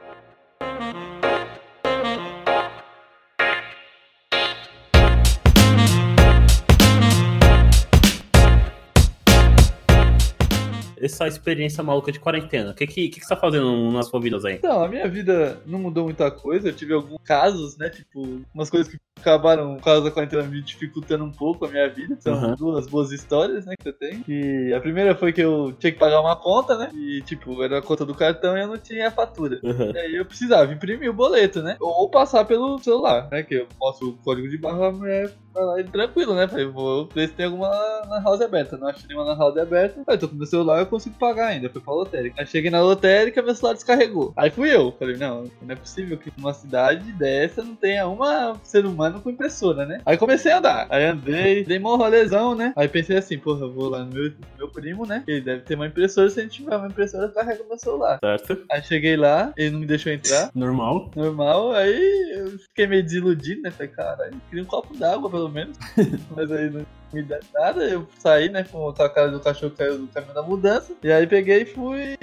Essa 11.01 11.27
experiência 11.27 11.83
maluca 11.83 12.13
de 12.13 12.21
quarentena. 12.21 12.71
O 12.71 12.75
que, 12.75 12.87
que, 12.87 13.09
que, 13.09 13.21
você 13.21 13.29
tá 13.29 13.37
fazendo 13.37 13.91
nas 13.91 14.07
suas 14.07 14.23
vidas 14.23 14.45
aí? 14.45 14.55
Então, 14.55 14.85
a 14.85 14.89
minha 14.89 15.09
vida 15.09 15.63
não 15.67 15.79
mudou 15.79 16.05
muita 16.05 16.31
coisa. 16.31 16.69
Eu 16.69 16.77
tive 16.77 16.93
alguns 16.93 17.23
casos, 17.23 17.77
né? 17.77 17.89
Tipo, 17.89 18.43
umas 18.55 18.69
coisas 18.69 18.91
que 18.93 18.99
acabaram, 19.21 19.77
por 19.77 19.85
causa 19.85 20.03
da 20.05 20.11
quarentena, 20.11 20.43
me 20.43 20.61
dificultando 20.63 21.25
um 21.25 21.31
pouco 21.31 21.65
a 21.65 21.69
minha 21.69 21.89
vida. 21.89 22.17
São 22.21 22.35
Uhum. 22.35 22.55
duas 22.55 22.87
boas 22.87 23.13
histórias, 23.13 23.67
né? 23.67 23.75
Que 23.81 23.89
eu 23.89 23.93
tenho. 23.93 24.25
E 24.29 24.73
a 24.75 24.81
primeira 24.81 25.15
foi 25.15 25.33
que 25.33 25.41
eu 25.41 25.73
tinha 25.79 25.93
que 25.93 25.99
pagar 25.99 26.21
uma 26.21 26.37
conta, 26.37 26.77
né? 26.77 26.91
E, 26.95 27.21
tipo, 27.23 27.63
era 27.63 27.79
a 27.79 27.83
conta 27.83 28.05
do 28.05 28.15
cartão 28.15 28.57
e 28.57 28.61
eu 28.63 28.69
não 28.69 28.79
tinha 28.79 29.09
a 29.09 29.11
fatura. 29.11 29.61
Uhum. 29.63 29.91
E 29.95 29.99
aí 29.99 30.17
eu 30.17 30.25
precisava 30.25 30.73
imprimir 30.73 31.11
o 31.11 31.15
boleto, 31.15 31.63
né? 31.63 31.77
Ou 31.81 32.09
passar 32.09 32.45
pelo 32.45 32.79
celular, 32.79 33.29
né? 33.31 33.43
Que 33.43 33.55
eu 33.57 33.67
mostro 33.81 34.09
o 34.09 34.13
código 34.19 34.49
de 34.49 34.57
barra, 34.59 34.89
a 34.89 34.93
mulher 34.93 35.31
vai 35.53 35.65
lá 35.65 35.81
e 35.81 35.85
tranquilo, 35.85 36.35
né? 36.35 36.47
Falei, 36.47 36.67
vou 36.67 37.09
ver 37.15 37.29
se 37.29 37.35
tem 37.35 37.47
alguma 37.47 37.69
na 38.09 38.21
house 38.23 38.41
aberta. 38.41 38.77
Não 38.77 38.89
achei 38.89 39.07
nenhuma 39.09 39.27
na 39.27 39.35
house 39.39 39.57
aberta. 39.57 40.03
Falei, 40.05 40.21
tô 40.21 40.29
com 40.29 40.37
meu 40.37 40.47
celular, 40.47 40.79
eu 40.79 40.87
consigo 40.87 41.17
pagar 41.19 41.49
ainda. 41.49 41.69
Fui 41.69 41.81
pra 41.81 41.93
lotérica. 41.93 42.41
Aí 42.41 42.47
cheguei 42.47 42.71
na 42.71 42.81
lotérica, 42.81 43.43
meu 43.43 43.55
celular 43.55 43.75
descarregou. 43.75 44.33
Aí 44.37 44.51
fui 44.51 44.75
eu. 44.75 44.93
Falei, 44.99 45.17
não, 45.17 45.45
não 45.61 45.73
é 45.73 45.77
possível 45.77 46.17
que 46.17 46.33
numa 46.37 46.55
cidade 46.55 47.11
dessa 47.13 47.63
não 47.65 47.75
tenha 47.75 48.07
uma 48.07 48.55
ser 48.63 48.87
humano 48.87 49.10
com 49.19 49.31
impressora, 49.31 49.87
né? 49.87 50.01
Aí 50.07 50.17
comecei 50.17 50.53
a 50.53 50.59
andar. 50.59 50.87
Aí 50.91 51.05
andei, 51.05 51.65
dei 51.65 51.79
mó 51.79 51.97
rolezão, 51.97 52.55
né? 52.55 52.73
Aí 52.77 52.87
pensei 52.87 53.17
assim, 53.17 53.39
porra, 53.39 53.63
eu 53.63 53.73
vou 53.73 53.89
lá 53.89 54.05
no 54.05 54.13
meu, 54.13 54.33
meu 54.59 54.69
primo, 54.69 55.07
né? 55.07 55.25
Ele 55.27 55.41
deve 55.41 55.63
ter 55.63 55.75
uma 55.75 55.87
impressora. 55.87 56.31
Se 56.31 56.41
a 56.41 56.43
gente 56.43 56.63
tiver 56.63 56.77
uma 56.77 56.89
impressora, 56.89 57.25
eu 57.25 57.33
carrego 57.33 57.67
meu 57.67 57.79
celular. 57.79 58.19
Certo? 58.21 58.65
Aí 58.71 58.83
cheguei 58.83 59.17
lá, 59.17 59.53
ele 59.57 59.71
não 59.71 59.81
me 59.81 59.87
deixou 59.87 60.13
entrar. 60.13 60.51
Normal. 60.55 61.11
Normal, 61.17 61.73
aí 61.73 62.33
eu 62.37 62.59
fiquei 62.59 62.87
meio 62.87 63.03
desiludido, 63.03 63.63
né? 63.63 63.71
Falei, 63.71 63.89
caralho, 63.89 64.41
queria 64.49 64.63
um 64.63 64.67
copo 64.67 64.97
d'água 64.97 65.31
pelo 65.31 65.49
menos. 65.49 65.77
Mas 66.37 66.53
aí 66.53 66.71
não 66.71 66.85
me 67.13 67.23
dá 67.23 67.39
nada, 67.55 67.85
eu 67.85 68.07
saí, 68.19 68.49
né? 68.49 68.65
Com 68.65 68.89
a 68.89 69.09
cara 69.09 69.31
do 69.31 69.41
cachorro 69.41 69.73
que 69.73 69.79
saiu 69.79 69.99
do 69.99 70.07
caminho 70.09 70.35
da 70.35 70.43
mudança. 70.43 70.93
E 71.03 71.11
aí 71.11 71.27
peguei 71.27 71.63
e 71.63 71.67
fui, 71.67 72.17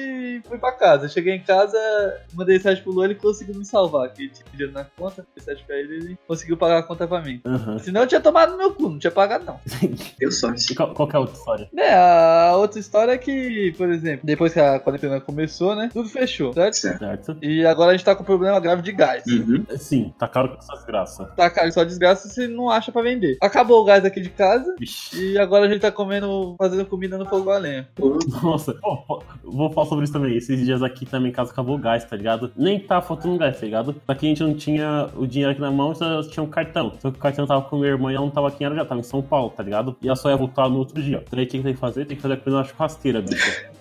fui 0.48 0.58
pra 0.58 0.72
casa. 0.72 1.08
Cheguei 1.08 1.36
em 1.36 1.44
casa, 1.44 1.78
mandei 2.34 2.56
mensagem 2.56 2.84
pro 2.84 2.92
Lu, 2.92 3.04
ele 3.04 3.16
conseguiu 3.16 3.56
me 3.56 3.66
salvar. 3.66 4.10
Que 4.10 4.24
ele 4.24 4.32
tinha 4.32 4.46
dinheiro 4.52 4.74
na 4.74 4.84
conta, 4.84 5.26
mensagem 5.36 5.64
pra 5.66 5.76
ele, 5.76 5.96
ele 5.96 6.18
conseguiu 6.28 6.58
pagar 6.58 6.80
a 6.80 6.84
conta 6.84 7.08
pra 7.08 7.22
mim. 7.22 7.42
Uhum. 7.46 7.80
Senão 7.80 8.02
eu 8.02 8.08
tinha 8.08 8.22
tomado 8.22 8.52
no 8.52 8.58
meu 8.58 8.74
cu, 8.74 8.90
não 8.90 9.00
tinha 9.00 9.12
pagado 9.12 9.46
não. 9.46 9.60
Deu 10.20 10.32
sorte. 10.32 10.72
E 10.72 10.76
qual, 10.76 10.94
qual 10.94 11.08
que 11.08 11.16
é 11.16 11.18
a 11.18 11.22
outra 11.22 11.36
história? 11.36 11.70
Né, 11.74 11.94
a 11.94 12.56
outra 12.56 12.80
história 12.80 13.12
é 13.12 13.18
que, 13.18 13.74
por 13.78 13.90
exemplo, 13.90 14.26
depois 14.26 14.54
que 14.54 14.60
a 14.60 14.80
quarentena 14.80 15.20
começou, 15.20 15.76
né? 15.76 15.90
Tudo 15.92 16.10
fechou, 16.10 16.54
certo? 16.54 16.76
Certo. 16.76 17.38
E 17.42 17.66
agora 17.66 17.92
a 17.92 17.94
gente 17.94 18.06
tá 18.06 18.16
com 18.16 18.24
problema 18.24 18.60
grave 18.60 18.82
de 18.82 18.92
gás. 18.92 19.24
Uhum. 19.28 19.66
Sim, 19.78 20.14
tá 20.18 20.28
caro 20.28 20.50
com 20.50 20.58
essas 20.58 20.86
graças. 20.86 21.28
Tá 21.36 21.50
caro, 21.50 21.72
só 21.72 21.84
desgraça 21.84 22.28
se 22.28 22.48
não 22.48 22.70
acha 22.70 22.92
pra 22.92 23.02
vender. 23.02 23.38
Acabou 23.42 23.82
o 23.82 23.86
gás 23.86 24.04
aqui 24.06 24.22
de 24.22 24.30
casa. 24.30 24.76
E 25.14 25.38
agora 25.38 25.66
a 25.66 25.70
gente 25.70 25.82
tá 25.82 25.92
comendo, 25.92 26.56
fazendo 26.58 26.86
comida 26.86 27.18
no 27.18 27.26
fogo 27.26 27.50
a 27.50 27.58
lenha. 27.58 27.88
Nossa, 28.42 28.76
vou 29.44 29.72
falar 29.72 29.88
sobre 29.88 30.04
isso 30.04 30.14
também. 30.14 30.36
Esses 30.36 30.64
dias 30.64 30.84
aqui 30.84 31.06
também, 31.06 31.30
em 31.30 31.34
casa 31.34 31.52
acabou 31.52 31.76
o 31.76 31.80
gás, 31.80 32.04
tá 32.06 32.16
ligado? 32.16 32.52
Nem 32.56 32.80
tá 32.80 33.02
faltando 33.02 33.38
gás, 33.38 33.60
tá 33.60 33.66
ligado? 33.66 33.96
Só 34.06 34.14
que 34.14 34.26
a 34.26 34.30
gente 34.30 34.44
não 34.44 34.54
tinha 34.54 35.10
o 35.16 35.26
dinheiro 35.26 35.52
aqui 35.52 35.62
na 35.62 35.72
mão, 35.72 35.94
só 35.96 36.22
tinha 36.24 36.44
um 36.44 36.50
cartão. 36.50 36.94
Só 37.00 37.12
que 37.12 37.18
o 37.18 37.22
cartão 37.22 37.48
tava 37.48 37.64
com 37.64 37.78
minha 37.78 37.90
irmã 37.90 38.12
e 38.12 38.16
ela 38.16 38.26
não 38.26 38.32
tava 38.32 38.48
aqui 38.48 38.64
em 38.64 38.68
Arujá, 38.68 38.86
tava 38.86 39.00
em 39.00 39.04
São 39.04 39.22
Paulo, 39.22 39.50
tá 39.50 39.64
ligado? 39.64 39.96
E 40.02 40.08
ela 40.08 40.16
só 40.16 40.30
ia 40.30 40.38
voltar 40.38 40.70
no 40.70 40.78
outro 40.78 41.02
dia. 41.02 41.24
Então 41.26 41.40
aí 41.40 41.46
o 41.46 41.48
que 41.48 41.62
tem 41.62 41.74
que 41.74 41.80
fazer? 41.80 42.06
Tem 42.06 42.16
que 42.16 42.22
fazer 42.22 42.36
a 42.36 42.38
coisa 42.38 42.60
na 42.60 42.64
churrasqueira, 42.64 43.22
bicho. 43.22 43.77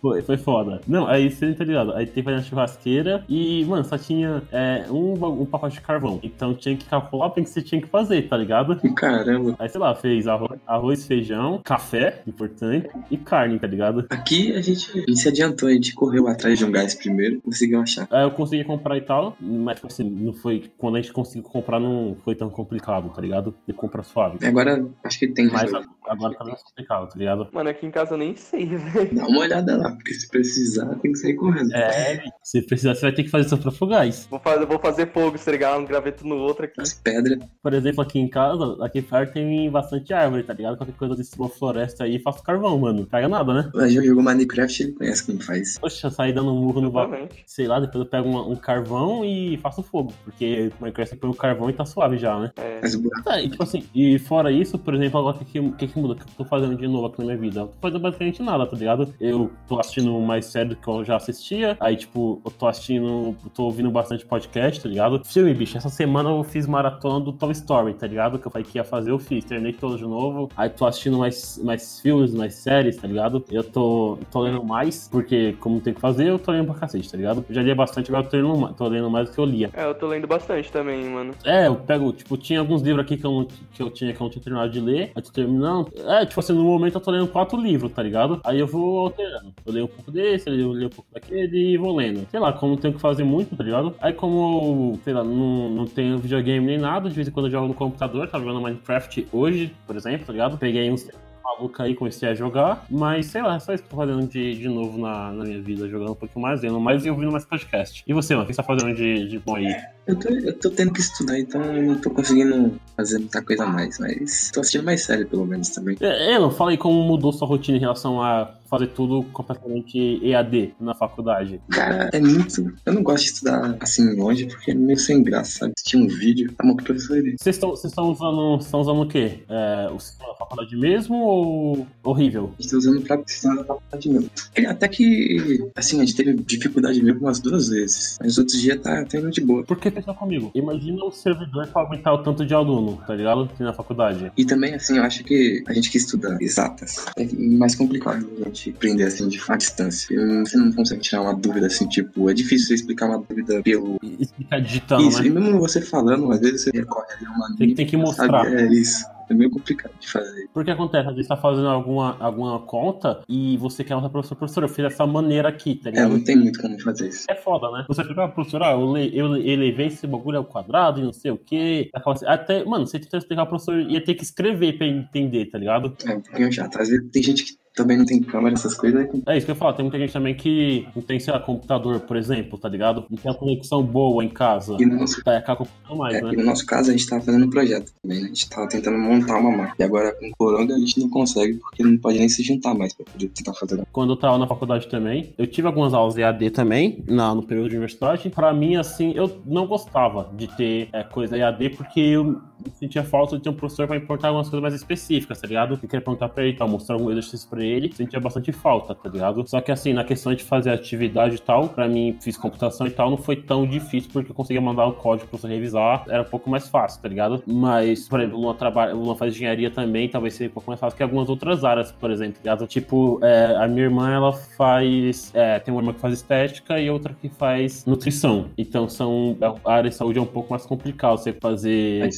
Foi, 0.00 0.22
foi 0.22 0.36
foda. 0.36 0.80
Não, 0.86 1.06
aí 1.06 1.30
você 1.30 1.52
tá 1.54 1.64
ligado? 1.64 1.92
Aí 1.94 2.06
tem 2.06 2.14
que 2.14 2.22
fazer 2.22 2.36
na 2.36 2.42
churrasqueira 2.42 3.24
e, 3.28 3.64
mano, 3.64 3.84
só 3.84 3.98
tinha 3.98 4.42
é, 4.52 4.86
um, 4.90 5.12
um 5.12 5.46
pacote 5.46 5.76
de 5.76 5.80
carvão. 5.80 6.18
Então 6.22 6.54
tinha 6.54 6.76
que 6.76 6.84
calcular 6.86 7.26
o 7.26 7.30
que 7.30 7.44
você 7.44 7.62
tinha 7.62 7.80
que 7.80 7.88
fazer, 7.88 8.28
tá 8.28 8.36
ligado? 8.36 8.76
Caramba. 8.94 9.56
Aí, 9.58 9.68
sei 9.68 9.80
lá, 9.80 9.94
fez 9.94 10.26
arroz, 10.26 10.60
arroz, 10.66 11.06
feijão, 11.06 11.60
café, 11.64 12.22
importante, 12.26 12.88
e 13.10 13.16
carne, 13.16 13.58
tá 13.58 13.66
ligado? 13.66 14.06
Aqui 14.10 14.52
a 14.54 14.60
gente, 14.60 14.90
a 14.92 15.00
gente 15.00 15.18
se 15.18 15.28
adiantou, 15.28 15.68
a 15.68 15.72
gente 15.72 15.94
correu 15.94 16.28
atrás 16.28 16.58
de 16.58 16.64
um 16.64 16.70
gás 16.70 16.94
primeiro, 16.94 17.40
conseguiu 17.40 17.80
achar. 17.80 18.06
Aí 18.10 18.22
eu 18.22 18.30
consegui 18.30 18.64
comprar 18.64 18.96
e 18.96 19.02
tal, 19.02 19.36
mas 19.40 19.76
tipo 19.76 19.86
assim, 19.86 20.08
não 20.08 20.32
foi. 20.32 20.70
Quando 20.78 20.96
a 20.96 21.00
gente 21.00 21.12
conseguiu 21.12 21.42
comprar, 21.42 21.80
não 21.80 22.16
foi 22.24 22.34
tão 22.34 22.50
complicado, 22.50 23.10
tá 23.10 23.20
ligado? 23.20 23.54
De 23.66 23.72
compra 23.72 24.02
suave. 24.02 24.44
Agora 24.46 24.86
acho 25.04 25.18
que 25.18 25.28
tem 25.28 25.48
mais. 25.48 25.70
Agora 26.10 26.34
tá 26.34 26.44
mais 26.44 26.62
complicado, 26.62 27.08
tá 27.08 27.18
ligado? 27.18 27.48
Mano, 27.52 27.70
aqui 27.70 27.86
em 27.86 27.90
casa 27.90 28.14
eu 28.14 28.18
nem 28.18 28.34
sei, 28.36 28.66
velho. 28.76 29.14
Dá 29.14 29.26
uma 29.26 29.40
olhada 29.40 29.76
lá, 29.76 29.90
porque 29.92 30.12
se 30.14 30.28
precisar 30.28 30.86
tem 30.96 31.12
que 31.12 31.18
sair 31.18 31.34
correndo. 31.34 31.72
É, 31.74 32.22
se 32.42 32.62
precisar, 32.62 32.94
você 32.94 33.02
vai 33.02 33.12
ter 33.12 33.22
que 33.24 33.28
fazer 33.30 33.48
seu 33.48 33.58
próprio 33.58 33.86
gás. 33.88 34.26
Vou 34.30 34.40
fazer, 34.40 34.66
vou 34.66 34.78
fazer 34.78 35.12
fogo, 35.12 35.36
estregar 35.36 35.78
um 35.78 35.84
graveto 35.84 36.26
no 36.26 36.36
outro 36.36 36.64
aqui. 36.64 36.80
As 36.80 36.92
pedras. 36.94 37.38
Por 37.62 37.72
exemplo, 37.74 38.02
aqui 38.02 38.18
em 38.18 38.28
casa, 38.28 38.76
aqui 38.84 39.00
perto 39.02 39.34
tem 39.34 39.70
bastante 39.70 40.12
árvore, 40.12 40.42
tá 40.42 40.52
ligado? 40.52 40.76
Qualquer 40.76 40.94
coisa 40.96 41.14
desse 41.16 41.38
uma 41.38 41.48
floresta 41.48 42.04
aí, 42.04 42.18
faço 42.18 42.42
carvão, 42.42 42.78
mano. 42.78 43.06
Pega 43.06 43.28
nada, 43.28 43.52
né? 43.54 43.70
Mas 43.74 43.92
já 43.92 44.02
jogou 44.02 44.22
Minecraft, 44.22 44.82
ele 44.82 44.92
conhece 44.92 45.24
como 45.26 45.42
faz. 45.42 45.78
Poxa, 45.78 46.10
sair 46.10 46.32
dando 46.32 46.52
um 46.52 46.60
murro 46.60 46.80
no. 46.80 46.88
Exatamente. 46.88 47.42
Sei 47.46 47.66
lá, 47.66 47.78
depois 47.80 48.04
eu 48.04 48.10
pego 48.10 48.28
uma- 48.28 48.46
um 48.46 48.56
carvão 48.56 49.24
e 49.24 49.56
faço 49.58 49.82
fogo. 49.82 50.12
Porque 50.24 50.70
o 50.78 50.82
Minecraft 50.82 51.16
põe 51.16 51.30
o 51.30 51.34
carvão 51.34 51.70
e 51.70 51.72
tá 51.72 51.84
suave 51.84 52.16
já, 52.18 52.38
né? 52.38 52.50
É. 52.56 52.80
Faz 52.80 52.94
o 52.94 53.00
buraco. 53.02 53.24
Tá, 53.24 53.40
e 53.40 53.48
tipo 53.48 53.62
assim, 53.62 53.84
e 53.94 54.18
fora 54.18 54.50
isso, 54.50 54.78
por 54.78 54.94
exemplo, 54.94 55.20
agora 55.20 55.38
que, 55.44 55.70
que 55.72 55.86
que 55.86 55.98
muda? 56.00 56.14
O 56.14 56.16
que 56.16 56.22
eu 56.22 56.26
tô 56.38 56.44
fazendo 56.44 56.76
de 56.76 56.86
novo 56.88 57.06
aqui 57.06 57.18
na 57.18 57.26
minha 57.26 57.36
vida? 57.36 57.60
Eu 57.60 57.66
tô 57.68 57.74
fazendo 57.80 58.00
basicamente 58.00 58.42
nada, 58.42 58.66
tá 58.66 58.76
ligado? 58.76 59.14
Eu 59.20 59.50
tô 59.68 59.78
assistindo 59.78 60.18
mais 60.20 60.46
série 60.46 60.70
do 60.70 60.76
que 60.76 60.88
eu 60.88 61.04
já 61.04 61.16
assistia, 61.16 61.76
aí 61.80 61.96
tipo, 61.96 62.40
eu 62.44 62.50
tô 62.50 62.66
assistindo, 62.66 63.36
eu 63.44 63.50
tô 63.54 63.64
ouvindo 63.64 63.90
bastante 63.90 64.24
podcast, 64.24 64.80
tá 64.80 64.88
ligado? 64.88 65.22
Filme, 65.24 65.52
bicho, 65.54 65.76
essa 65.76 65.88
semana 65.88 66.30
eu 66.30 66.42
fiz 66.42 66.66
maratona 66.66 67.24
do 67.24 67.32
Toy 67.32 67.52
Story, 67.52 67.94
tá 67.94 68.06
ligado? 68.06 68.38
Que 68.38 68.46
eu 68.46 68.50
falei 68.50 68.66
que 68.66 68.78
ia 68.78 68.84
fazer, 68.84 69.10
eu 69.10 69.18
fiz, 69.18 69.44
terminei 69.44 69.72
todo 69.72 69.96
de 69.96 70.04
novo, 70.04 70.48
aí 70.56 70.68
tô 70.68 70.86
assistindo 70.86 71.18
mais, 71.18 71.60
mais 71.62 72.00
filmes, 72.00 72.32
mais 72.32 72.54
séries, 72.54 72.96
tá 72.96 73.06
ligado? 73.06 73.44
Eu 73.50 73.64
tô, 73.64 74.18
tô 74.30 74.40
lendo 74.40 74.62
mais, 74.64 75.08
porque 75.10 75.54
como 75.60 75.80
tem 75.80 75.94
que 75.94 76.00
fazer, 76.00 76.28
eu 76.28 76.38
tô 76.38 76.52
lendo 76.52 76.66
pra 76.66 76.74
cacete, 76.74 77.10
tá 77.10 77.16
ligado? 77.16 77.44
Eu 77.48 77.54
já 77.54 77.62
lia 77.62 77.74
bastante, 77.74 78.10
agora 78.10 78.26
eu 78.26 78.30
tô 78.30 78.36
lendo, 78.36 78.74
tô 78.74 78.88
lendo 78.88 79.10
mais 79.10 79.28
do 79.28 79.34
que 79.34 79.40
eu 79.40 79.44
lia. 79.44 79.70
É, 79.72 79.84
eu 79.84 79.94
tô 79.94 80.06
lendo 80.06 80.26
bastante 80.26 80.70
também, 80.70 81.04
mano. 81.04 81.34
É, 81.44 81.66
eu 81.66 81.76
pego, 81.76 82.12
tipo, 82.12 82.36
tinha 82.36 82.60
alguns 82.60 82.82
livros 82.82 83.04
aqui 83.04 83.16
que 83.16 83.26
eu, 83.26 83.48
que 83.72 83.82
eu 83.82 83.90
tinha 83.90 84.12
que 84.12 84.20
eu 84.20 84.24
não 84.24 84.30
tinha 84.30 84.42
terminado 84.42 84.70
de 84.70 84.80
ler. 84.80 85.12
Aí 85.14 85.22
tô 85.22 85.30
terminando. 85.30 85.89
É, 85.96 86.24
tipo 86.26 86.40
assim, 86.40 86.52
no 86.52 86.64
momento 86.64 86.96
eu 86.96 87.00
tô 87.00 87.10
lendo 87.10 87.28
quatro 87.28 87.60
livros, 87.60 87.92
tá 87.92 88.02
ligado? 88.02 88.40
Aí 88.44 88.58
eu 88.58 88.66
vou 88.66 89.00
alterando. 89.00 89.52
Eu 89.64 89.72
leio 89.72 89.84
um 89.86 89.88
pouco 89.88 90.10
desse, 90.10 90.48
eu 90.48 90.72
leio 90.72 90.86
um 90.86 90.90
pouco 90.90 91.10
daquele 91.12 91.72
e 91.72 91.76
vou 91.76 91.94
lendo. 91.94 92.26
Sei 92.30 92.40
lá, 92.40 92.52
como 92.52 92.72
não 92.72 92.80
tenho 92.80 92.94
que 92.94 93.00
fazer 93.00 93.24
muito, 93.24 93.56
tá 93.56 93.64
ligado? 93.64 93.94
Aí 94.00 94.12
como, 94.12 94.98
sei 95.04 95.12
lá, 95.12 95.24
não, 95.24 95.68
não 95.70 95.86
tenho 95.86 96.18
videogame 96.18 96.66
nem 96.66 96.78
nada, 96.78 97.08
de 97.08 97.14
vez 97.14 97.28
em 97.28 97.30
quando 97.30 97.46
eu 97.46 97.52
jogo 97.52 97.68
no 97.68 97.74
computador, 97.74 98.28
tava 98.28 98.44
jogando 98.44 98.62
Minecraft 98.62 99.28
hoje, 99.32 99.74
por 99.86 99.96
exemplo, 99.96 100.26
tá 100.26 100.32
ligado? 100.32 100.58
Peguei 100.58 100.90
uns 100.90 101.08
maluca 101.42 101.82
aí, 101.82 101.94
comecei 101.94 102.28
a 102.28 102.34
jogar, 102.34 102.84
mas 102.88 103.26
sei 103.26 103.42
lá, 103.42 103.56
é 103.56 103.58
só 103.58 103.72
isso 103.74 103.82
que 103.82 103.88
eu 103.88 103.90
tô 103.90 103.96
fazendo 103.96 104.26
de, 104.26 104.54
de 104.54 104.68
novo 104.68 104.98
na, 104.98 105.32
na 105.32 105.44
minha 105.44 105.60
vida, 105.60 105.88
jogando 105.88 106.12
um 106.12 106.14
pouquinho 106.14 106.42
mais, 106.42 106.62
lendo 106.62 106.80
mais 106.80 107.04
e 107.04 107.10
ouvindo 107.10 107.32
mais 107.32 107.44
podcast. 107.44 108.04
E 108.06 108.12
você, 108.12 108.34
mano, 108.34 108.44
o 108.44 108.46
que 108.46 108.54
você 108.54 108.62
tá 108.62 108.66
fazendo 108.66 108.94
de, 108.94 109.28
de 109.28 109.38
bom 109.38 109.56
aí? 109.56 109.74
Eu 110.06 110.16
tô, 110.16 110.28
eu 110.28 110.58
tô 110.58 110.70
tendo 110.70 110.92
que 110.92 111.00
estudar, 111.00 111.38
então 111.38 111.62
eu 111.62 111.82
não 111.82 111.94
tô 111.96 112.10
conseguindo 112.10 112.80
fazer 112.96 113.18
muita 113.18 113.42
coisa 113.42 113.64
a 113.64 113.66
mais, 113.66 113.98
mas 113.98 114.50
tô 114.52 114.60
assistindo 114.60 114.84
mais 114.84 115.02
série 115.02 115.24
pelo 115.24 115.46
menos 115.46 115.68
também. 115.68 115.96
É, 116.00 116.34
Elon, 116.34 116.50
fala 116.50 116.70
aí 116.70 116.78
como 116.78 117.02
mudou 117.02 117.32
sua 117.32 117.46
rotina 117.46 117.76
em 117.76 117.80
relação 117.80 118.22
a 118.22 118.54
fazer 118.70 118.86
tudo 118.88 119.24
completamente 119.32 120.20
EAD 120.24 120.74
na 120.80 120.94
faculdade. 120.94 121.60
Cara, 121.70 122.08
é 122.12 122.20
muito. 122.20 122.72
Eu 122.86 122.92
não 122.92 123.02
gosto 123.02 123.24
de 123.24 123.30
estudar 123.32 123.76
assim 123.80 124.14
longe 124.14 124.46
porque 124.46 124.70
é 124.70 124.74
meio 124.74 124.98
sem 124.98 125.22
graça, 125.24 125.58
sabe? 125.58 125.72
Assistir 125.76 125.96
um 125.96 126.06
vídeo, 126.06 126.52
tá 126.52 126.64
bom 126.64 126.76
que 126.76 126.82
o 126.82 126.86
professor 126.86 127.18
ele. 127.18 127.34
Vocês 127.38 127.56
estão 127.56 127.70
vocês 127.70 127.90
estão 127.90 128.10
usando, 128.10 128.60
estão 128.60 128.80
usando 128.80 129.02
o 129.02 129.08
quê? 129.08 129.40
É, 129.48 129.90
o 129.92 129.98
sistema 129.98 130.30
da 130.30 130.36
faculdade 130.36 130.76
mesmo 130.76 131.16
ou 131.16 131.86
horrível? 132.04 132.52
A 132.58 132.62
gente 132.62 132.70
tá 132.70 132.76
usando 132.78 133.02
pra 133.02 133.18
precisar 133.18 133.56
da 133.56 133.64
faculdade 133.64 134.08
mesmo. 134.08 134.30
E 134.56 134.66
Até 134.66 134.86
que, 134.86 135.68
assim, 135.74 136.00
a 136.00 136.04
gente 136.04 136.16
teve 136.16 136.34
dificuldade 136.34 137.02
mesmo 137.02 137.20
umas 137.20 137.40
duas 137.40 137.68
vezes. 137.68 138.18
Mas 138.20 138.32
os 138.32 138.38
outros 138.38 138.60
dias 138.60 138.80
tá, 138.80 139.04
tá 139.04 139.18
indo 139.18 139.30
de 139.30 139.40
boa. 139.40 139.64
Porque 139.64 139.89
pensa 139.90 140.14
comigo, 140.14 140.50
imagina 140.54 141.04
o 141.04 141.10
servidor 141.10 141.66
pra 141.68 141.82
aumentar 141.82 142.12
o 142.12 142.18
tanto 142.18 142.44
de 142.44 142.54
aluno, 142.54 143.00
tá 143.06 143.14
ligado? 143.14 143.48
Tem 143.56 143.66
na 143.66 143.72
faculdade. 143.72 144.30
E 144.36 144.44
também, 144.44 144.74
assim, 144.74 144.98
eu 144.98 145.04
acho 145.04 145.24
que 145.24 145.62
a 145.66 145.72
gente 145.72 145.90
que 145.90 145.98
estuda 145.98 146.36
exatas 146.40 147.06
é 147.16 147.26
mais 147.34 147.74
complicado 147.74 148.28
a 148.40 148.44
gente 148.44 148.70
aprender, 148.70 149.04
assim, 149.04 149.28
de 149.28 149.40
à 149.48 149.56
distância. 149.56 150.08
Você 150.44 150.56
não 150.56 150.72
consegue 150.72 151.00
tirar 151.00 151.22
uma 151.22 151.34
dúvida, 151.34 151.66
assim, 151.66 151.88
tipo, 151.88 152.30
é 152.30 152.34
difícil 152.34 152.68
você 152.68 152.74
explicar 152.74 153.06
uma 153.06 153.18
dúvida 153.18 153.62
pelo. 153.62 153.98
Explicar 154.18 154.60
digitando, 154.60 155.08
isso, 155.08 155.22
né? 155.22 155.26
e 155.26 155.30
mesmo 155.30 155.58
você 155.58 155.80
falando, 155.80 156.30
às 156.30 156.40
vezes 156.40 156.62
você 156.62 156.70
recorre 156.72 157.12
ali 157.14 157.26
a 157.26 157.30
uma. 157.30 157.56
Tem, 157.56 157.74
tem 157.74 157.86
que 157.86 157.96
mostrar. 157.96 158.44
Sabe? 158.44 158.54
É 158.54 158.72
isso. 158.72 159.04
É 159.30 159.34
meio 159.34 159.48
complicado 159.50 159.92
de 160.00 160.08
fazer. 160.10 160.48
Porque 160.52 160.72
acontece, 160.72 161.08
às 161.08 161.14
vezes 161.14 161.28
tá 161.28 161.36
fazendo 161.36 161.68
alguma, 161.68 162.16
alguma 162.18 162.58
conta 162.58 163.22
e 163.28 163.56
você 163.58 163.84
quer 163.84 163.94
mostrar 163.94 164.08
pro 164.10 164.18
professor, 164.20 164.34
professor, 164.36 164.62
eu 164.64 164.68
fiz 164.68 164.84
dessa 164.84 165.06
maneira 165.06 165.48
aqui, 165.48 165.76
tá 165.76 165.88
É, 165.88 165.92
ligado? 165.92 166.08
não 166.10 166.24
tem 166.24 166.36
muito 166.36 166.60
como 166.60 166.78
fazer 166.80 167.08
isso. 167.08 167.26
É 167.30 167.36
foda, 167.36 167.70
né? 167.70 167.84
Você 167.86 168.02
fica, 168.04 168.24
ah, 168.24 168.28
professor, 168.28 168.60
ah, 168.64 168.72
eu, 168.72 168.92
le- 168.92 169.16
eu 169.16 169.36
elevei 169.36 169.86
esse 169.86 170.04
bagulho 170.04 170.38
ao 170.38 170.44
quadrado 170.44 170.98
e 171.00 171.04
não 171.04 171.12
sei 171.12 171.30
o 171.30 171.38
quê. 171.38 171.88
Assim, 171.94 172.26
Até, 172.26 172.64
mano, 172.64 172.86
você 172.88 172.98
tenta 172.98 173.18
explicar, 173.18 173.44
o 173.44 173.46
professor 173.46 173.78
ia 173.80 174.02
ter 174.04 174.14
que 174.14 174.24
escrever 174.24 174.76
pra 174.76 174.86
entender, 174.88 175.46
tá 175.46 175.58
ligado? 175.58 175.96
É 176.04 176.12
um 176.16 176.20
pouquinho 176.20 176.52
chato. 176.52 176.80
Às 176.80 176.88
vezes 176.88 177.08
tem 177.12 177.22
gente 177.22 177.44
que 177.44 177.52
também 177.74 177.96
não 177.96 178.04
tem 178.04 178.20
câmera, 178.22 178.54
essas 178.54 178.74
coisas. 178.74 179.08
É 179.26 179.36
isso 179.36 179.46
que 179.46 179.52
eu 179.52 179.56
falo, 179.56 179.72
tem 179.74 179.84
muita 179.84 179.98
gente 179.98 180.12
também 180.12 180.34
que 180.34 180.86
não 180.94 181.02
tem, 181.02 181.18
sei 181.20 181.32
lá, 181.32 181.40
computador, 181.40 182.00
por 182.00 182.16
exemplo, 182.16 182.58
tá 182.58 182.68
ligado? 182.68 183.04
Não 183.10 183.16
tem 183.16 183.30
uma 183.30 183.38
conexão 183.38 183.82
boa 183.82 184.24
em 184.24 184.28
casa. 184.28 184.76
E 184.78 184.86
no 184.86 184.96
nosso, 184.96 185.22
Tá, 185.22 185.34
é 185.34 185.40
computador 185.40 185.96
mais, 185.96 186.16
é, 186.16 186.22
né? 186.22 186.32
e 186.32 186.36
no 186.36 186.44
nosso 186.44 186.66
caso, 186.66 186.90
a 186.90 186.92
gente 186.92 187.06
tava 187.06 187.22
fazendo 187.22 187.46
um 187.46 187.50
projeto 187.50 187.92
também, 188.02 188.20
né? 188.20 188.24
A 188.24 188.28
gente 188.28 188.48
tava 188.48 188.68
tentando 188.68 188.98
montar 188.98 189.38
uma 189.38 189.50
máquina. 189.50 189.74
E 189.78 189.82
agora 189.82 190.12
com 190.14 190.26
o 190.26 190.36
Coronga 190.36 190.74
a 190.74 190.78
gente 190.78 190.98
não 191.00 191.08
consegue, 191.08 191.54
porque 191.54 191.82
não 191.82 191.96
pode 191.98 192.18
nem 192.18 192.28
se 192.28 192.42
juntar 192.42 192.74
mais 192.74 192.92
pra 192.94 193.04
poder 193.06 193.28
tentar 193.28 193.54
fazer. 193.54 193.82
Quando 193.92 194.12
eu 194.12 194.16
tava 194.16 194.38
na 194.38 194.46
faculdade 194.46 194.88
também, 194.88 195.34
eu 195.38 195.46
tive 195.46 195.66
algumas 195.66 195.94
aulas 195.94 196.16
EAD 196.16 196.50
também, 196.50 197.04
na, 197.06 197.34
no 197.34 197.42
período 197.42 197.68
de 197.68 197.76
universidade. 197.76 198.28
Pra 198.30 198.52
mim, 198.52 198.76
assim, 198.76 199.12
eu 199.14 199.40
não 199.46 199.66
gostava 199.66 200.30
de 200.36 200.46
ter 200.56 200.88
é, 200.92 201.02
coisa 201.02 201.36
EAD, 201.36 201.70
porque 201.70 202.00
eu 202.00 202.40
sentia 202.78 203.02
falta 203.02 203.36
de 203.36 203.42
ter 203.42 203.48
um 203.50 203.54
professor 203.54 203.86
pra 203.86 203.98
perguntar 203.98 204.28
algumas 204.28 204.48
coisas 204.48 204.62
mais 204.62 204.74
específicas, 204.74 205.40
tá 205.40 205.46
ligado? 205.46 205.74
Eu 205.74 205.78
queria 205.78 206.00
perguntar 206.00 206.28
pra 206.28 206.44
ele, 206.44 206.56
tal, 206.56 206.68
mostrar 206.68 206.94
algum 206.94 207.10
exercício 207.10 207.48
pra 207.48 207.59
ele, 207.62 207.92
sentia 207.92 208.20
bastante 208.20 208.52
falta, 208.52 208.94
tá 208.94 209.08
ligado? 209.08 209.46
Só 209.48 209.60
que 209.60 209.70
assim, 209.70 209.92
na 209.92 210.04
questão 210.04 210.34
de 210.34 210.44
fazer 210.44 210.70
atividade 210.70 211.36
e 211.36 211.38
tal, 211.38 211.68
pra 211.68 211.88
mim, 211.88 212.16
fiz 212.20 212.36
computação 212.36 212.86
e 212.86 212.90
tal, 212.90 213.10
não 213.10 213.16
foi 213.16 213.36
tão 213.36 213.66
difícil, 213.66 214.10
porque 214.12 214.30
eu 214.30 214.34
conseguia 214.34 214.60
mandar 214.60 214.86
o 214.86 214.92
código 214.92 215.28
pra 215.28 215.38
você 215.38 215.48
revisar, 215.48 216.04
era 216.08 216.22
um 216.22 216.26
pouco 216.26 216.48
mais 216.50 216.68
fácil, 216.68 217.02
tá 217.02 217.08
ligado? 217.08 217.42
Mas, 217.46 218.08
por 218.08 218.20
exemplo, 218.20 218.38
o 218.38 218.42
Luna, 218.42 218.54
trabalha, 218.54 218.94
o 218.94 219.00
Luna 219.00 219.16
faz 219.16 219.34
engenharia 219.34 219.70
também, 219.70 220.08
talvez 220.08 220.34
seja 220.34 220.50
um 220.50 220.54
pouco 220.54 220.70
mais 220.70 220.80
fácil 220.80 220.96
que 220.96 221.02
algumas 221.02 221.28
outras 221.28 221.64
áreas, 221.64 221.92
por 221.92 222.10
exemplo, 222.10 222.34
tá 222.34 222.40
ligado? 222.42 222.66
Tipo, 222.66 223.18
é, 223.22 223.56
a 223.56 223.68
minha 223.68 223.84
irmã, 223.84 224.10
ela 224.10 224.32
faz, 224.32 225.30
é, 225.34 225.58
tem 225.58 225.72
uma 225.72 225.80
irmã 225.80 225.92
que 225.92 226.00
faz 226.00 226.14
estética 226.14 226.80
e 226.80 226.90
outra 226.90 227.14
que 227.14 227.28
faz 227.28 227.84
nutrição. 227.86 228.46
Então, 228.56 228.88
são, 228.88 229.36
a 229.64 229.72
área 229.72 229.90
de 229.90 229.96
saúde 229.96 230.18
é 230.18 230.22
um 230.22 230.26
pouco 230.26 230.50
mais 230.50 230.64
complicado 230.66 231.18
você 231.18 231.32
fazer 231.32 232.08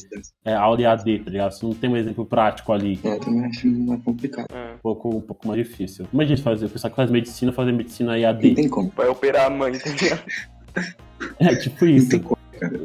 é, 0.44 0.55
aula 0.55 0.81
EAD, 0.81 1.18
tá 1.20 1.31
ligado? 1.31 1.52
Você 1.52 1.64
não 1.64 1.74
tem 1.74 1.90
um 1.90 1.96
exemplo 1.96 2.24
prático 2.24 2.72
ali. 2.72 2.98
É, 3.05 3.14
eu 3.14 3.20
também 3.20 3.44
acho 3.46 3.68
mais 3.68 4.02
complicado. 4.02 4.46
É. 4.52 4.71
Um 4.84 4.94
pouco, 4.94 5.16
um 5.16 5.20
pouco 5.20 5.46
mais 5.46 5.58
difícil. 5.64 6.08
Imagina 6.12 6.36
fazer, 6.38 6.66
o 6.66 6.68
pessoal 6.68 6.90
que 6.90 6.96
faz 6.96 7.08
medicina 7.08 7.52
fazer 7.52 7.70
medicina 7.72 8.10
Não 8.12 8.18
EAD. 8.18 8.54
tem 8.54 8.68
como. 8.68 8.92
Vai 8.96 9.06
operar 9.08 9.46
a 9.46 9.50
mãe, 9.50 9.72
ligado? 9.90 10.22
É 11.38 11.54
tipo 11.54 11.84
Não 11.84 11.92
isso. 11.92 12.10
tem 12.10 12.18
como, 12.20 12.36
cara. 12.62 12.81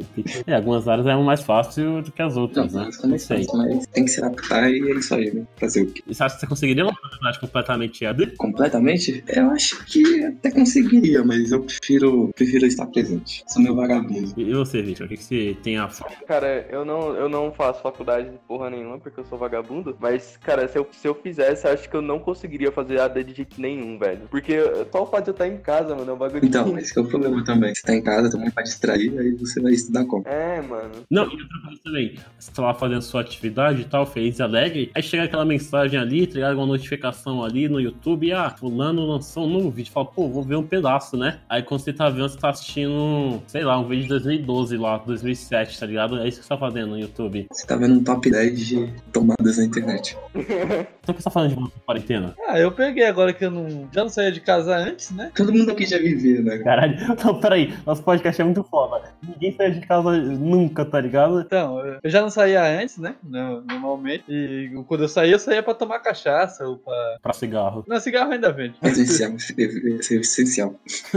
É, 0.46 0.54
algumas 0.54 0.88
áreas 0.88 1.06
é 1.06 1.16
mais 1.16 1.42
fácil 1.42 2.02
do 2.02 2.12
que 2.12 2.22
as 2.22 2.34
Não, 2.34 2.42
outras, 2.42 2.72
né? 2.74 2.84
mas 2.86 2.96
também 2.96 3.10
Não 3.10 3.18
sei. 3.18 3.46
mas 3.54 3.86
tem 3.86 4.04
que 4.04 4.10
se 4.10 4.22
adaptar 4.22 4.70
e 4.70 4.90
é 4.90 4.94
isso 4.94 5.14
aí, 5.14 5.32
né? 5.32 5.46
Fazer 5.56 5.82
o 5.82 5.86
quê? 5.86 6.02
E 6.06 6.14
você 6.14 6.22
acha 6.22 6.34
que 6.34 6.40
você 6.40 6.46
conseguiria 6.46 6.84
uma 6.84 6.94
faculdade 6.94 7.40
completamente 7.40 8.04
EAD? 8.04 8.26
Completamente? 8.36 9.24
Eu 9.28 9.50
acho 9.50 9.84
que 9.86 10.24
até 10.24 10.50
conseguiria, 10.50 11.24
mas 11.24 11.52
eu 11.52 11.62
prefiro, 11.62 12.30
prefiro 12.34 12.66
estar 12.66 12.86
presente. 12.86 13.44
Sou 13.48 13.62
meu 13.62 13.74
vagabundo. 13.74 14.32
E 14.36 14.52
você, 14.54 14.82
Victor? 14.82 15.06
O 15.06 15.08
que, 15.08 15.16
que 15.16 15.24
você 15.24 15.56
tem 15.62 15.78
a 15.78 15.88
falar? 15.88 16.12
Cara, 16.26 16.66
eu 16.70 16.84
não, 16.84 17.14
eu 17.14 17.28
não 17.28 17.52
faço 17.52 17.82
faculdade 17.82 18.30
de 18.30 18.38
porra 18.46 18.70
nenhuma 18.70 18.98
porque 18.98 19.20
eu 19.20 19.24
sou 19.24 19.38
vagabundo. 19.38 19.96
Mas, 20.00 20.36
cara, 20.42 20.66
se 20.68 20.78
eu, 20.78 20.86
se 20.92 21.06
eu 21.06 21.14
fizesse, 21.14 21.66
eu 21.66 21.72
acho 21.72 21.88
que 21.88 21.96
eu 21.96 22.02
não 22.02 22.18
conseguiria 22.18 22.72
fazer 22.72 23.00
AD 23.00 23.24
de 23.24 23.34
jeito 23.34 23.60
nenhum, 23.60 23.98
velho. 23.98 24.22
Porque 24.30 24.58
só 24.90 25.02
o 25.02 25.06
fato 25.06 25.24
de 25.24 25.30
eu 25.30 25.32
estar 25.32 25.46
em 25.48 25.58
casa, 25.58 25.94
mano, 25.94 26.10
é 26.10 26.14
um 26.14 26.18
bagulho 26.18 26.44
Então, 26.44 26.78
esse 26.78 26.92
que 26.92 26.98
é 26.98 27.02
o 27.02 27.06
problema 27.06 27.44
também. 27.44 27.74
Você 27.74 27.82
tá 27.82 27.94
em 27.94 28.02
casa, 28.02 28.30
todo 28.30 28.40
mundo 28.40 28.52
vai 28.54 28.64
distrair, 28.64 29.18
aí 29.18 29.32
você 29.32 29.60
vai 29.60 29.67
vai 29.68 29.74
estudar 29.74 30.04
como? 30.06 30.26
É, 30.26 30.60
mano. 30.62 30.92
Não, 31.10 31.24
e 31.24 31.42
outra 31.42 31.60
coisa 31.64 31.80
também, 31.84 32.14
você 32.38 32.50
tá 32.50 32.62
lá 32.62 32.74
fazendo 32.74 33.02
sua 33.02 33.20
atividade 33.20 33.82
e 33.82 33.84
tal, 33.84 34.06
feliz 34.06 34.38
e 34.38 34.42
alegre, 34.42 34.90
aí 34.94 35.02
chega 35.02 35.24
aquela 35.24 35.44
mensagem 35.44 35.98
ali, 35.98 36.26
tá 36.26 36.34
ligado? 36.34 36.56
Uma 36.56 36.66
notificação 36.66 37.44
ali 37.44 37.68
no 37.68 37.80
YouTube, 37.80 38.32
ah, 38.32 38.50
fulano 38.50 39.06
lançou 39.06 39.46
um 39.46 39.50
novo 39.50 39.70
vídeo, 39.70 39.92
fala, 39.92 40.06
pô, 40.06 40.28
vou 40.28 40.42
ver 40.42 40.56
um 40.56 40.66
pedaço, 40.66 41.16
né? 41.16 41.38
Aí 41.48 41.62
quando 41.62 41.80
você 41.80 41.92
tá 41.92 42.08
vendo, 42.08 42.28
você 42.28 42.38
tá 42.38 42.50
assistindo, 42.50 43.42
sei 43.46 43.62
lá, 43.62 43.78
um 43.78 43.86
vídeo 43.86 44.04
de 44.04 44.08
2012 44.08 44.76
lá, 44.76 44.98
2007, 44.98 45.78
tá 45.78 45.86
ligado? 45.86 46.18
É 46.18 46.28
isso 46.28 46.38
que 46.38 46.44
você 46.44 46.48
tá 46.48 46.58
fazendo 46.58 46.90
no 46.90 46.98
YouTube. 46.98 47.46
Você 47.52 47.66
tá 47.66 47.76
vendo 47.76 47.94
um 47.94 48.04
top 48.04 48.30
10 48.30 48.66
de 48.66 48.92
tomadas 49.12 49.58
na 49.58 49.64
internet. 49.64 50.16
Então 51.08 51.14
o 51.14 51.16
que 51.16 51.22
você 51.22 51.24
tá 51.24 51.30
falando 51.30 51.56
de 51.56 51.80
quarentena? 51.86 52.34
Ah, 52.46 52.58
eu 52.60 52.70
peguei 52.70 53.06
agora 53.06 53.32
que 53.32 53.42
eu 53.42 53.50
não. 53.50 53.88
Já 53.90 54.02
não 54.02 54.10
saía 54.10 54.30
de 54.30 54.40
casa 54.40 54.76
antes, 54.76 55.10
né? 55.10 55.32
Todo 55.34 55.54
mundo 55.54 55.70
aqui 55.70 55.86
já 55.86 55.96
vivia, 55.96 56.42
né? 56.42 56.58
Caralho, 56.58 56.98
não, 57.24 57.40
peraí, 57.40 57.72
nosso 57.86 58.02
podcast 58.02 58.42
é 58.42 58.44
muito 58.44 58.62
foda. 58.64 59.04
Ninguém 59.26 59.52
de 59.70 59.80
casa 59.86 60.10
nunca, 60.12 60.84
tá 60.84 61.00
ligado? 61.00 61.40
Então, 61.40 61.78
eu- 61.86 61.98
já 62.04 62.20
não 62.22 62.30
saía 62.30 62.62
antes, 62.80 62.98
né? 62.98 63.16
No- 63.22 63.60
Normalmente. 63.62 64.24
E 64.28 64.70
quando 64.86 65.02
eu 65.04 65.08
saía, 65.08 65.32
eu 65.32 65.38
saía 65.38 65.62
pra 65.62 65.74
tomar 65.74 65.98
cachaça 66.00 66.66
ou 66.66 66.78
pra. 66.78 67.18
Pra 67.22 67.32
cigarro. 67.32 67.84
Não, 67.86 67.98
cigarro 68.00 68.32
ainda 68.32 68.52
vende. 68.52 68.76
Essencial, 68.82 69.32
deve 69.56 70.02
ser 70.02 70.20
essencial. 70.20 70.74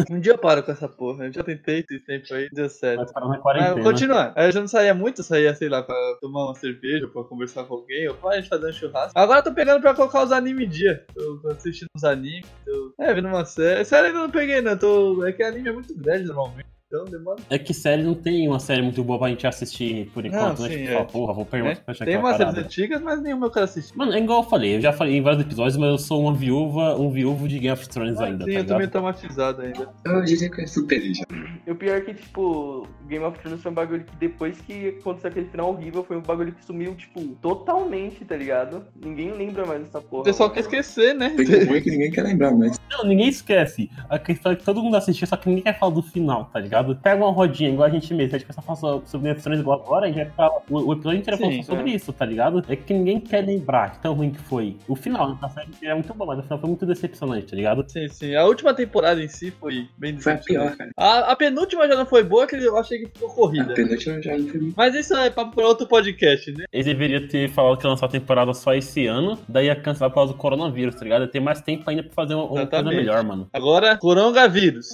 Um 0.10 0.20
dia 0.20 0.34
eu 0.34 0.38
paro 0.38 0.64
com 0.64 0.72
essa 0.72 0.88
porra. 0.88 1.26
Eu 1.26 1.34
já 1.34 1.44
tentei 1.44 1.80
esse 1.80 2.00
tempo 2.00 2.34
aí, 2.34 2.48
deu 2.52 2.70
certo. 2.70 3.00
Mas 3.02 3.12
para 3.12 3.22
na 3.26 3.30
Mas 3.30 3.42
quarentena. 3.42 4.34
Aí 4.36 4.48
eu 4.48 4.52
já 4.52 4.60
não 4.60 4.68
saía 4.68 4.94
muito, 4.94 5.20
eu 5.22 5.24
saía, 5.26 5.54
sei 5.56 5.70
lá, 5.70 5.84
pra 5.84 5.96
tomar 6.20 6.46
uma 6.46 6.56
cerveja, 6.56 7.08
pra 7.08 7.24
conversar 7.24 7.64
com 7.66 7.76
alguém, 7.76 8.08
ou 8.08 8.16
pra 8.16 8.36
gente 8.36 8.50
fazer 8.50 8.70
um 8.70 8.74
churrasco. 8.74 9.18
Agora 9.18 9.40
eu 9.40 9.44
tô 9.44 9.54
pegando 9.54 9.82
pra 9.82 9.94
colocar 9.94 10.24
os 10.24 10.32
animes 10.32 10.66
em 10.66 10.70
dia. 10.70 11.06
Tô 11.14 11.50
assistindo 11.50 11.88
uns 11.96 12.04
animes, 12.04 12.46
tô... 12.66 12.94
É, 13.00 13.14
vendo 13.14 13.28
uma 13.28 13.46
série. 13.46 13.84
Série 13.86 14.08
ainda 14.08 14.20
não 14.20 14.30
peguei, 14.30 14.62
não. 14.62 14.78
Tô... 14.78 15.26
É 15.26 15.32
que 15.32 15.44
anime 15.44 15.70
é 15.70 15.74
muito 15.74 15.94
grande 15.96 16.26
normalmente. 16.26 16.70
Então 16.94 17.06
demora. 17.06 17.38
É 17.50 17.58
que 17.58 17.74
série 17.74 18.04
não 18.04 18.14
tem 18.14 18.46
uma 18.50 18.60
série 18.60 18.82
muito 18.82 19.02
boa 19.02 19.18
pra 19.18 19.30
gente 19.30 19.48
assistir 19.48 20.10
por 20.14 20.26
enquanto, 20.26 20.60
Não, 20.60 20.68
né? 20.68 20.74
sim, 20.76 20.82
Tipo, 20.86 20.92
é. 20.94 21.04
porra, 21.06 21.34
vou 21.34 21.46
perguntar 21.46 21.72
É, 21.72 21.76
pra 21.76 21.92
achar 21.94 22.04
Tem 22.06 22.18
umas 22.18 22.36
séries 22.36 22.58
antigas, 22.58 23.02
mas 23.02 23.22
nenhuma 23.22 23.46
eu 23.48 23.52
quero 23.52 23.64
assistir. 23.64 23.98
Mano, 23.98 24.12
é 24.14 24.20
igual 24.20 24.44
eu 24.44 24.50
falei, 24.50 24.76
eu 24.76 24.82
já 24.82 24.92
falei 24.92 25.16
em 25.16 25.22
vários 25.22 25.42
episódios, 25.42 25.78
mas 25.78 25.90
eu 25.90 25.98
sou 25.98 26.22
uma 26.22 26.34
viúva, 26.34 26.96
um 27.00 27.10
viúvo 27.10 27.48
de 27.48 27.60
Game 27.60 27.72
of 27.72 27.88
Thrones 27.88 28.20
Ah, 28.20 28.26
ainda, 28.26 28.44
sim, 28.44 28.52
tá 28.52 28.58
eu 28.60 28.64
tô 28.66 28.68
meio 28.74 28.80
ligado? 28.80 28.92
traumatizado 28.92 29.62
ainda. 29.62 29.88
Eu 30.04 30.22
diria 30.24 30.50
que 30.52 30.62
eu 30.64 30.68
superei 30.68 31.14
já. 31.14 31.24
E 31.66 31.72
o 31.72 31.76
pior 31.76 31.96
é 31.96 32.02
que, 32.02 32.14
tipo, 32.14 32.86
Game 33.08 33.24
of 33.24 33.40
Thrones 33.40 33.62
foi 33.62 33.72
um 33.72 33.76
bagulho 33.76 34.04
que 34.04 34.16
depois 34.18 34.60
que 34.60 34.90
aconteceu 35.00 35.30
aquele 35.30 35.46
final 35.48 35.70
horrível, 35.70 36.04
foi 36.04 36.18
um 36.18 36.22
bagulho 36.22 36.52
que 36.52 36.66
sumiu, 36.66 36.94
tipo, 36.96 37.22
totalmente, 37.42 38.26
tá 38.26 38.36
ligado? 38.36 38.84
Ninguém 39.02 39.32
lembra 39.32 39.66
mais 39.66 39.82
dessa 39.84 40.02
porra. 40.02 40.22
O 40.24 40.26
pessoal 40.26 40.50
quer 40.50 40.60
esquecer, 40.62 41.14
né? 41.16 41.30
Tem 41.38 41.46
que 41.46 41.64
ruim 41.64 41.82
que 41.82 41.90
ninguém 41.92 42.12
quer 42.12 42.24
lembrar, 42.24 42.52
mas 42.52 42.78
Não, 42.92 43.06
ninguém 43.06 43.30
esquece. 43.30 43.90
A 44.10 44.20
questão 44.20 44.52
é 44.52 44.56
que 44.58 44.64
todo 44.66 44.82
mundo 44.84 44.98
assistiu, 44.98 45.26
só 45.28 45.38
que 45.38 45.48
ninguém 45.48 45.64
quer 45.64 45.80
falar 45.80 45.94
do 45.94 46.02
final, 46.02 46.46
tá 46.52 46.60
ligado? 46.60 46.81
Pega 47.02 47.24
uma 47.24 47.32
rodinha, 47.32 47.70
igual 47.70 47.88
a 47.88 47.92
gente 47.92 48.14
mesmo, 48.14 48.36
a 48.36 48.38
gente 48.38 48.46
começa 48.48 48.60
a 48.60 48.64
falar 48.64 48.78
so- 48.78 49.04
sobre 49.06 49.32
igual 49.60 49.82
agora, 49.82 50.06
a 50.06 50.08
gente 50.08 50.18
vai 50.18 50.26
ficar 50.26 50.50
o, 50.70 50.88
o 50.88 50.94
episódio 50.94 51.20
inteiro 51.20 51.38
Sim, 51.38 51.44
falando 51.44 51.64
sobre 51.66 51.92
é. 51.92 51.96
isso, 51.96 52.14
tá 52.14 52.26
ligado? 52.26 52.64
É 52.68 52.76
que 52.76 52.94
ninguém 52.94 53.20
quer 53.20 53.46
lembrar 53.46 53.92
que 53.94 54.00
tão 54.00 54.14
ruim 54.14 54.32
que 54.32 54.40
foi. 54.40 54.78
O 54.88 54.96
final, 54.96 55.30
né? 55.30 55.38
A 55.42 55.50
série 55.50 55.70
é 55.84 55.94
muito 55.94 56.14
bom, 56.14 56.26
mas 56.26 56.40
o 56.40 56.44
final 56.44 56.60
foi 56.60 56.70
muito 56.70 56.86
decepcionante, 56.86 57.48
tá 57.48 57.56
ligado? 57.56 57.86
Sim, 57.88 58.08
sim. 58.10 58.36
A 58.36 58.46
última 58.46 58.74
temporada 58.74 59.22
em 59.24 59.28
si 59.28 59.52
foi 59.52 59.88
bem 59.98 60.18
foi 60.18 60.34
a 60.34 60.36
decepcionante. 60.36 60.46
pior, 60.46 60.78
cara. 60.78 60.92
A, 60.98 61.32
a 61.32 61.36
penúltima 61.36 61.88
já 61.88 61.96
não 61.96 62.06
foi 62.06 62.24
boa, 62.24 62.46
que 62.48 62.56
eu 62.56 62.78
achei 62.78 63.00
que 63.00 63.06
ficou 63.08 63.30
A 63.30 63.34
corrida. 63.34 63.74
penúltima 63.74 64.22
já 64.22 64.38
não 64.38 64.48
foi 64.48 64.74
Mas 64.76 64.96
isso 64.96 65.14
é 65.16 65.30
papo 65.30 65.56
pra 65.56 65.66
outro 65.68 65.88
podcast, 65.88 66.52
né? 66.52 66.66
Eles 66.72 66.86
deveriam 66.86 67.28
ter 67.28 67.50
falado 67.50 67.78
que 67.78 67.86
ia 67.86 67.90
lançar 67.90 68.06
a 68.06 68.10
temporada 68.10 68.54
só 68.54 68.74
esse 68.74 69.06
ano, 69.08 69.38
daí 69.48 69.68
ia 69.68 69.76
cancelar 69.76 70.10
por 70.10 70.16
causa 70.16 70.34
do 70.34 70.38
coronavírus, 70.40 70.96
tá 70.96 71.04
ligado? 71.04 71.28
Ter 71.28 71.40
mais 71.40 71.62
tempo 71.62 71.90
ainda 71.90 72.04
pra 72.04 72.12
fazer 72.14 72.36
uma, 72.36 72.46
uma 72.46 72.66
coisa 72.68 72.84
melhor, 72.90 73.24
mano. 73.24 73.48
Agora, 73.54 73.98
coronavírus. 73.98 74.90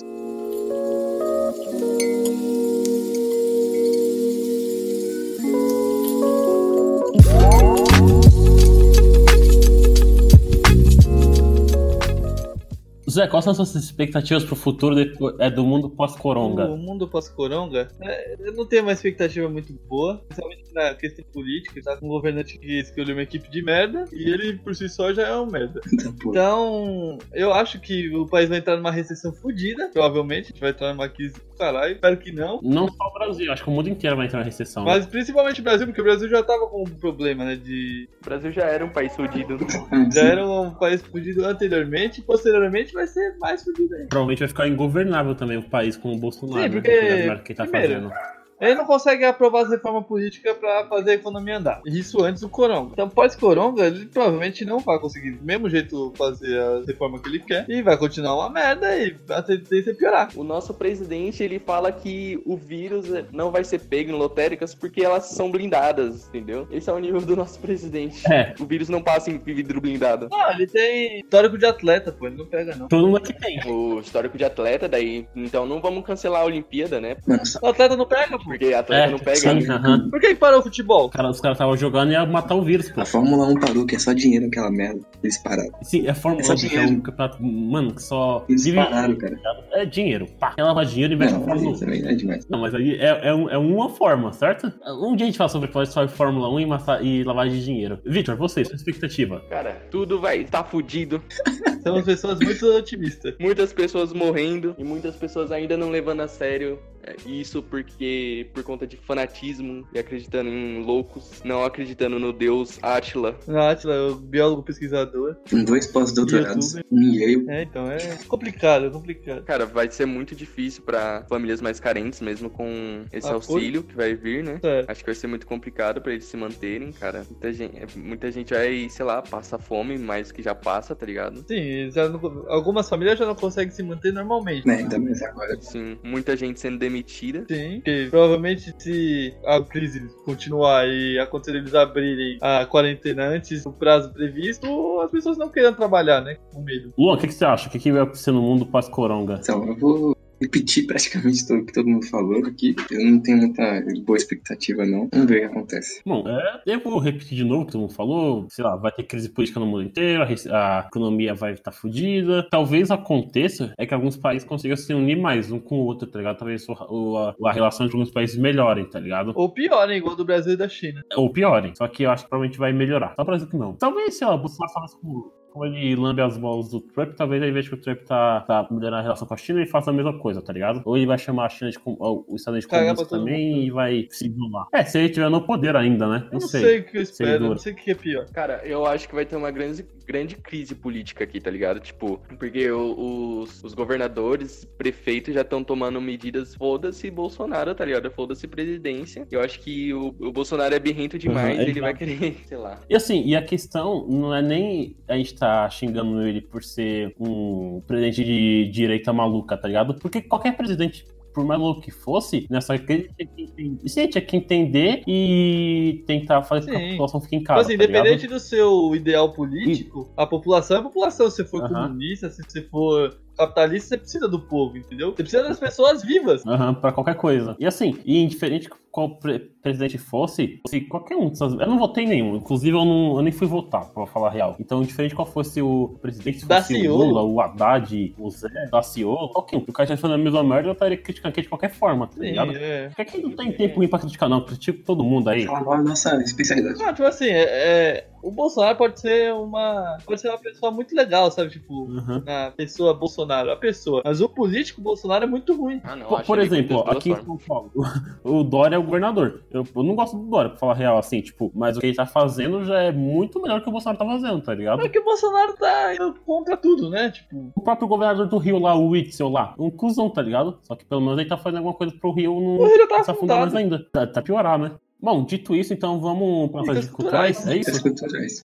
Zé, 13.17 13.27
quais 13.27 13.43
são 13.43 13.51
as 13.51 13.57
suas 13.57 13.75
expectativas 13.75 14.43
pro 14.43 14.55
futuro 14.55 14.93
depois, 14.95 15.35
é, 15.39 15.49
do 15.49 15.65
mundo 15.65 15.89
pós-coronga? 15.89 16.65
O 16.65 16.77
mundo 16.77 17.07
pós-coronga, 17.07 17.87
é, 18.01 18.35
eu 18.39 18.53
não 18.53 18.65
tenho 18.65 18.83
uma 18.83 18.91
expectativa 18.91 19.49
muito 19.49 19.73
boa, 19.89 20.17
principalmente 20.27 20.67
na 20.73 20.93
questão 20.93 21.25
política. 21.33 21.81
Tá 21.83 21.97
com 21.97 22.05
um 22.05 22.09
governante 22.09 22.57
que 22.59 22.79
escolheu 22.79 23.15
uma 23.15 23.23
equipe 23.23 23.49
de 23.49 23.63
merda 23.63 24.05
e 24.13 24.29
ele 24.29 24.57
por 24.59 24.75
si 24.75 24.87
só 24.87 25.11
já 25.13 25.27
é 25.27 25.35
um 25.35 25.47
merda. 25.47 25.81
Então, 26.27 27.17
eu 27.33 27.53
acho 27.53 27.79
que 27.79 28.13
o 28.15 28.27
país 28.27 28.49
vai 28.49 28.57
entrar 28.59 28.75
numa 28.75 28.91
recessão 28.91 29.33
fodida, 29.33 29.89
provavelmente. 29.93 30.45
A 30.45 30.47
gente 30.49 30.59
vai 30.59 30.71
entrar 30.71 30.93
numa 30.93 31.07
crise 31.07 31.35
do 31.35 31.57
caralho. 31.57 31.93
Espero 31.93 32.17
que 32.17 32.31
não. 32.31 32.59
Não 32.61 32.87
só 32.87 33.07
o 33.07 33.13
Brasil, 33.13 33.51
acho 33.51 33.63
que 33.63 33.69
o 33.69 33.73
mundo 33.73 33.89
inteiro 33.89 34.15
vai 34.15 34.25
entrar 34.25 34.39
na 34.39 34.45
recessão. 34.45 34.83
Mas 34.83 35.05
principalmente 35.05 35.61
o 35.61 35.63
Brasil, 35.63 35.87
porque 35.87 36.01
o 36.01 36.03
Brasil 36.03 36.27
já 36.29 36.43
tava 36.43 36.67
com 36.67 36.83
um 36.83 36.85
problema, 36.85 37.45
né? 37.45 37.55
De. 37.55 38.09
O 38.21 38.25
Brasil 38.25 38.51
já 38.51 38.65
era 38.65 38.85
um 38.85 38.89
país 38.89 39.15
fudido. 39.15 39.57
Ah, 39.91 40.09
Já 40.11 40.23
era 40.23 40.45
um 40.45 40.71
país 40.71 41.01
fudido 41.01 41.45
anteriormente, 41.45 42.19
e 42.19 42.23
posteriormente 42.23 42.93
vai 43.07 43.13
ser 43.13 43.37
mais 43.37 43.65
ainda. 43.67 44.07
Provavelmente 44.09 44.39
vai 44.39 44.47
ficar 44.47 44.67
ingovernável 44.67 45.35
também 45.35 45.57
o 45.57 45.63
país 45.63 45.95
com 45.95 46.13
o 46.13 46.17
Bolsonaro. 46.17 46.61
Sim, 46.61 46.69
né? 46.69 46.73
porque, 46.73 47.01
merda 47.01 47.43
que 47.43 47.53
tá 47.53 47.63
primeiro, 47.63 47.93
fazendo. 47.93 48.36
Ele 48.59 48.75
não 48.75 48.85
consegue 48.85 49.23
aprovar 49.23 49.63
as 49.63 49.69
reformas 49.69 50.05
políticas 50.05 50.57
pra 50.57 50.85
fazer 50.87 51.11
a 51.11 51.13
economia 51.15 51.57
andar. 51.57 51.81
Isso 51.85 52.23
antes 52.23 52.41
do 52.41 52.49
Coronga. 52.49 52.91
Então, 52.93 53.09
pós-Coronga, 53.09 53.85
ele 53.85 54.05
provavelmente 54.05 54.65
não 54.65 54.79
vai 54.79 54.99
conseguir 54.99 55.31
do 55.31 55.45
mesmo 55.45 55.69
jeito 55.69 56.11
fazer 56.17 56.59
a 56.59 56.83
reforma 56.85 57.19
que 57.19 57.29
ele 57.29 57.39
quer. 57.39 57.69
E 57.69 57.81
vai 57.81 57.97
continuar 57.97 58.35
uma 58.35 58.49
merda 58.49 58.97
e 58.97 59.15
a 59.29 59.41
tendência 59.41 59.91
é 59.91 59.93
piorar. 59.93 60.29
O 60.35 60.43
nosso 60.43 60.73
presidente, 60.73 61.43
ele 61.43 61.59
fala 61.59 61.91
que 61.91 62.41
o 62.45 62.57
vírus 62.57 63.05
não 63.31 63.51
vai 63.51 63.63
ser 63.63 63.79
pego 63.79 64.11
em 64.11 64.15
lotéricas 64.15 64.73
porque 64.73 65.03
elas 65.03 65.25
são 65.25 65.51
blindadas, 65.51 66.27
entendeu? 66.27 66.67
Esse 66.71 66.89
é 66.89 66.93
o 66.93 66.99
nível 66.99 67.21
do 67.21 67.35
nosso 67.35 67.59
presidente. 67.59 68.21
É. 68.31 68.55
O 68.59 68.65
vírus 68.65 68.89
não 68.89 69.01
passa 69.01 69.29
em 69.29 69.37
vidro 69.37 69.79
blindado. 69.79 70.27
Não, 70.31 70.51
ele 70.51 70.67
tem 70.67 71.19
histórico 71.19 71.57
de 71.57 71.65
atleta, 71.65 72.11
pô. 72.11 72.27
Ele 72.27 72.37
não 72.37 72.45
pega, 72.45 72.75
não. 72.75 72.87
Todo 72.87 73.05
mundo 73.05 73.17
aqui 73.17 73.33
tem. 73.33 73.59
O 73.65 73.99
histórico 73.99 74.37
de 74.37 74.45
atleta, 74.45 74.87
daí, 74.87 75.27
então 75.35 75.65
não 75.65 75.79
vamos 75.79 76.05
cancelar 76.05 76.41
a 76.41 76.45
Olimpíada, 76.45 76.99
né? 76.99 77.17
Só 77.43 77.59
O 77.61 77.67
atleta 77.67 77.95
não 77.95 78.05
pega, 78.05 78.37
pô. 78.37 78.46
Porque 78.47 78.73
atleta 78.73 79.03
É, 79.07 79.09
não 79.11 79.19
pega. 79.19 79.35
sim, 79.35 79.53
né? 79.67 79.75
aham. 79.75 80.09
Por 80.09 80.19
que, 80.19 80.33
parou 80.35 80.59
o 80.59 80.63
futebol? 80.63 81.09
Cara, 81.09 81.29
os 81.29 81.41
caras 81.41 81.55
estavam 81.57 81.75
jogando 81.77 82.09
e 82.09 82.13
ia 82.13 82.25
matar 82.25 82.55
o 82.55 82.63
vírus, 82.63 82.89
pô. 82.89 83.01
a 83.01 83.05
Fórmula 83.05 83.45
1 83.47 83.59
parou, 83.59 83.85
que 83.85 83.95
é 83.95 83.99
só 83.99 84.13
dinheiro 84.13 84.45
aquela 84.47 84.71
merda. 84.71 85.01
Eles 85.23 85.37
pararam. 85.37 85.71
Sim, 85.81 86.07
é 86.07 86.13
Fórmula 86.13 86.41
É 86.41 86.45
só 86.45 86.53
1, 86.53 86.57
que 86.69 86.75
é 86.77 86.81
um 86.81 86.99
campeonato, 87.01 87.43
mano, 87.43 87.93
que 87.93 88.01
só 88.03 88.45
Eles 88.47 88.63
vive- 88.63 88.77
pararam, 88.77 89.15
cara. 89.15 89.39
É 89.73 89.85
dinheiro. 89.85 90.27
Pá, 90.39 90.53
quer 90.55 90.63
lavar 90.63 90.85
dinheiro 90.85 91.13
e 91.13 91.15
investe 91.15 91.33
Não, 91.33 91.41
na 91.41 91.45
mas 91.47 91.55
Fórmula 91.55 91.71
1. 91.71 91.75
isso 91.75 91.85
também 91.85 92.07
é 92.11 92.15
demais. 92.15 92.47
Não, 92.49 92.59
mas 92.61 92.73
aí 92.75 92.95
é, 92.95 93.05
é, 93.05 93.27
é 93.29 93.57
uma 93.57 93.89
forma, 93.89 94.31
certo? 94.33 94.71
Um 95.01 95.15
dia 95.15 95.25
a 95.25 95.27
gente 95.27 95.37
fala 95.37 95.49
sobre 95.49 95.69
sobre 95.87 96.07
Fórmula 96.09 96.49
1 96.49 96.59
e, 96.61 96.65
massa- 96.65 97.01
e 97.01 97.23
lavagem 97.23 97.59
de 97.59 97.65
dinheiro. 97.65 97.99
Vitor, 98.05 98.35
você, 98.37 98.63
sua 98.63 98.75
expectativa? 98.75 99.41
Cara, 99.49 99.73
tudo 99.91 100.19
vai 100.19 100.39
estar 100.39 100.63
fudido. 100.63 101.21
Somos 101.83 102.05
pessoas 102.05 102.39
muito 102.39 102.65
otimistas. 102.65 103.35
Muitas 103.39 103.71
pessoas 103.71 104.11
morrendo 104.13 104.75
e 104.77 104.83
muitas 104.83 105.15
pessoas 105.15 105.51
ainda 105.51 105.77
não 105.77 105.89
levando 105.89 106.21
a 106.21 106.27
sério 106.27 106.79
é, 106.96 106.96
isso 107.25 107.61
porque 107.63 108.49
por 108.53 108.63
conta 108.63 108.85
de 108.87 108.97
fanatismo 108.97 109.87
e 109.93 109.99
acreditando 109.99 110.49
em 110.49 110.83
loucos, 110.83 111.41
não 111.43 111.63
acreditando 111.63 112.19
no 112.19 112.31
deus 112.33 112.79
Atila. 112.81 113.37
Na 113.47 113.71
Atila, 113.71 114.11
o 114.11 114.15
biólogo 114.15 114.63
pesquisador. 114.63 115.35
Com 115.49 115.63
dois 115.63 115.87
pós-doutorados, 115.87 116.75
um. 116.91 117.49
É, 117.49 117.63
então 117.63 117.89
é 117.91 117.97
complicado, 118.27 118.85
é 118.85 118.89
complicado. 118.89 119.43
Cara, 119.43 119.65
vai 119.65 119.89
ser 119.89 120.05
muito 120.05 120.35
difícil 120.35 120.83
pra 120.83 121.25
famílias 121.29 121.61
mais 121.61 121.79
carentes, 121.79 122.21
mesmo 122.21 122.49
com 122.49 123.05
esse 123.11 123.27
Apoio. 123.27 123.35
auxílio 123.57 123.83
que 123.83 123.95
vai 123.95 124.15
vir, 124.15 124.43
né? 124.43 124.59
É. 124.63 124.85
Acho 124.87 125.01
que 125.01 125.07
vai 125.07 125.15
ser 125.15 125.27
muito 125.27 125.45
complicado 125.47 126.01
pra 126.01 126.11
eles 126.13 126.25
se 126.25 126.37
manterem, 126.37 126.91
cara. 126.91 127.25
Muita 127.29 127.53
gente, 127.53 127.77
é, 127.77 127.85
muita 127.95 128.31
gente 128.31 128.53
vai, 128.53 128.87
sei 128.89 129.05
lá, 129.05 129.21
passa 129.21 129.57
fome, 129.57 129.97
mais 129.97 130.31
que 130.31 130.41
já 130.41 130.53
passa, 130.55 130.95
tá 130.95 131.05
ligado? 131.05 131.43
Sim, 131.47 131.89
já 131.91 132.09
não- 132.09 132.45
algumas 132.49 132.87
famílias 132.89 133.17
já 133.17 133.25
não 133.25 133.35
conseguem 133.35 133.71
se 133.73 133.83
manter 133.83 134.11
normalmente. 134.13 134.65
Né, 134.67 134.77
ainda 134.77 134.99
mais 134.99 135.21
agora. 135.21 135.57
Sim, 135.61 135.97
muita 136.03 136.35
gente 136.35 136.59
sendo 136.59 136.77
demitida. 136.97 137.45
Sim, 137.49 137.75
porque 137.75 138.07
provavelmente 138.09 138.73
se 138.77 139.33
a 139.45 139.61
crise 139.61 140.07
continuar 140.25 140.87
e 140.87 141.19
acontecer 141.19 141.57
eles 141.57 141.73
abrirem 141.73 142.37
a 142.41 142.65
quarentena 142.65 143.27
antes 143.27 143.63
do 143.63 143.71
prazo 143.71 144.11
previsto, 144.13 144.99
as 145.01 145.11
pessoas 145.11 145.37
não 145.37 145.49
queiram 145.49 145.73
trabalhar, 145.73 146.21
né? 146.21 146.37
Com 146.53 146.61
medo. 146.61 146.93
Luan, 146.97 147.15
o 147.15 147.17
que, 147.17 147.27
que 147.27 147.33
você 147.33 147.45
acha? 147.45 147.67
O 147.67 147.71
que, 147.71 147.79
que 147.79 147.91
vai 147.91 148.01
acontecer 148.01 148.31
no 148.31 148.41
mundo 148.41 148.65
pós-coronga? 148.65 149.39
Então, 149.41 149.65
eu 149.65 149.77
vou 149.77 150.16
repetir 150.41 150.85
praticamente 150.85 151.45
tudo 151.47 151.65
que 151.65 151.73
todo 151.73 151.87
mundo 151.87 152.05
falou 152.07 152.45
aqui. 152.45 152.75
Eu 152.91 153.03
não 153.03 153.19
tenho 153.19 153.37
muita 153.37 153.83
boa 154.05 154.17
expectativa, 154.17 154.85
não. 154.85 155.09
Vamos 155.11 155.27
ver 155.27 155.37
o 155.37 155.39
que 155.39 155.45
acontece. 155.45 156.01
Bom, 156.05 156.23
é, 156.27 156.61
eu 156.65 156.79
vou 156.79 156.99
repetir 156.99 157.37
de 157.37 157.43
novo 157.43 157.63
o 157.63 157.65
que 157.65 157.71
todo 157.71 157.81
mundo 157.81 157.93
falou. 157.93 158.47
Sei 158.49 158.63
lá, 158.63 158.75
vai 158.75 158.91
ter 158.91 159.03
crise 159.03 159.29
política 159.29 159.59
no 159.59 159.65
mundo 159.65 159.83
inteiro, 159.83 160.23
a, 160.23 160.79
a 160.79 160.87
economia 160.87 161.33
vai 161.33 161.53
estar 161.53 161.71
fodida. 161.71 162.47
Talvez 162.49 162.91
aconteça 162.91 163.73
é 163.77 163.85
que 163.85 163.93
alguns 163.93 164.17
países 164.17 164.47
consigam 164.47 164.77
se 164.77 164.93
unir 164.93 165.17
mais 165.17 165.51
um 165.51 165.59
com 165.59 165.79
o 165.79 165.85
outro, 165.85 166.07
tá 166.07 166.19
ligado? 166.19 166.37
Talvez 166.37 166.65
o, 166.69 167.17
a, 167.17 167.35
a 167.45 167.51
relação 167.51 167.85
entre 167.85 167.97
alguns 167.97 168.11
países 168.11 168.37
melhorem, 168.37 168.89
tá 168.89 168.99
ligado? 168.99 169.31
Ou 169.35 169.49
pior, 169.49 169.87
né? 169.87 169.97
Igual 169.97 170.15
do 170.15 170.25
Brasil 170.25 170.53
e 170.53 170.57
da 170.57 170.69
China. 170.69 171.03
Ou 171.15 171.31
piorem. 171.31 171.73
Só 171.75 171.87
que 171.87 172.03
eu 172.03 172.11
acho 172.11 172.23
que 172.23 172.29
provavelmente 172.29 172.59
vai 172.59 172.73
melhorar. 172.73 173.13
Só 173.15 173.21
o 173.21 173.25
Brasil 173.25 173.47
que 173.47 173.57
não. 173.57 173.73
Talvez, 173.73 174.17
sei 174.17 174.27
lá, 174.27 174.35
o 174.35 174.39
Bolsonaro 174.39 174.73
falasse 174.73 174.99
com, 174.99 175.31
como 175.57 175.65
ele 175.65 175.95
lambe 175.95 176.21
as 176.21 176.37
bolas 176.37 176.69
do 176.69 176.79
Trump, 176.81 177.13
talvez 177.15 177.41
ao 177.41 177.49
invés 177.49 177.67
que 177.67 177.73
o 177.73 177.77
Trump 177.77 177.99
tá, 178.03 178.41
tá 178.41 178.67
melhorando 178.69 178.97
a 178.97 179.01
relação 179.01 179.27
com 179.27 179.33
a 179.33 179.37
China, 179.37 179.59
ele 179.59 179.69
faça 179.69 179.89
a 179.89 179.93
mesma 179.93 180.17
coisa, 180.19 180.41
tá 180.41 180.53
ligado? 180.53 180.81
Ou 180.85 180.95
ele 180.95 181.05
vai 181.05 181.17
chamar 181.17 181.45
a 181.45 181.49
China 181.49 181.71
de 181.71 181.77
os 181.77 182.39
Estados 182.41 182.47
Unidos 182.47 182.65
comunista 182.65 183.05
também 183.05 183.65
e 183.65 183.71
vai 183.71 184.07
se 184.11 184.27
isolar. 184.27 184.67
É, 184.73 184.83
se 184.83 184.97
ele 184.97 185.07
estiver 185.07 185.29
no 185.29 185.41
poder 185.41 185.75
ainda, 185.75 186.07
né? 186.07 186.27
Eu 186.31 186.39
não 186.39 186.47
sei. 186.47 186.79
o 186.79 186.83
que 186.85 186.97
eu 186.97 187.01
espero, 187.01 187.49
não 187.49 187.57
sei 187.57 187.73
o 187.73 187.75
que 187.75 187.91
é 187.91 187.95
pior. 187.95 188.25
Cara, 188.31 188.61
eu 188.65 188.85
acho 188.85 189.07
que 189.07 189.15
vai 189.15 189.25
ter 189.25 189.35
uma 189.35 189.49
grande, 189.51 189.85
grande 190.05 190.35
crise 190.35 190.75
política 190.75 191.23
aqui, 191.23 191.39
tá 191.39 191.49
ligado? 191.49 191.79
Tipo, 191.79 192.19
porque 192.37 192.69
o- 192.71 193.39
os, 193.41 193.63
os 193.63 193.73
governadores, 193.73 194.65
prefeitos 194.77 195.33
já 195.33 195.41
estão 195.41 195.63
tomando 195.63 195.99
medidas, 195.99 196.55
foda-se 196.55 197.09
Bolsonaro, 197.09 197.73
tá 197.73 197.83
ligado? 197.85 198.09
Foda-se 198.11 198.47
presidência. 198.47 199.27
Eu 199.31 199.41
acho 199.41 199.59
que 199.59 199.93
o, 199.93 200.13
o 200.19 200.31
Bolsonaro 200.31 200.73
é 200.75 200.79
birrento 200.79 201.17
demais, 201.17 201.55
Uhum, 201.55 201.61
ele 201.61 201.71
exato. 201.71 201.81
vai 201.81 201.93
querer, 201.95 202.35
sei 202.45 202.57
lá. 202.57 202.79
E 202.89 202.95
assim, 202.95 203.23
e 203.25 203.35
a 203.35 203.41
questão 203.41 204.05
não 204.07 204.33
é 204.35 204.41
nem 204.41 204.95
a 205.07 205.15
gente 205.17 205.35
tá 205.35 205.46
xingando 205.69 206.21
ele 206.21 206.41
por 206.41 206.63
ser 206.63 207.13
um 207.19 207.81
presidente 207.85 208.23
de 208.23 208.69
direita 208.71 209.11
maluca, 209.13 209.57
tá 209.57 209.67
ligado? 209.67 209.95
Porque 209.95 210.21
qualquer 210.21 210.55
presidente, 210.57 211.05
por 211.33 211.45
mais 211.45 211.59
louco 211.59 211.81
que 211.81 211.91
fosse, 211.91 212.47
nessa 212.49 212.77
crise, 212.77 213.09
tinha 213.15 213.27
que 213.27 213.41
entender- 213.43 213.89
sim, 213.89 214.07
tinha 214.07 214.21
que 214.21 214.37
entender 214.37 215.03
e 215.07 216.03
tentar 216.07 216.43
fazer 216.43 216.71
com 216.71 216.77
que 216.77 216.85
a 216.85 216.89
população 216.91 217.21
fique 217.21 217.35
em 217.35 217.39
Tipo 217.39 217.47
casa. 217.49 217.61
assim, 217.67 217.77
tá 217.77 217.85
ligado? 217.85 217.99
independente 218.05 218.27
do 218.27 218.39
seu 218.39 218.95
ideal 218.95 219.33
político, 219.33 220.11
a 220.17 220.25
população 220.25 220.77
é 220.77 220.79
a 220.79 220.83
população. 220.83 221.29
Se 221.29 221.37
você 221.37 221.45
for 221.45 221.63
Aham. 221.63 221.87
comunista, 221.87 222.29
se 222.29 222.41
você 222.43 222.61
for 222.63 223.17
capitalista, 223.37 223.89
você 223.89 223.97
precisa 223.97 224.27
do 224.27 224.39
povo, 224.39 224.77
entendeu? 224.77 225.09
Você 225.11 225.23
precisa 225.23 225.43
das 225.43 225.59
pessoas 225.59 226.03
vivas. 226.03 226.45
Aham, 226.45 226.73
pra 226.73 226.91
qualquer 226.91 227.15
coisa. 227.15 227.55
E 227.59 227.65
assim, 227.65 227.97
e 228.05 228.21
indiferente 228.21 228.69
qual 228.91 229.11
pre- 229.19 229.51
presidente 229.61 229.97
fosse, 229.99 230.59
se 230.67 230.81
qualquer 230.81 231.15
um 231.15 231.29
dessas. 231.29 231.53
Eu 231.53 231.67
não 231.67 231.77
votei 231.77 232.07
nenhum. 232.07 232.35
Inclusive, 232.37 232.75
eu, 232.75 232.83
não, 232.83 233.17
eu 233.17 233.21
nem 233.21 233.31
fui 233.31 233.45
votar, 233.45 233.85
pra 233.89 234.07
falar 234.07 234.29
a 234.29 234.31
real. 234.31 234.55
Então, 234.59 234.81
indiferente 234.81 235.13
qual 235.13 235.27
fosse 235.27 235.61
o 235.61 235.99
presidente, 236.01 236.39
se 236.39 236.45
fosse 236.47 236.73
Daciolo. 236.73 237.03
o 237.03 237.05
Lula, 237.07 237.21
o 237.23 237.39
Haddad, 237.39 238.15
o 238.17 238.29
Zé, 238.31 238.49
Daciolo, 238.71 239.29
qualquer 239.29 239.57
um. 239.57 239.63
O 239.67 239.71
cara 239.73 239.87
tá 239.89 239.97
falando 239.97 240.19
a 240.19 240.23
mesma 240.23 240.43
merda, 240.43 240.69
eu 240.69 240.73
estaria 240.73 240.97
criticando 240.97 241.29
aqui 241.31 241.41
de 241.43 241.49
qualquer 241.49 241.69
forma, 241.71 242.07
tá 242.07 242.13
Sim, 242.13 242.21
ligado? 242.21 242.51
é. 242.55 242.87
Porque 242.87 243.01
aqui 243.03 243.21
não 243.21 243.31
tem 243.35 243.51
tempo 243.51 243.75
ruim 243.75 243.87
pra 243.87 243.99
criticar, 243.99 244.27
não. 244.27 244.41
Critico 244.43 244.83
todo 244.83 245.03
mundo 245.03 245.29
aí. 245.29 245.45
Fala 245.45 245.61
mal 245.61 245.73
a 245.73 245.83
nossa 245.83 246.15
especialidade. 246.23 246.79
Não, 246.79 246.91
tipo 246.91 247.03
assim, 247.07 247.27
é, 247.27 247.43
é- 247.43 248.07
o 248.27 248.31
Bolsonaro 248.31 248.77
pode 248.77 248.99
ser 248.99 249.33
uma. 249.33 249.97
Pode 250.05 250.19
ser 250.19 250.29
uma 250.29 250.37
pessoa 250.37 250.71
muito 250.71 250.95
legal, 250.95 251.31
sabe? 251.31 251.49
Tipo, 251.51 251.73
Uhum. 251.85 252.23
a 252.27 252.51
pessoa 252.51 252.93
Bolsonaro, 252.93 253.51
a 253.51 253.55
pessoa. 253.55 254.01
Mas 254.03 254.19
o 254.21 254.27
político 254.27 254.81
Bolsonaro 254.81 255.23
é 255.23 255.27
muito 255.27 255.55
ruim. 255.55 255.79
Ah, 255.83 255.95
não. 255.95 256.07
Por, 256.21 256.39
exemplo, 256.39 256.83
ó, 256.85 256.91
aqui 256.91 257.11
em. 257.11 257.15
São 257.23 257.37
Paulo, 257.37 257.71
o 258.23 258.43
Dória 258.43 258.75
é 258.75 258.79
o 258.79 258.83
governador. 258.83 259.41
Eu, 259.51 259.65
eu 259.75 259.83
não 259.83 259.95
gosto 259.95 260.17
do 260.17 260.23
Dória, 260.29 260.49
pra 260.51 260.59
falar 260.59 260.73
real, 260.73 260.97
assim, 260.97 261.21
tipo, 261.21 261.51
mas 261.55 261.77
o 261.77 261.79
que 261.79 261.87
ele 261.87 261.95
tá 261.95 262.05
fazendo 262.05 262.63
já 262.65 262.79
é 262.79 262.91
muito 262.91 263.41
melhor 263.41 263.61
que 263.61 263.69
o 263.69 263.71
Bolsonaro 263.71 263.97
tá 263.99 264.05
fazendo, 264.05 264.41
tá 264.41 264.53
ligado? 264.53 264.81
É 264.81 264.89
que 264.89 264.99
o 264.99 265.03
Bolsonaro 265.03 265.53
tá 265.55 265.95
indo 265.95 266.13
contra 266.25 266.57
tudo, 266.57 266.89
né? 266.89 267.11
Tipo, 267.11 267.51
O 267.55 267.61
próprio 267.61 267.87
governador 267.87 268.27
do 268.27 268.37
Rio 268.37 268.59
lá, 268.59 268.75
o 268.75 268.89
Witzel 268.89 269.29
lá, 269.29 269.53
um 269.57 269.69
cuzão, 269.71 270.09
tá 270.09 270.21
ligado? 270.21 270.57
Só 270.63 270.75
que 270.75 270.85
pelo 270.85 271.01
menos 271.01 271.17
ele 271.19 271.29
tá 271.29 271.37
fazendo 271.37 271.57
alguma 271.59 271.73
coisa 271.75 271.93
pro 271.99 272.11
Rio 272.11 272.35
o 272.35 272.57
não 272.57 272.67
Rio 272.67 272.77
já 272.77 272.87
tá 272.87 273.03
se 273.03 273.11
afundar 273.11 273.39
mais 273.39 273.55
ainda. 273.55 273.79
Tá, 273.91 274.05
tá 274.05 274.21
piorar, 274.21 274.57
né? 274.59 274.71
Bom, 274.99 275.23
dito 275.25 275.55
isso, 275.55 275.73
então 275.73 275.99
vamos 276.01 276.49
para 276.49 276.61
as 276.61 276.65
Dicas 276.67 276.81
dicas 276.85 276.95
culturais, 276.95 277.47
é 277.47 277.55
isso? 277.57 277.81
culturais. 277.83 278.41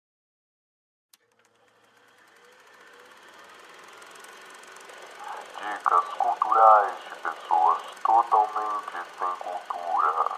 Dicas 5.58 6.04
culturais 6.18 6.94
de 7.08 7.14
pessoas 7.22 7.82
totalmente 8.04 8.92
sem 9.18 9.28
cultura. 9.38 10.36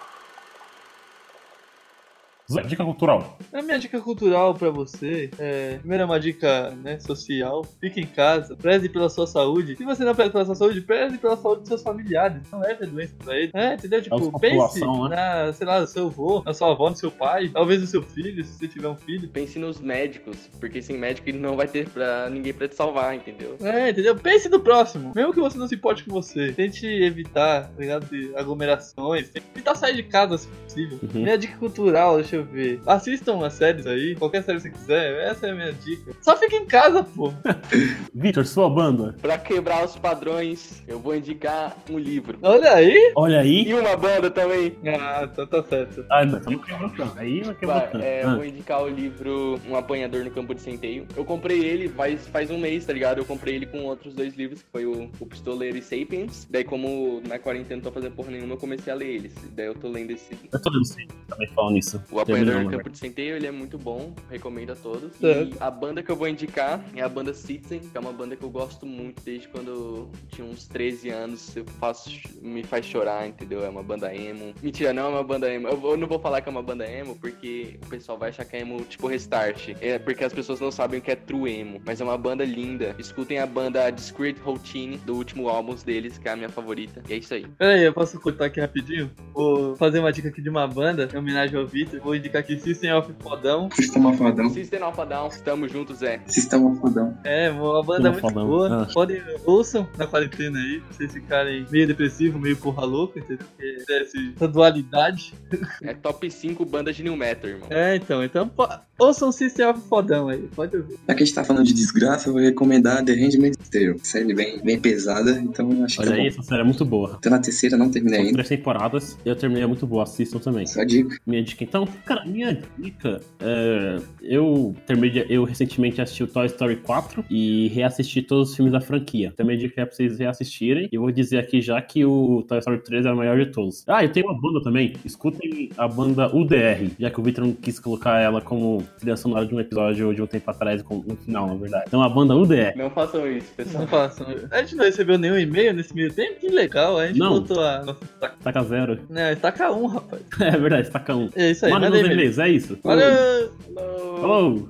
Zé, 2.53 2.63
Dica 2.63 2.85
cultural. 2.85 3.39
A 3.53 3.63
minha 3.63 3.79
dica 3.79 4.01
cultural 4.01 4.55
pra 4.55 4.71
você 4.71 5.31
é. 5.39 5.77
Primeiro 5.79 6.03
é 6.03 6.07
uma 6.07 6.21
dica 6.21 6.71
né, 6.83 6.99
social. 7.01 7.65
Fique 7.81 8.01
em 8.01 8.07
casa, 8.07 8.55
preze 8.57 8.89
pela 8.89 9.09
sua 9.09 9.27
saúde. 9.27 9.77
Se 9.77 9.85
você 9.85 10.05
não 10.05 10.15
preze 10.15 10.31
pela 10.31 10.45
sua 10.45 10.55
saúde, 10.55 10.81
preze 10.81 11.19
pela 11.19 11.37
saúde 11.37 11.61
dos 11.61 11.69
seus 11.69 11.83
familiares. 11.83 12.43
Não 12.51 12.61
leve 12.61 12.85
a 12.85 12.87
doença 12.87 13.15
pra 13.23 13.37
eles. 13.37 13.51
É, 13.55 13.75
entendeu? 13.75 14.03
Tipo, 14.03 14.19
Nossa 14.19 14.39
pense 14.39 14.81
né? 14.81 15.09
na, 15.09 15.53
sei 15.53 15.67
lá, 15.67 15.81
no 15.81 15.87
seu 15.87 16.07
avô, 16.07 16.43
na 16.45 16.53
sua 16.55 16.73
avó, 16.73 16.91
no 16.91 16.97
seu 16.97 17.11
pai, 17.11 17.49
talvez 17.49 17.81
no 17.81 17.87
seu 17.87 18.03
filho, 18.03 18.45
se 18.45 18.53
você 18.53 18.69
tiver 18.69 18.89
um 18.89 18.97
filho. 18.97 19.29
Pense 19.29 19.59
nos 19.59 19.81
médicos, 19.81 20.37
porque 20.61 20.83
sem 20.83 20.99
médico 20.99 21.29
ele 21.29 21.39
não 21.39 21.57
vai 21.57 21.67
ter 21.67 21.89
pra 21.89 22.29
ninguém 22.31 22.53
pra 22.53 22.69
te 22.69 22.75
salvar, 22.75 23.15
entendeu? 23.15 23.57
É, 23.61 23.91
entendeu? 23.91 24.17
Pense 24.17 24.49
no 24.49 24.61
próximo. 24.61 25.13
Mesmo 25.15 25.33
que 25.33 25.41
você 25.41 25.57
não 25.59 25.69
se 25.69 25.75
importe 25.75 26.05
com 26.05 26.13
você. 26.13 26.53
Tente 26.53 26.87
evitar, 26.87 27.69
tá 27.69 27.81
ligado? 27.81 28.07
De 28.07 28.35
aglomerações. 28.37 29.29
Tente 29.31 29.47
evitar 29.55 29.75
sair 29.75 29.95
de 29.97 30.03
casa 30.03 30.39
se 30.39 30.72
possível. 30.73 30.99
Uhum. 31.03 31.23
Minha 31.23 31.39
dica 31.39 31.57
cultural, 31.59 32.17
deixa 32.17 32.37
eu 32.37 32.45
ver. 32.45 32.81
Assistam 32.87 33.45
as 33.45 33.55
séries 33.55 33.87
aí, 33.87 34.15
qualquer 34.17 34.43
série 34.43 34.59
que 34.59 34.63
você 34.65 34.71
quiser. 34.71 35.29
Essa 35.31 35.47
é 35.47 35.51
a 35.51 35.55
minha 35.55 35.73
dica. 35.73 36.13
Só 36.21 36.37
fica 36.37 36.57
em 36.57 36.67
casa, 36.67 37.03
pô. 37.05 37.33
Vitor, 38.15 38.45
sua 38.47 38.69
banda. 38.69 39.15
Pra 39.21 39.39
quebrar 39.39 39.85
os 39.85 39.97
padrões, 39.97 40.83
eu 40.89 40.99
vou 40.99 41.15
indicar 41.15 41.77
um 41.91 41.99
livro. 41.99 42.39
Olha 42.43 42.73
aí. 42.75 43.13
Olha 43.17 43.41
aí. 43.41 43.69
E 43.69 43.75
uma 43.75 43.97
banda 43.97 44.31
também. 44.31 44.75
Ah, 44.99 45.27
tá, 45.27 45.47
tá 45.47 45.63
certo. 45.63 46.05
Ah, 46.11 46.25
não, 46.25 46.41
não 46.41 46.89
tanto. 46.89 47.19
Aí 47.19 47.43
não 47.45 47.55
quebrou 47.55 47.79
Vai, 47.79 47.91
tanto. 47.91 48.05
é, 48.05 48.23
eu 48.25 48.29
Ah, 48.31 48.35
vou 48.37 48.45
indicar 48.45 48.83
o 48.83 48.89
livro 48.89 49.61
Um 49.69 49.77
Apanhador 49.77 50.25
no 50.25 50.31
Campo 50.31 50.55
de 50.55 50.61
Centeio. 50.63 51.07
Eu 51.17 51.25
comprei 51.25 51.63
ele 51.65 51.89
faz, 51.89 52.27
faz 52.29 52.51
um 52.51 52.59
mês, 52.59 52.85
tá 52.87 52.93
ligado? 52.93 53.19
Eu 53.19 53.25
comprei 53.25 53.55
ele 53.57 53.67
com 53.67 53.85
outros 53.85 54.15
dois 54.15 54.35
livros, 54.35 54.63
que 54.63 54.69
foi 54.71 54.87
o, 54.87 55.11
o 55.21 55.27
Pistoleiro 55.27 55.77
e 55.77 55.83
Sapiens. 55.83 56.47
Daí, 56.51 56.65
como 56.65 57.21
na 57.27 57.39
quarentena 57.39 57.77
não 57.77 57.83
tô 57.83 57.93
fazendo 57.93 58.15
porra 58.15 58.31
nenhuma, 58.31 58.55
eu 58.55 58.59
comecei 58.59 58.93
a 58.93 58.97
ler 58.97 59.09
eles. 59.09 59.35
Daí 59.55 59.67
eu 59.67 59.75
tô 59.75 59.89
lendo 59.89 60.11
esse. 60.11 60.37
Eu 60.63 60.71
tô 60.71 60.71
lendo 60.71 60.85
sim, 60.85 61.09
também 61.29 61.49
falando 61.49 61.75
nisso. 61.75 62.01
O 62.09 62.21
Apanhador 62.21 62.63
no 62.63 62.71
né? 62.71 62.77
Campo 62.77 62.91
de 62.91 62.99
Centeio, 62.99 63.35
ele 63.35 63.49
é 63.49 63.51
muito 63.51 63.77
bom, 63.77 64.15
recomendo 64.31 64.71
a 64.71 64.77
todos. 64.77 65.13
Certo. 65.17 65.57
E 65.57 65.57
a 65.59 65.71
banda 65.71 66.03
que 66.03 66.11
eu 66.11 66.15
vou 66.15 66.29
indicar 66.29 66.85
é 66.95 67.03
a 67.03 67.09
banda 67.09 67.35
Citizen, 67.35 67.81
que 67.81 67.97
é 67.97 68.01
uma 68.01 68.13
banda 68.13 68.37
que 68.37 68.45
eu 68.45 68.51
gosto 68.51 68.87
muito 68.87 69.21
desde 69.25 69.49
quando 69.49 69.69
eu 69.69 70.11
tinha 70.29 70.47
uns 70.47 70.69
13 70.69 71.11
anos. 71.11 71.57
Eu 71.57 71.65
faço, 71.81 72.11
me 72.41 72.63
faz 72.63 72.87
chorar, 72.87 73.27
entendeu? 73.27 73.65
É 73.65 73.69
uma 73.69 73.83
banda 73.83 74.15
emo. 74.15 74.55
Mentira, 74.63 74.93
não 74.93 75.07
é 75.07 75.09
uma 75.09 75.25
banda 75.25 75.53
emo. 75.53 75.67
Eu, 75.67 75.83
eu 75.83 75.97
não 75.97 76.07
vou 76.07 76.21
falar 76.21 76.41
que 76.41 76.49
é 76.49 76.53
uma 76.53 76.63
banda 76.63 76.89
emo, 76.89 77.17
porque 77.17 77.77
o 77.85 77.89
pessoal 77.89 78.17
vai 78.17 78.29
achar 78.29 78.45
que 78.45 78.55
é 78.55 78.61
emo 78.61 78.81
tipo 78.85 79.09
restart. 79.09 79.71
É 79.81 79.99
porque 79.99 80.23
as 80.23 80.33
pessoas 80.33 80.61
não 80.61 80.71
sabem 80.71 81.01
o 81.01 81.03
que 81.03 81.11
é 81.11 81.17
true 81.17 81.51
emo. 81.51 81.83
Mas 81.85 82.01
é 82.01 82.05
uma 82.05 82.17
banda 82.17 82.45
linda. 82.45 82.95
Escutem 83.01 83.41
a 83.41 83.47
banda 83.47 83.91
Discreet 83.91 84.39
Routine, 84.39 84.99
do 84.99 85.17
último 85.17 85.49
álbum 85.49 85.73
deles, 85.75 86.19
que 86.19 86.29
é 86.29 86.33
a 86.33 86.37
minha 86.37 86.49
favorita. 86.49 87.03
E 87.09 87.15
é 87.15 87.17
isso 87.17 87.35
aí. 87.35 87.47
Pera 87.59 87.73
aí, 87.73 87.83
eu 87.83 87.93
posso 87.93 88.21
cortar 88.21 88.47
aqui 88.47 88.61
rapidinho? 88.61 89.11
Vou 89.33 89.75
fazer 89.77 89.99
uma 89.99 90.13
dica 90.13 90.29
aqui 90.29 90.43
de 90.43 90.52
uma 90.53 90.69
banda, 90.69 91.09
em 91.13 91.17
homenagem 91.17 91.59
ao 91.59 91.67
Victor. 91.67 92.01
Vou 92.01 92.15
indicar 92.15 92.41
aqui 92.43 92.59
System 92.59 92.93
of 92.93 93.11
Fodão. 93.21 93.69
Sistema 93.73 94.13
fodão. 94.13 94.51
System 94.51 94.83
of 94.83 94.97
Down, 95.09 95.29
estamos 95.29 95.73
juntos, 95.73 95.99
Zé. 95.99 96.21
Sistema 96.27 96.75
fodão. 96.77 97.17
É, 97.25 97.51
uma 97.51 97.83
banda 97.83 98.11
muito 98.11 98.21
fodão. 98.21 98.47
boa. 98.47 98.83
Ah. 98.83 98.89
Podem, 98.93 99.23
ouçam 99.47 99.89
na 99.97 100.07
quarentena 100.07 100.59
aí, 100.59 100.81
pra 100.81 100.93
vocês 100.93 101.13
ficarem 101.13 101.67
meio 101.71 101.87
depressivo, 101.87 102.39
meio 102.39 102.57
porra 102.57 102.85
louca, 102.85 103.19
entendeu? 103.19 103.47
Porque 103.57 103.93
é 103.93 104.03
essa 104.03 104.49
dualidade. 104.49 105.35
É 105.83 105.95
top 105.95 106.31
5 106.31 106.65
bandas 106.67 106.95
de 106.95 107.03
New 107.03 107.17
Metal, 107.17 107.49
irmão. 107.49 107.69
É, 107.71 107.97
então, 107.97 108.23
então 108.23 108.51
ouçam 108.99 109.33
System 109.33 109.67
of 109.67 109.81
Fodão 109.89 110.29
aí, 110.29 110.49
pode 110.55 110.77
ouvir. 110.77 110.97
Já 111.09 111.15
que 111.15 111.23
a 111.23 111.27
gente 111.27 111.35
tá 111.35 111.45
falando 111.45 111.65
de 111.65 111.73
desgraça, 111.73 112.29
eu 112.29 112.35
vou 112.35 112.43
recomendar 112.43 113.05
The 113.05 113.13
Handmaid's 113.15 113.69
Tale. 113.69 113.99
Série 114.03 114.35
bem, 114.35 114.61
bem 114.63 114.79
pesada, 114.79 115.33
então 115.41 115.71
eu 115.73 115.85
acho 115.85 115.97
que 115.97 116.03
Olha 116.03 116.11
tá 116.11 116.17
aí, 116.17 116.23
bom. 116.23 116.29
essa 116.29 116.43
série 116.43 116.61
é 116.61 116.65
muito 116.65 116.85
boa. 116.85 117.19
Tô 117.21 117.31
na 117.31 117.39
terceira, 117.39 117.77
não 117.77 117.91
terminei 117.91 118.19
São 118.19 118.27
ainda. 118.27 118.35
três 118.43 118.49
temporadas. 118.49 119.19
Eu 119.25 119.35
terminei, 119.35 119.65
é 119.65 119.67
muito 119.67 119.87
boa. 119.87 120.03
Assistam 120.03 120.39
também. 120.43 120.67
Só 120.67 120.85
dica. 120.85 121.17
Minha 121.27 121.43
dica, 121.43 121.65
então, 121.65 121.87
cara, 122.05 122.25
minha 122.25 122.61
dica. 122.79 123.21
é, 123.41 123.99
eu 124.23 124.75
terminei, 124.87 125.27
eu 125.29 125.45
recentemente 125.45 126.01
assisti 126.01 126.23
o 126.25 126.27
Toy 126.27 126.47
Story 126.47 126.77
4 126.77 127.25
e 127.31 127.69
reassisti 127.69 128.23
todos 128.23 128.51
os 128.51 128.57
filmes 128.57 128.73
da 128.73 128.81
franquia. 128.81 129.31
Então, 129.33 129.45
minha 129.47 129.59
dica 129.59 129.81
é 129.83 129.85
pra 129.85 129.95
vocês 129.95 130.19
reassistirem. 130.19 130.89
E 130.93 130.95
eu 130.97 131.03
vou 131.03 131.11
dizer 131.13 131.39
aqui 131.39 131.61
já 131.61 131.81
que 131.81 132.05
o 132.05 132.43
Toy 132.47 132.59
Story 132.59 132.79
3 132.83 133.07
é 133.07 133.13
o 133.13 133.17
maior 133.17 133.39
de 133.39 133.47
todos. 133.47 133.85
Ah, 133.89 134.05
eu 134.05 134.11
tenho 134.13 134.27
uma 134.27 134.39
banda 134.41 134.63
também. 134.63 134.93
Escutem 135.05 135.71
a 135.77 135.87
banda 135.89 136.35
UDR, 136.35 136.91
já 136.99 137.11
que 137.11 137.21
o 137.21 137.23
Victor 137.23 137.45
não 137.47 137.53
quis 137.53 137.79
colocar 137.79 138.21
ela 138.21 138.41
como 138.41 138.83
trilha 138.99 139.17
sonora 139.17 139.47
de 139.47 139.55
um 139.55 139.61
episódio 139.61 140.15
de 140.15 140.23
um 140.23 140.27
tempo 140.27 140.51
atrás, 140.51 140.83
como 140.83 141.05
no 141.07 141.17
final, 141.17 141.47
na 141.49 141.55
verdade. 141.55 141.85
Então, 141.89 142.03
a 142.03 142.09
banda 142.09 142.35
UDR. 142.35 142.77
Não 142.77 142.91
façam 142.91 143.27
isso, 143.31 143.53
pessoal. 143.57 143.83
Não 143.83 143.89
façam. 143.89 144.27
A 144.51 144.59
gente 144.63 144.77
não 144.77 144.85
recebeu 144.85 145.19
nenhum 145.19 145.39
e-mail 145.39 145.73
nesse 145.73 145.95
meio 145.95 146.13
tempo? 146.13 146.41
Que 146.41 146.49
legal, 146.49 146.99
a 146.99 147.07
gente 147.07 147.19
Não. 147.19 147.41
botou 147.41 147.61
a. 147.61 147.97
Taca 148.43 148.63
zero. 148.65 148.99
Não, 149.09 149.31
estaca 149.33 149.71
um, 149.73 149.87
rapaz. 149.87 150.23
É 150.41 150.51
verdade, 150.59 150.91
taca 150.91 151.15
um. 151.15 151.29
É 151.35 151.51
isso 151.51 151.67
aí, 151.67 151.73
Manda 151.73 151.91
nos 151.91 151.99
e-mail. 151.99 152.15
e-mails, 152.15 152.39
é 152.39 152.49
isso. 152.49 152.79
Valeu! 152.83 153.51
Falou! 153.75 154.21
Falou! 154.21 154.69